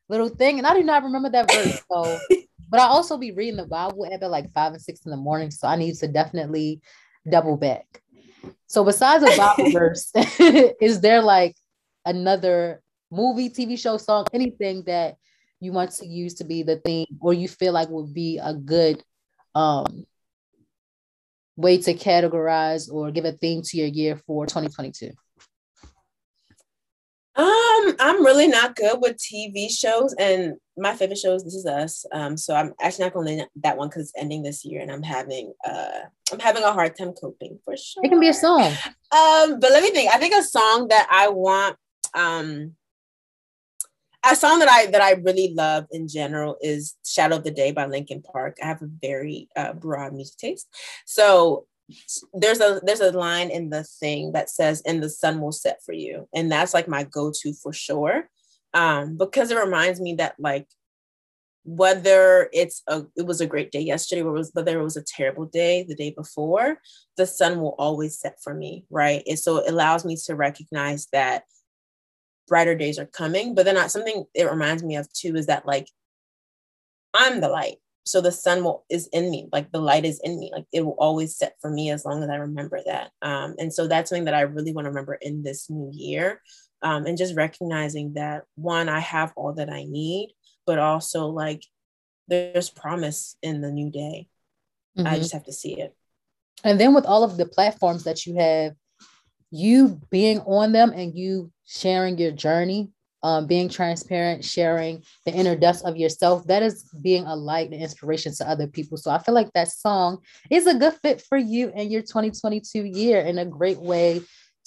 little 0.08 0.30
thing, 0.30 0.60
and 0.60 0.68
I 0.68 0.74
do 0.74 0.84
not 0.84 1.04
remember 1.04 1.30
that 1.30 1.52
verse. 1.52 1.82
So, 1.92 2.20
but 2.70 2.80
I 2.80 2.86
also 2.86 3.18
be 3.18 3.32
reading 3.32 3.58
the 3.58 3.66
Bible 3.66 4.06
at 4.06 4.22
like 4.30 4.54
five 4.54 4.74
and 4.74 4.82
six 4.82 5.02
in 5.06 5.12
the 5.12 5.18
morning, 5.18 5.52
so 5.52 5.68
I 5.68 5.76
need 5.76 5.96
to 5.96 6.08
definitely 6.08 6.82
double 7.30 7.58
back. 7.58 8.02
So, 8.68 8.84
besides 8.84 9.24
a 9.24 9.38
Bible 9.38 9.72
verse, 9.74 10.12
is 10.16 11.02
there 11.02 11.22
like 11.22 11.56
another 12.06 12.82
movie, 13.12 13.50
TV 13.50 13.78
show, 13.78 13.98
song, 13.98 14.26
anything 14.34 14.84
that 14.84 15.18
you 15.60 15.72
want 15.72 15.92
to 15.92 16.08
use 16.08 16.36
to 16.36 16.44
be 16.44 16.64
the 16.64 16.78
theme, 16.78 17.08
or 17.22 17.34
you 17.34 17.48
feel 17.48 17.74
like 17.74 17.90
would 17.90 18.14
be 18.14 18.40
a 18.42 18.54
good 18.54 19.04
um 19.56 20.06
way 21.58 21.78
to 21.78 21.94
categorize 21.94 22.92
or 22.92 23.12
give 23.12 23.26
a 23.26 23.32
theme 23.32 23.62
to 23.64 23.78
your 23.78 23.88
year 23.88 24.22
for 24.28 24.46
2022? 24.46 25.12
Um, 27.38 27.96
I'm 28.00 28.26
really 28.26 28.48
not 28.48 28.78
good 28.78 29.00
with 29.02 29.18
TV 29.18 29.70
shows, 29.70 30.16
and 30.18 30.54
my 30.78 30.96
favorite 30.96 31.18
show 31.18 31.34
is 31.34 31.44
This 31.44 31.56
Is 31.56 31.66
Us. 31.66 32.06
Um, 32.14 32.38
so 32.38 32.56
I'm 32.56 32.74
actually 32.82 33.06
not 33.06 33.14
going 33.14 33.40
to 33.40 33.48
that 33.64 33.78
one 33.78 33.90
because 33.90 34.04
it's 34.04 34.14
ending 34.18 34.42
this 34.42 34.64
year, 34.64 34.82
and 34.82 34.90
I'm 34.90 35.04
having 35.04 35.54
uh, 35.68 36.00
I'm 36.32 36.40
having 36.40 36.64
a 36.64 36.72
hard 36.72 36.98
time 36.98 37.12
coping 37.12 37.60
for 37.66 37.76
sure. 37.76 38.06
It 38.06 38.10
can 38.10 38.22
be 38.22 38.30
a 38.30 38.34
song. 38.34 38.72
Um, 39.12 39.60
but 39.60 39.72
let 39.72 39.84
me 39.84 39.92
think. 39.92 40.14
I 40.14 40.18
think 40.18 40.34
a 40.34 40.44
song 40.44 40.88
that 40.88 41.08
I 41.12 41.28
want, 41.28 41.76
um, 42.14 42.76
a 44.32 44.36
song 44.36 44.60
that 44.60 44.70
I 44.70 44.88
that 44.88 45.02
I 45.02 45.12
really 45.12 45.54
love 45.54 45.86
in 45.92 46.08
general 46.08 46.58
is 46.62 46.96
"Shadow 47.06 47.38
of 47.38 47.44
the 47.44 47.52
Day" 47.52 47.72
by 47.72 47.86
Linkin 47.86 48.22
Park. 48.22 48.58
I 48.62 48.68
have 48.68 48.82
a 48.82 48.90
very 49.02 49.50
uh, 49.56 49.74
broad 49.74 50.14
music 50.14 50.38
taste, 50.38 50.68
so 51.06 51.68
there's 52.34 52.60
a 52.60 52.82
there's 52.84 53.02
a 53.02 53.12
line 53.12 53.50
in 53.50 53.70
the 53.70 53.84
thing 53.84 54.32
that 54.32 54.50
says 54.50 54.82
and 54.86 55.02
the 55.02 55.10
sun 55.10 55.40
will 55.40 55.52
set 55.52 55.84
for 55.86 55.94
you. 55.94 56.28
And 56.34 56.52
that's 56.52 56.74
like 56.74 56.88
my 56.88 57.04
go-to 57.04 57.54
for 57.54 57.74
sure. 57.74 58.30
Um 58.74 59.18
because 59.18 59.52
it 59.52 59.58
reminds 59.58 60.02
me 60.02 60.16
that 60.16 60.36
like 60.40 60.68
whether 61.64 62.50
it's 62.54 62.84
a 62.88 63.04
it 63.16 63.26
was 63.26 63.42
a 63.42 63.48
great 63.48 63.72
day 63.72 63.82
yesterday 63.82 64.22
or 64.22 64.32
was 64.32 64.52
whether 64.54 64.80
it 64.80 64.84
was 64.84 64.98
a 64.98 65.04
terrible 65.04 65.46
day 65.46 65.84
the 65.84 65.96
day 65.96 66.12
before 66.12 66.80
the 67.18 67.26
sun 67.26 67.60
will 67.60 67.76
always 67.80 68.20
set 68.20 68.38
for 68.44 68.54
me 68.54 68.86
right? 68.90 69.24
And 69.28 69.38
so 69.40 69.58
it 69.58 69.70
allows 69.70 70.06
me 70.06 70.18
to 70.26 70.36
recognize 70.36 71.08
that 71.12 71.44
brighter 72.48 72.76
days 72.76 73.00
are 73.00 73.06
coming 73.06 73.56
but 73.56 73.66
then 73.66 73.90
something 73.90 74.26
it 74.34 74.50
reminds 74.50 74.84
me 74.84 74.96
of 74.96 75.12
too 75.14 75.36
is 75.36 75.48
that 75.48 75.66
like 75.66 75.88
i'm 77.14 77.42
the 77.42 77.50
light 77.50 77.78
so 78.06 78.22
the 78.22 78.32
sun 78.32 78.64
will 78.64 78.86
is 78.90 79.08
in 79.12 79.30
me 79.32 79.50
like 79.52 79.72
the 79.72 79.80
light 79.80 80.06
is 80.06 80.22
in 80.24 80.40
me 80.40 80.52
like 80.54 80.66
it 80.72 80.86
will 80.86 80.96
always 81.00 81.36
set 81.36 81.56
for 81.60 81.70
me 81.70 81.90
as 81.90 82.06
long 82.06 82.24
as 82.24 82.30
i 82.30 82.36
remember 82.36 82.80
that 82.86 83.12
um, 83.22 83.56
and 83.58 83.74
so 83.74 83.88
that's 83.88 84.10
something 84.10 84.26
that 84.26 84.34
i 84.34 84.42
really 84.42 84.74
want 84.74 84.86
to 84.86 84.90
remember 84.90 85.16
in 85.16 85.44
this 85.44 85.70
new 85.70 85.90
year 85.94 86.42
um, 86.82 87.06
and 87.06 87.18
just 87.18 87.36
recognizing 87.36 88.14
that 88.14 88.44
one 88.56 88.90
i 88.90 89.00
have 89.00 89.34
all 89.36 89.54
that 89.54 89.70
i 89.70 89.84
need 89.84 90.34
but 90.66 90.80
also 90.80 91.28
like 91.28 91.64
there's 92.28 92.70
promise 92.70 93.36
in 93.42 93.62
the 93.62 93.72
new 93.72 93.90
day 93.90 94.28
mm-hmm. 94.98 95.08
i 95.08 95.18
just 95.18 95.34
have 95.34 95.44
to 95.44 95.54
see 95.54 95.80
it 95.80 95.96
and 96.64 96.80
then 96.80 96.94
with 96.94 97.06
all 97.06 97.24
of 97.24 97.38
the 97.38 97.46
platforms 97.46 98.04
that 98.04 98.26
you 98.26 98.36
have 98.36 98.74
you 99.56 100.00
being 100.10 100.40
on 100.42 100.72
them 100.72 100.92
and 100.92 101.16
you 101.16 101.52
sharing 101.66 102.18
your 102.18 102.32
journey 102.32 102.92
um, 103.26 103.48
being 103.48 103.70
transparent, 103.70 104.46
sharing 104.46 105.04
the 105.26 105.34
inner 105.34 105.56
depths 105.56 105.82
of 105.82 105.98
yourself, 105.98 106.46
that 106.46 106.62
is 106.62 106.88
being 107.02 107.26
a 107.26 107.36
light 107.36 107.72
and 107.72 107.82
inspiration 107.82 108.32
to 108.36 108.48
other 108.48 108.68
people. 108.68 108.98
So 108.98 109.10
I 109.10 109.18
feel 109.18 109.34
like 109.34 109.52
that 109.54 109.70
song 109.70 110.20
is 110.52 110.68
a 110.68 110.76
good 110.76 110.94
fit 111.02 111.22
for 111.22 111.36
you 111.40 111.72
and 111.76 111.92
your 111.92 112.04
2022 112.04 112.84
year 112.84 113.26
and 113.26 113.40
a 113.40 113.46
great 113.46 113.80
way 113.80 114.22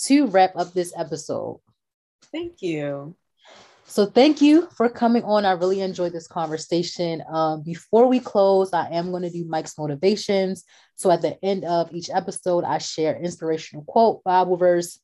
to 0.06 0.26
wrap 0.26 0.56
up 0.56 0.72
this 0.72 0.92
episode. 0.96 1.60
Thank 2.32 2.60
you. 2.60 3.14
So 3.88 4.04
thank 4.04 4.42
you 4.42 4.68
for 4.76 4.90
coming 4.90 5.24
on. 5.24 5.46
I 5.46 5.52
really 5.52 5.80
enjoyed 5.80 6.12
this 6.12 6.28
conversation. 6.28 7.22
Um, 7.26 7.62
before 7.62 8.06
we 8.06 8.20
close, 8.20 8.74
I 8.74 8.90
am 8.90 9.10
going 9.10 9.22
to 9.22 9.30
do 9.30 9.46
Mike's 9.48 9.78
motivations. 9.78 10.64
So 10.96 11.10
at 11.10 11.22
the 11.22 11.42
end 11.42 11.64
of 11.64 11.90
each 11.90 12.10
episode, 12.10 12.64
I 12.64 12.78
share 12.78 13.18
inspirational 13.18 13.86
quote, 13.86 14.22
Bible 14.24 14.58
verse, 14.58 15.00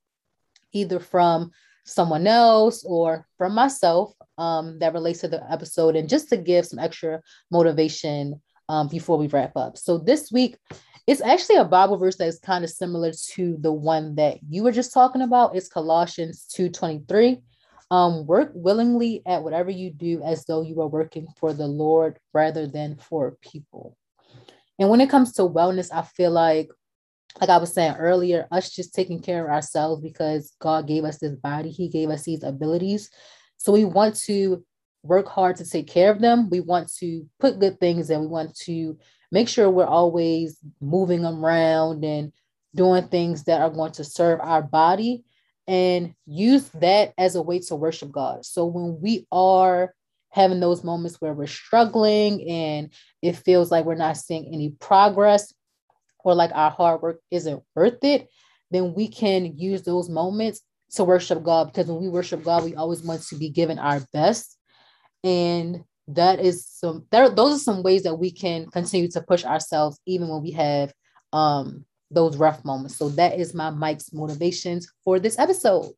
either 0.72 1.00
from 1.00 1.50
someone 1.84 2.26
else 2.26 2.84
or 2.84 3.26
from 3.38 3.54
myself 3.54 4.12
um, 4.36 4.78
that 4.80 4.92
relates 4.92 5.20
to 5.20 5.28
the 5.28 5.42
episode 5.50 5.96
and 5.96 6.06
just 6.06 6.28
to 6.28 6.36
give 6.36 6.66
some 6.66 6.78
extra 6.78 7.22
motivation 7.50 8.42
um, 8.68 8.88
before 8.88 9.16
we 9.16 9.28
wrap 9.28 9.56
up. 9.56 9.78
So 9.78 9.96
this 9.96 10.30
week, 10.30 10.58
it's 11.06 11.22
actually 11.22 11.56
a 11.56 11.64
Bible 11.64 11.96
verse 11.96 12.16
that 12.16 12.28
is 12.28 12.38
kind 12.38 12.64
of 12.64 12.70
similar 12.70 13.12
to 13.30 13.56
the 13.60 13.72
one 13.72 14.16
that 14.16 14.40
you 14.46 14.62
were 14.62 14.72
just 14.72 14.92
talking 14.92 15.22
about. 15.22 15.56
It's 15.56 15.68
Colossians 15.68 16.46
2.23. 16.54 17.40
Um, 17.94 18.26
work 18.26 18.50
willingly 18.54 19.22
at 19.24 19.44
whatever 19.44 19.70
you 19.70 19.88
do 19.88 20.20
as 20.24 20.44
though 20.46 20.62
you 20.62 20.80
are 20.80 20.88
working 20.88 21.28
for 21.36 21.52
the 21.52 21.68
Lord 21.68 22.18
rather 22.32 22.66
than 22.66 22.96
for 22.96 23.36
people. 23.40 23.96
And 24.80 24.88
when 24.90 25.00
it 25.00 25.08
comes 25.08 25.32
to 25.34 25.42
wellness, 25.42 25.90
I 25.94 26.02
feel 26.02 26.32
like 26.32 26.70
like 27.40 27.50
I 27.50 27.56
was 27.56 27.72
saying 27.72 27.94
earlier, 27.94 28.48
us 28.50 28.70
just 28.70 28.94
taking 28.94 29.22
care 29.22 29.44
of 29.44 29.52
ourselves 29.52 30.02
because 30.02 30.56
God 30.58 30.88
gave 30.88 31.04
us 31.04 31.18
this 31.18 31.36
body, 31.36 31.70
He 31.70 31.88
gave 31.88 32.10
us 32.10 32.24
these 32.24 32.42
abilities. 32.42 33.10
So 33.58 33.70
we 33.70 33.84
want 33.84 34.16
to 34.26 34.64
work 35.04 35.28
hard 35.28 35.54
to 35.56 35.64
take 35.64 35.86
care 35.86 36.10
of 36.10 36.20
them. 36.20 36.50
We 36.50 36.58
want 36.58 36.92
to 36.94 37.24
put 37.38 37.60
good 37.60 37.78
things 37.78 38.10
and 38.10 38.22
we 38.22 38.26
want 38.26 38.56
to 38.64 38.98
make 39.30 39.48
sure 39.48 39.70
we're 39.70 39.86
always 39.86 40.58
moving 40.80 41.24
around 41.24 42.04
and 42.04 42.32
doing 42.74 43.06
things 43.06 43.44
that 43.44 43.60
are 43.60 43.70
going 43.70 43.92
to 43.92 44.02
serve 44.02 44.40
our 44.40 44.62
body 44.62 45.22
and 45.66 46.14
use 46.26 46.68
that 46.80 47.14
as 47.16 47.36
a 47.36 47.42
way 47.42 47.58
to 47.60 47.74
worship 47.74 48.12
God. 48.12 48.44
So 48.44 48.66
when 48.66 49.00
we 49.00 49.26
are 49.32 49.94
having 50.30 50.60
those 50.60 50.84
moments 50.84 51.20
where 51.20 51.32
we're 51.32 51.46
struggling 51.46 52.48
and 52.48 52.92
it 53.22 53.36
feels 53.36 53.70
like 53.70 53.84
we're 53.84 53.94
not 53.94 54.16
seeing 54.16 54.46
any 54.52 54.70
progress, 54.80 55.52
or 56.24 56.34
like 56.34 56.50
our 56.54 56.70
hard 56.70 57.02
work 57.02 57.20
isn't 57.30 57.62
worth 57.76 58.02
it, 58.02 58.28
then 58.70 58.94
we 58.94 59.08
can 59.08 59.58
use 59.58 59.82
those 59.82 60.08
moments 60.08 60.62
to 60.92 61.04
worship 61.04 61.42
God 61.42 61.66
because 61.66 61.86
when 61.86 62.00
we 62.00 62.08
worship 62.08 62.42
God, 62.42 62.64
we 62.64 62.74
always 62.74 63.02
want 63.02 63.22
to 63.22 63.36
be 63.36 63.50
given 63.50 63.78
our 63.78 64.00
best. 64.12 64.56
And 65.22 65.84
that 66.08 66.40
is 66.40 66.66
some 66.66 67.06
there 67.10 67.30
those 67.30 67.56
are 67.56 67.64
some 67.64 67.82
ways 67.82 68.02
that 68.02 68.14
we 68.14 68.30
can 68.30 68.66
continue 68.66 69.10
to 69.10 69.22
push 69.22 69.44
ourselves 69.44 69.98
even 70.04 70.28
when 70.28 70.42
we 70.42 70.50
have 70.50 70.92
um 71.32 71.84
those 72.14 72.36
rough 72.36 72.64
moments. 72.64 72.96
So 72.96 73.08
that 73.10 73.38
is 73.38 73.54
my 73.54 73.70
Mike's 73.70 74.12
motivations 74.12 74.90
for 75.02 75.18
this 75.18 75.38
episode. 75.38 75.92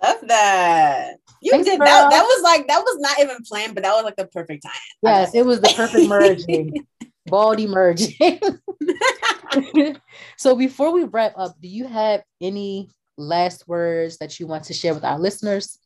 I 0.00 0.12
love 0.12 0.28
that. 0.28 1.16
You 1.42 1.52
Thanks, 1.52 1.66
did 1.66 1.80
that. 1.80 2.10
That 2.10 2.22
was 2.22 2.42
like 2.42 2.68
that 2.68 2.80
was 2.80 2.96
not 3.00 3.18
even 3.20 3.38
planned, 3.42 3.74
but 3.74 3.84
that 3.84 3.94
was 3.94 4.04
like 4.04 4.16
the 4.16 4.26
perfect 4.26 4.64
time. 4.64 4.72
Yes, 5.02 5.34
it 5.34 5.44
was 5.44 5.60
the 5.60 5.72
perfect 5.74 6.08
merging. 6.08 6.86
Bald 7.26 7.60
emerging. 7.60 8.40
so 10.38 10.56
before 10.56 10.92
we 10.92 11.04
wrap 11.04 11.34
up, 11.36 11.56
do 11.60 11.68
you 11.68 11.86
have 11.86 12.22
any 12.40 12.90
last 13.16 13.66
words 13.68 14.18
that 14.18 14.38
you 14.40 14.46
want 14.46 14.64
to 14.64 14.74
share 14.74 14.94
with 14.94 15.04
our 15.04 15.18
listeners? 15.18 15.78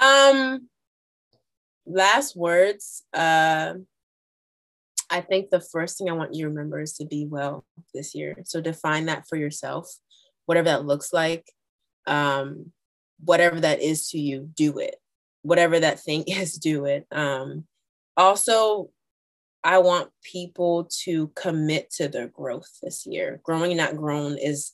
Um 0.00 0.68
last 1.86 2.36
words. 2.36 3.02
Uh 3.12 3.74
I 5.12 5.20
think 5.20 5.50
the 5.50 5.60
first 5.60 5.98
thing 5.98 6.08
I 6.08 6.14
want 6.14 6.34
you 6.34 6.44
to 6.44 6.48
remember 6.48 6.80
is 6.80 6.94
to 6.94 7.04
be 7.04 7.26
well 7.26 7.64
this 7.92 8.14
year. 8.14 8.34
So 8.44 8.62
define 8.62 9.06
that 9.06 9.28
for 9.28 9.36
yourself, 9.36 9.94
whatever 10.46 10.70
that 10.70 10.86
looks 10.86 11.12
like. 11.12 11.44
Um, 12.06 12.72
whatever 13.22 13.60
that 13.60 13.80
is 13.80 14.08
to 14.08 14.18
you, 14.18 14.48
do 14.56 14.78
it. 14.78 14.96
Whatever 15.42 15.78
that 15.80 16.00
thing 16.00 16.24
is, 16.26 16.54
do 16.54 16.86
it. 16.86 17.06
Um, 17.12 17.66
also 18.16 18.90
I 19.62 19.78
want 19.78 20.10
people 20.24 20.88
to 21.04 21.28
commit 21.36 21.90
to 21.92 22.08
their 22.08 22.28
growth 22.28 22.78
this 22.82 23.06
year. 23.06 23.40
Growing, 23.44 23.76
not 23.76 23.96
grown, 23.96 24.36
is 24.38 24.72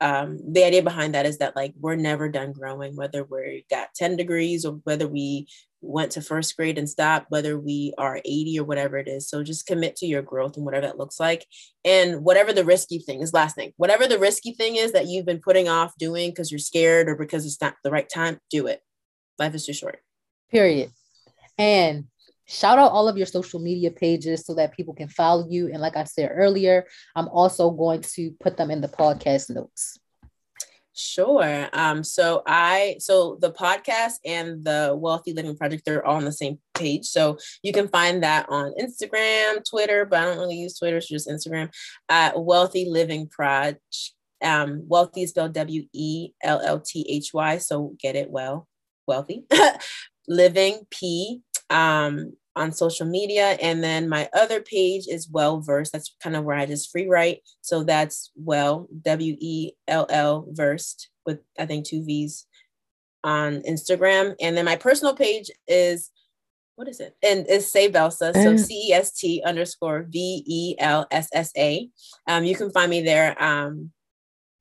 um, 0.00 0.38
the 0.52 0.64
idea 0.64 0.82
behind 0.82 1.14
that 1.14 1.26
is 1.26 1.38
that 1.38 1.56
like 1.56 1.72
we're 1.78 1.96
never 1.96 2.28
done 2.28 2.52
growing, 2.52 2.96
whether 2.96 3.24
we 3.24 3.64
got 3.70 3.94
10 3.94 4.16
degrees 4.16 4.64
or 4.64 4.80
whether 4.84 5.06
we 5.06 5.46
went 5.80 6.12
to 6.12 6.22
first 6.22 6.56
grade 6.56 6.78
and 6.78 6.88
stopped, 6.88 7.30
whether 7.30 7.58
we 7.58 7.92
are 7.98 8.20
80 8.24 8.58
or 8.58 8.64
whatever 8.64 8.96
it 8.98 9.06
is. 9.06 9.28
So 9.28 9.42
just 9.42 9.66
commit 9.66 9.96
to 9.96 10.06
your 10.06 10.22
growth 10.22 10.56
and 10.56 10.64
whatever 10.64 10.86
that 10.86 10.98
looks 10.98 11.20
like. 11.20 11.46
And 11.84 12.24
whatever 12.24 12.52
the 12.52 12.64
risky 12.64 12.98
thing 12.98 13.20
is, 13.20 13.32
last 13.32 13.54
thing, 13.54 13.72
whatever 13.76 14.06
the 14.06 14.18
risky 14.18 14.52
thing 14.52 14.76
is 14.76 14.92
that 14.92 15.06
you've 15.06 15.26
been 15.26 15.40
putting 15.40 15.68
off 15.68 15.92
doing 15.98 16.30
because 16.30 16.50
you're 16.50 16.58
scared 16.58 17.08
or 17.08 17.16
because 17.16 17.46
it's 17.46 17.60
not 17.60 17.74
the 17.84 17.90
right 17.90 18.08
time, 18.08 18.38
do 18.50 18.66
it. 18.66 18.80
Life 19.38 19.54
is 19.54 19.66
too 19.66 19.72
short. 19.72 20.00
Period. 20.50 20.90
And 21.58 22.04
shout 22.46 22.78
out 22.78 22.92
all 22.92 23.08
of 23.08 23.16
your 23.16 23.26
social 23.26 23.60
media 23.60 23.90
pages 23.90 24.44
so 24.44 24.54
that 24.54 24.74
people 24.74 24.94
can 24.94 25.08
follow 25.08 25.46
you. 25.48 25.68
And 25.68 25.80
like 25.80 25.96
I 25.96 26.04
said 26.04 26.30
earlier, 26.32 26.86
I'm 27.16 27.28
also 27.28 27.70
going 27.70 28.02
to 28.14 28.32
put 28.40 28.56
them 28.56 28.70
in 28.70 28.80
the 28.80 28.88
podcast 28.88 29.50
notes. 29.50 29.98
Sure. 30.96 31.68
Um, 31.72 32.04
so 32.04 32.42
I 32.46 32.96
so 33.00 33.36
the 33.40 33.50
podcast 33.50 34.14
and 34.24 34.64
the 34.64 34.96
Wellthy 34.96 35.34
Living 35.34 35.56
Project 35.56 35.84
they're 35.84 36.06
all 36.06 36.16
on 36.16 36.24
the 36.24 36.30
same 36.30 36.60
page. 36.74 37.06
So 37.06 37.36
you 37.64 37.72
can 37.72 37.88
find 37.88 38.22
that 38.22 38.46
on 38.48 38.72
Instagram, 38.80 39.68
Twitter, 39.68 40.04
but 40.04 40.20
I 40.20 40.24
don't 40.26 40.38
really 40.38 40.58
use 40.58 40.78
Twitter, 40.78 41.00
so 41.00 41.14
just 41.14 41.28
Instagram 41.28 41.74
at 42.08 42.34
Wellthy 42.36 42.88
Living 42.88 43.26
Project. 43.26 43.80
Um, 44.40 44.84
wealthy 44.86 45.22
is 45.22 45.30
spelled 45.30 45.54
W 45.54 45.84
E 45.92 46.30
L 46.44 46.60
L 46.60 46.78
T 46.78 47.04
H 47.08 47.34
Y. 47.34 47.58
So 47.58 47.96
get 47.98 48.14
it 48.14 48.30
well, 48.30 48.68
wealthy. 49.08 49.46
living 50.28 50.86
P 50.90 51.42
um, 51.70 52.34
on 52.56 52.72
social 52.72 53.06
media. 53.06 53.56
And 53.60 53.82
then 53.82 54.08
my 54.08 54.28
other 54.32 54.60
page 54.60 55.06
is 55.08 55.28
Well 55.28 55.60
Versed. 55.60 55.92
That's 55.92 56.14
kind 56.22 56.36
of 56.36 56.44
where 56.44 56.56
I 56.56 56.66
just 56.66 56.90
free 56.90 57.08
write. 57.08 57.40
So 57.60 57.82
that's 57.82 58.30
Well, 58.36 58.88
W 59.02 59.36
E 59.40 59.72
L 59.88 60.06
L 60.08 60.46
Versed 60.50 61.10
with 61.26 61.40
I 61.58 61.66
think 61.66 61.86
two 61.86 62.04
V's 62.04 62.46
on 63.22 63.62
Instagram. 63.62 64.34
And 64.40 64.56
then 64.56 64.64
my 64.64 64.76
personal 64.76 65.14
page 65.14 65.50
is 65.66 66.10
what 66.76 66.88
is 66.88 67.00
it? 67.00 67.16
And 67.22 67.46
it's 67.48 67.70
Say 67.70 67.90
Velsa. 67.90 68.34
So 68.34 68.56
C 68.56 68.88
E 68.88 68.92
S 68.92 69.12
T 69.12 69.42
underscore 69.44 70.06
V 70.08 70.44
E 70.46 70.74
L 70.78 71.06
S 71.10 71.28
S 71.32 71.52
A. 71.56 71.88
Um, 72.26 72.44
you 72.44 72.54
can 72.56 72.70
find 72.70 72.90
me 72.90 73.02
there. 73.02 73.40
Um, 73.42 73.92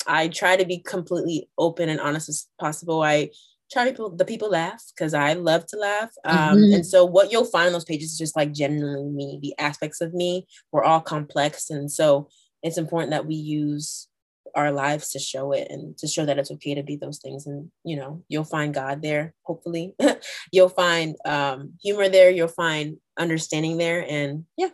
I 0.05 0.27
try 0.27 0.55
to 0.55 0.65
be 0.65 0.79
completely 0.79 1.49
open 1.57 1.89
and 1.89 1.99
honest 1.99 2.29
as 2.29 2.47
possible. 2.59 3.01
I 3.01 3.29
try 3.73 3.89
people 3.89 4.15
the 4.15 4.25
people 4.25 4.49
laugh 4.49 4.83
because 4.95 5.13
I 5.13 5.33
love 5.33 5.65
to 5.67 5.77
laugh. 5.77 6.11
Um, 6.23 6.57
mm-hmm. 6.57 6.73
and 6.75 6.85
so 6.85 7.03
what 7.03 7.31
you'll 7.31 7.45
find 7.45 7.67
on 7.67 7.73
those 7.73 7.83
pages 7.83 8.11
is 8.11 8.17
just 8.17 8.35
like 8.35 8.53
genuinely 8.53 9.09
me, 9.09 9.39
the 9.41 9.55
aspects 9.59 9.99
of 9.99 10.13
me. 10.13 10.45
We're 10.71 10.83
all 10.83 11.01
complex. 11.01 11.69
And 11.69 11.91
so 11.91 12.29
it's 12.61 12.77
important 12.77 13.11
that 13.11 13.25
we 13.25 13.35
use 13.35 14.07
our 14.55 14.71
lives 14.71 15.09
to 15.11 15.19
show 15.19 15.51
it 15.51 15.67
and 15.69 15.97
to 15.97 16.07
show 16.07 16.25
that 16.25 16.37
it's 16.37 16.51
okay 16.51 16.75
to 16.75 16.83
be 16.83 16.95
those 16.95 17.17
things 17.17 17.47
and 17.47 17.71
you 17.83 17.95
know 17.95 18.23
you'll 18.27 18.43
find 18.43 18.73
god 18.73 19.01
there 19.01 19.33
hopefully 19.43 19.95
you'll 20.51 20.69
find 20.69 21.15
um, 21.25 21.73
humor 21.81 22.07
there 22.07 22.29
you'll 22.29 22.47
find 22.47 22.97
understanding 23.17 23.77
there 23.77 24.05
and 24.07 24.45
yeah 24.57 24.69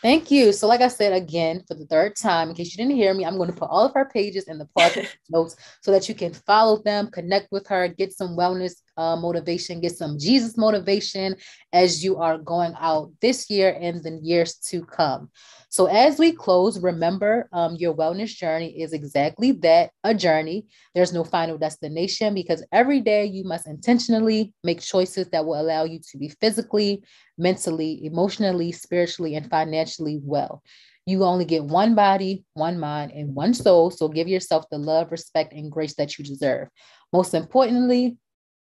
Thank 0.00 0.30
you. 0.30 0.52
So, 0.52 0.68
like 0.68 0.80
I 0.80 0.88
said 0.88 1.12
again 1.12 1.64
for 1.66 1.74
the 1.74 1.84
third 1.86 2.14
time, 2.14 2.50
in 2.50 2.54
case 2.54 2.72
you 2.72 2.76
didn't 2.76 2.96
hear 2.96 3.12
me, 3.14 3.24
I'm 3.24 3.36
going 3.36 3.50
to 3.50 3.56
put 3.56 3.68
all 3.68 3.84
of 3.84 3.94
her 3.94 4.04
pages 4.04 4.44
in 4.44 4.56
the 4.56 4.68
podcast 4.78 5.08
notes 5.28 5.56
so 5.80 5.90
that 5.90 6.08
you 6.08 6.14
can 6.14 6.32
follow 6.32 6.80
them, 6.82 7.10
connect 7.10 7.50
with 7.50 7.66
her, 7.66 7.88
get 7.88 8.12
some 8.12 8.36
wellness 8.36 8.74
uh, 8.98 9.16
motivation, 9.16 9.80
get 9.80 9.96
some 9.96 10.18
Jesus 10.18 10.58
motivation 10.58 11.36
as 11.72 12.04
you 12.04 12.18
are 12.18 12.36
going 12.36 12.74
out 12.78 13.12
this 13.22 13.48
year 13.48 13.78
and 13.80 14.02
the 14.02 14.18
years 14.22 14.56
to 14.56 14.84
come. 14.84 15.30
So, 15.70 15.86
as 15.86 16.18
we 16.18 16.32
close, 16.32 16.80
remember 16.80 17.48
um, 17.52 17.76
your 17.76 17.94
wellness 17.94 18.34
journey 18.34 18.80
is 18.80 18.92
exactly 18.92 19.52
that 19.62 19.90
a 20.02 20.14
journey. 20.14 20.66
There's 20.94 21.12
no 21.12 21.24
final 21.24 21.58
destination 21.58 22.34
because 22.34 22.64
every 22.72 23.00
day 23.00 23.26
you 23.26 23.44
must 23.44 23.66
intentionally 23.66 24.54
make 24.64 24.80
choices 24.80 25.28
that 25.28 25.44
will 25.44 25.60
allow 25.60 25.84
you 25.84 26.00
to 26.10 26.18
be 26.18 26.30
physically, 26.40 27.04
mentally, 27.36 28.04
emotionally, 28.04 28.72
spiritually, 28.72 29.34
and 29.34 29.48
financially 29.48 30.18
well. 30.22 30.62
You 31.04 31.24
only 31.24 31.44
get 31.44 31.64
one 31.64 31.94
body, 31.94 32.44
one 32.54 32.78
mind, 32.78 33.12
and 33.12 33.34
one 33.34 33.52
soul. 33.52 33.90
So, 33.90 34.08
give 34.08 34.26
yourself 34.26 34.64
the 34.70 34.78
love, 34.78 35.12
respect, 35.12 35.52
and 35.52 35.70
grace 35.70 35.94
that 35.96 36.18
you 36.18 36.24
deserve. 36.24 36.68
Most 37.12 37.34
importantly, 37.34 38.16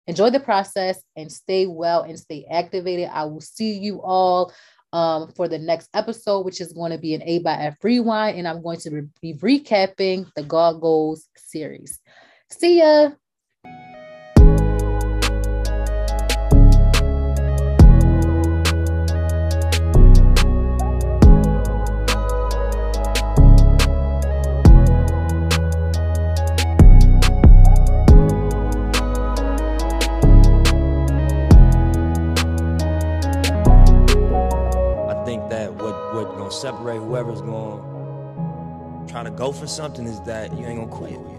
enjoy 0.07 0.31
the 0.31 0.41
process 0.41 1.03
and 1.17 1.31
stay 1.31 1.67
well 1.67 2.03
and 2.03 2.19
stay 2.19 2.47
activated. 2.51 3.11
I 3.13 3.25
will 3.25 3.41
see 3.41 3.79
you 3.79 4.01
all 4.03 4.53
um, 4.93 5.33
for 5.33 5.49
the 5.49 5.59
next 5.59 5.89
episode, 5.95 6.45
which 6.45 6.61
is 6.61 6.73
going 6.73 6.93
to 6.93 6.99
be 6.99 7.15
an 7.15 7.23
A 7.23 7.41
by 7.41 7.55
F 7.55 7.77
rewind. 7.83 8.39
And 8.39 8.49
I'm 8.49 8.63
going 8.63 8.81
to 8.81 9.09
be 9.21 9.35
recapping 9.35 10.31
the 10.37 10.43
God 10.43 10.81
Goals 10.81 11.29
series. 11.37 11.99
See 12.51 12.79
ya. 12.79 13.11
Separate 36.67 36.99
whoever's 36.99 37.41
going 37.43 39.07
trying 39.07 39.25
to 39.25 39.31
go 39.31 39.53
for 39.53 39.69
something 39.69 40.05
is 40.05 40.21
that 40.23 40.53
you 40.59 40.67
ain't 40.67 40.81
gonna 40.81 40.91
quit. 40.91 41.36